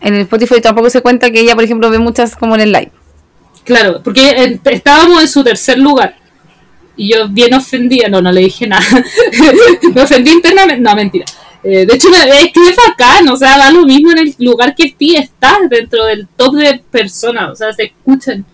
[0.01, 2.71] en el Spotify tampoco se cuenta que ella, por ejemplo, ve muchas como en el
[2.71, 2.91] live.
[3.63, 6.15] claro, porque eh, estábamos en su tercer lugar.
[6.95, 8.83] Y yo bien ofendida, no, no le dije nada.
[9.93, 11.25] Me ofendí internamente, no, mentira.
[11.63, 14.73] Eh, de hecho, es que es bacán, o sea, da lo mismo en el lugar
[14.73, 18.45] que estés, estás dentro del top de personas, o sea, se escuchan.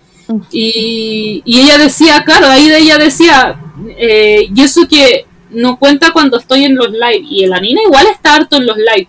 [0.52, 3.60] Y, y ella decía, claro, ahí de ella decía,
[3.98, 8.08] eh, y eso que no cuenta cuando estoy en los live, y el Anina igual
[8.08, 9.08] está harto en los live.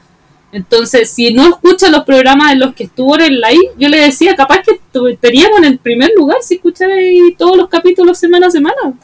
[0.54, 3.98] Entonces, si no escucha los programas en los que estuvo en el live, yo le
[3.98, 4.78] decía, capaz que
[5.10, 8.94] estaríamos en el primer lugar si escuchara ahí todos los capítulos semana a semana.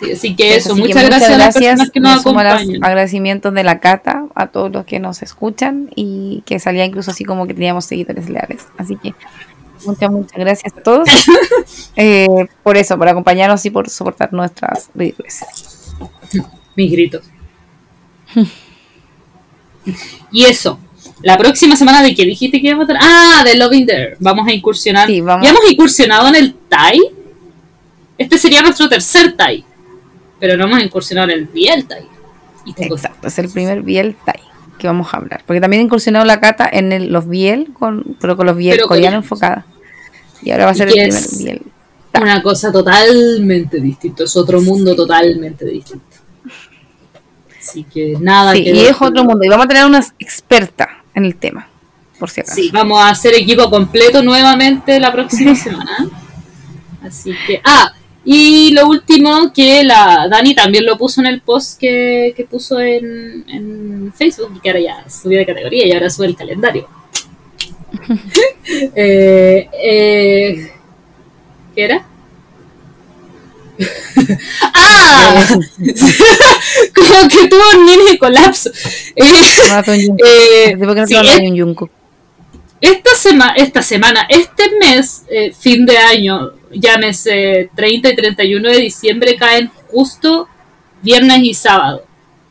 [0.00, 1.64] Sí, así que eso, Así que muchas gracias a las gracias.
[1.64, 2.84] personas que nos acompañan.
[2.84, 7.24] agradecimientos de la Cata a todos los que nos escuchan y que salía incluso así
[7.24, 8.66] como que teníamos seguidores leales.
[8.76, 9.14] Así que
[9.86, 11.08] muchas, muchas gracias a todos
[11.96, 12.26] eh,
[12.64, 15.94] por eso, por acompañarnos y por soportar nuestras ridiculeces.
[16.74, 17.22] mis gritos.
[20.32, 20.78] y eso.
[21.22, 23.02] La próxima semana de que dijiste que íbamos a tener.
[23.04, 24.16] Ah, de Loving There.
[24.20, 25.08] Vamos a incursionar.
[25.08, 25.44] Sí, vamos.
[25.44, 27.00] Ya hemos incursionado en el Thai.
[28.16, 29.64] Este sería nuestro tercer Thai.
[30.38, 32.04] Pero no hemos incursionado en el Biel Thai.
[32.64, 34.40] Y tengo Exacto, es el primer Biel Thai
[34.78, 35.42] que vamos a hablar.
[35.44, 38.80] Porque también he incursionado la Cata en el- los Biel, con, pero con los Biel
[38.82, 39.66] coreanos enfocada.
[40.40, 41.62] Y ahora va a ser el primer es- Biel.
[42.14, 44.22] una cosa totalmente distinta.
[44.22, 46.04] Es otro mundo totalmente distinto.
[47.68, 49.44] Así que nada Sí, que y es otro mundo.
[49.44, 51.68] Y vamos a tener una experta en el tema,
[52.18, 52.56] por si acaso.
[52.56, 56.08] Sí, vamos a hacer equipo completo nuevamente la próxima semana.
[57.02, 57.60] Así que.
[57.64, 57.92] Ah,
[58.24, 62.80] y lo último que la Dani también lo puso en el post que, que puso
[62.80, 66.88] en, en Facebook, y que ahora ya subió de categoría y ahora sube el calendario.
[68.94, 70.72] eh, eh,
[71.74, 72.06] ¿Qué era?
[74.74, 75.46] ¡Ah!
[76.94, 78.70] Como que tuvo un mini colapso.
[79.14, 81.90] Eh, ¿Por qué no sí, es- Jungkook?
[82.80, 88.78] esta, sema esta semana, este mes, eh, fin de año, llámese 30 y 31 de
[88.78, 90.48] diciembre, caen justo
[91.02, 92.04] viernes y sábado.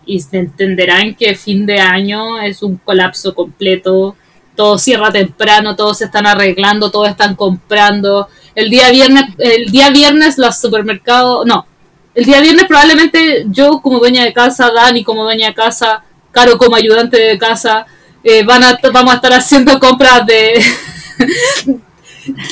[0.05, 4.15] Y se entenderán que fin de año es un colapso completo.
[4.55, 8.27] Todo cierra temprano, todos se están arreglando, todos están comprando.
[8.57, 11.67] El día viernes, el día viernes los supermercados, no,
[12.15, 16.57] el día viernes probablemente yo como dueña de casa, Dani como dueña de casa, Caro
[16.57, 17.85] como ayudante de casa,
[18.23, 20.59] eh, van a, vamos a estar haciendo compras de...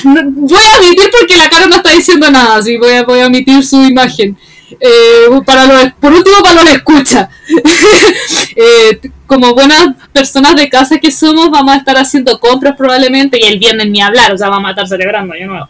[0.04, 3.26] Voy a omitir porque la cara no está diciendo nada, así voy a, voy a
[3.26, 4.38] omitir su imagen.
[4.80, 7.28] Eh, para los, por último, para los escucha.
[8.58, 13.44] Eh, como buenas personas de casa que somos, vamos a estar haciendo compras probablemente y
[13.46, 15.68] el viernes ni hablar, o sea, vamos a estar celebrando de nuevo.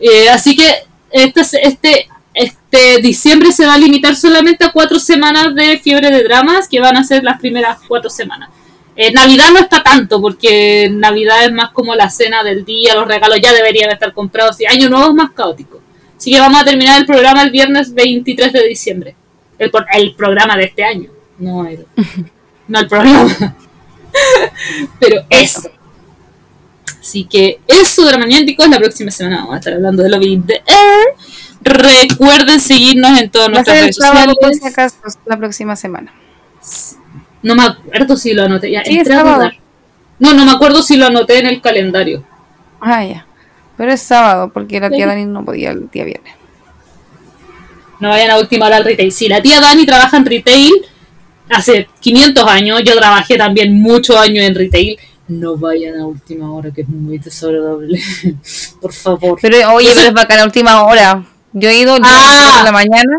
[0.00, 0.64] Eh, así que
[1.10, 6.22] este, este, este diciembre se va a limitar solamente a cuatro semanas de fiebre de
[6.22, 8.50] dramas, que van a ser las primeras cuatro semanas.
[8.96, 13.06] Eh, Navidad no está tanto, porque Navidad es más como la cena del día, los
[13.06, 15.80] regalos ya deberían estar comprados y Año Nuevo es más caótico.
[16.16, 19.16] Así que vamos a terminar el programa el viernes 23 de diciembre.
[19.58, 21.86] El, el programa de este año, no el,
[22.68, 23.56] no el programa.
[25.00, 25.70] Pero eso.
[27.10, 30.62] Así que eso, Dramaniánticos, la próxima semana vamos a estar hablando de Lobby in the
[30.64, 31.16] Air.
[31.60, 34.36] Recuerden seguirnos en todas nuestras redes sociales.
[34.64, 34.94] acaso,
[35.26, 36.14] la próxima semana.
[37.42, 38.70] No me acuerdo si lo anoté.
[38.70, 39.50] Ya, Sí, es sábado.
[40.20, 42.22] No, no me acuerdo si lo anoté en el calendario.
[42.80, 43.26] Ah, ya.
[43.76, 45.06] Pero es sábado, porque la tía Sí.
[45.06, 46.34] Dani no podía el día viernes.
[47.98, 49.10] No vayan a última hora al retail.
[49.10, 50.70] Si la tía Dani trabaja en retail
[51.48, 54.96] hace 500 años, yo trabajé también muchos años en retail.
[55.30, 58.02] No vayan a última hora, que es muy desagradable.
[58.80, 59.38] Por favor.
[59.40, 61.24] Pero oye, pero es bacana, última hora.
[61.52, 62.58] Yo he ido día Ah.
[62.58, 63.18] de la mañana,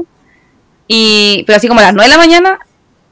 [0.87, 2.59] y pero así como a las 9 de la mañana,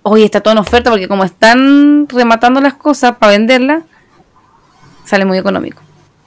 [0.03, 3.83] oye, está todo en oferta, porque como están rematando las cosas para venderlas,
[5.05, 5.81] sale muy económico.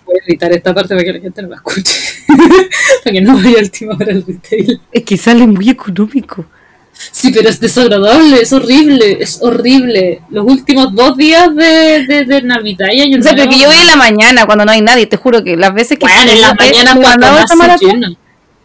[0.06, 2.00] Voy a editar esta parte para que la gente no la escuche.
[3.04, 4.80] para que no vaya a última hora al retail.
[4.92, 6.44] Es que sale muy económico.
[6.94, 10.22] Sí, pero es desagradable, es horrible, es horrible.
[10.30, 13.48] Los últimos dos días de, de, de Navidad y Año O sea, Nuevo.
[13.48, 15.98] porque yo voy en la mañana cuando no hay nadie, te juro que las veces
[15.98, 18.16] que Bueno, en me he cuando esta maratón,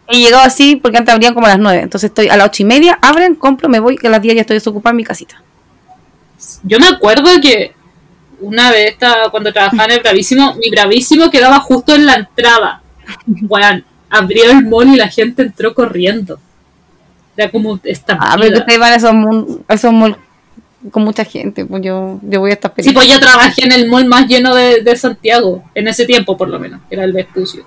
[0.08, 1.82] he llegado así porque antes abrían como a las 9.
[1.82, 4.36] Entonces estoy a las 8 y media, abren, compro, me voy, que a las 10
[4.36, 5.42] ya estoy desocupada en mi casita.
[6.62, 7.72] Yo me acuerdo que
[8.40, 12.82] una vez estaba, cuando trabajaba en el Bravísimo, mi Bravísimo quedaba justo en la entrada.
[13.26, 16.40] Bueno, abrió el mall y la gente entró corriendo.
[17.38, 18.96] Era como esta Ah, pero que ustedes van a
[19.74, 20.16] esos, malls
[20.90, 23.88] con mucha gente, pues yo, yo voy a estas Sí, pues yo trabajé en el
[23.88, 27.64] mall más lleno de, de Santiago, en ese tiempo por lo menos, era el Vespucio.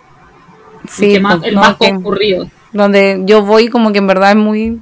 [0.90, 2.50] Sí, el que más, pues, el no, más concurrido.
[2.74, 4.82] donde yo voy como que en verdad es muy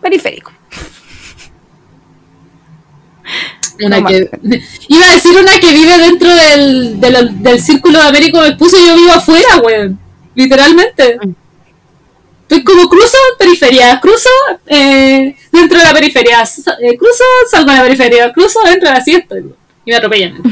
[0.00, 0.52] periférico.
[3.84, 4.30] Una No que,
[4.88, 8.86] iba a decir una que vive dentro del, del, del círculo de Américo Vespucio y
[8.86, 9.98] yo vivo afuera, weón.
[10.34, 11.18] Literalmente.
[11.22, 11.41] Mm.
[12.52, 14.28] Estoy como cruzo periferia, cruzo
[14.66, 19.00] eh, dentro de la periferia, eh, cruzo, salgo de la periferia, cruzo dentro de la
[19.00, 20.42] siesta y me atropellan.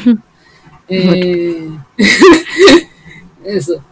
[0.89, 1.69] Eh,
[3.45, 3.85] eso.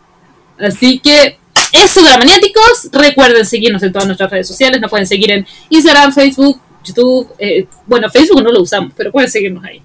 [0.58, 1.38] Así que
[1.70, 2.88] eso, Dramaniáticos.
[2.92, 4.80] Recuerden seguirnos en todas nuestras redes sociales.
[4.80, 7.28] Nos pueden seguir en Instagram, Facebook, YouTube.
[7.38, 9.82] eh, bueno, Facebook no lo usamos, pero pueden seguirnos ahí.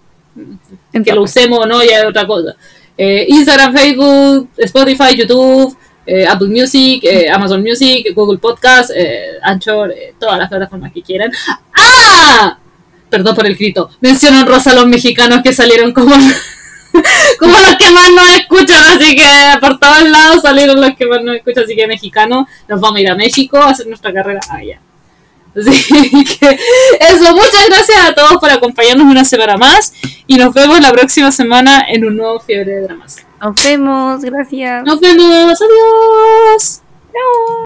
[1.03, 2.55] Que lo usemos o no, ya es otra cosa.
[2.97, 5.75] Eh, Instagram, Facebook, Spotify, YouTube,
[6.05, 11.31] eh, Apple Music, eh, Amazon Music, Google Podcast, eh, Anchor, todas las plataformas que quieran.
[11.75, 12.57] ¡Ah!
[13.09, 13.89] Perdón por el grito.
[14.01, 16.15] Menciono en rosa a los mexicanos que salieron como,
[17.39, 19.29] como los que más nos escuchan, así que
[19.61, 23.01] por todos lados salieron los que más nos escuchan, así que mexicanos, nos vamos a
[23.01, 24.79] ir a México a hacer nuestra carrera allá.
[25.55, 26.57] Así que
[26.99, 29.93] eso, muchas gracias a todos por acompañarnos una semana más
[30.25, 33.17] y nos vemos la próxima semana en un nuevo Fiebre de Dramas.
[33.43, 34.85] Nos vemos, gracias.
[34.85, 36.81] Nos vemos, adiós.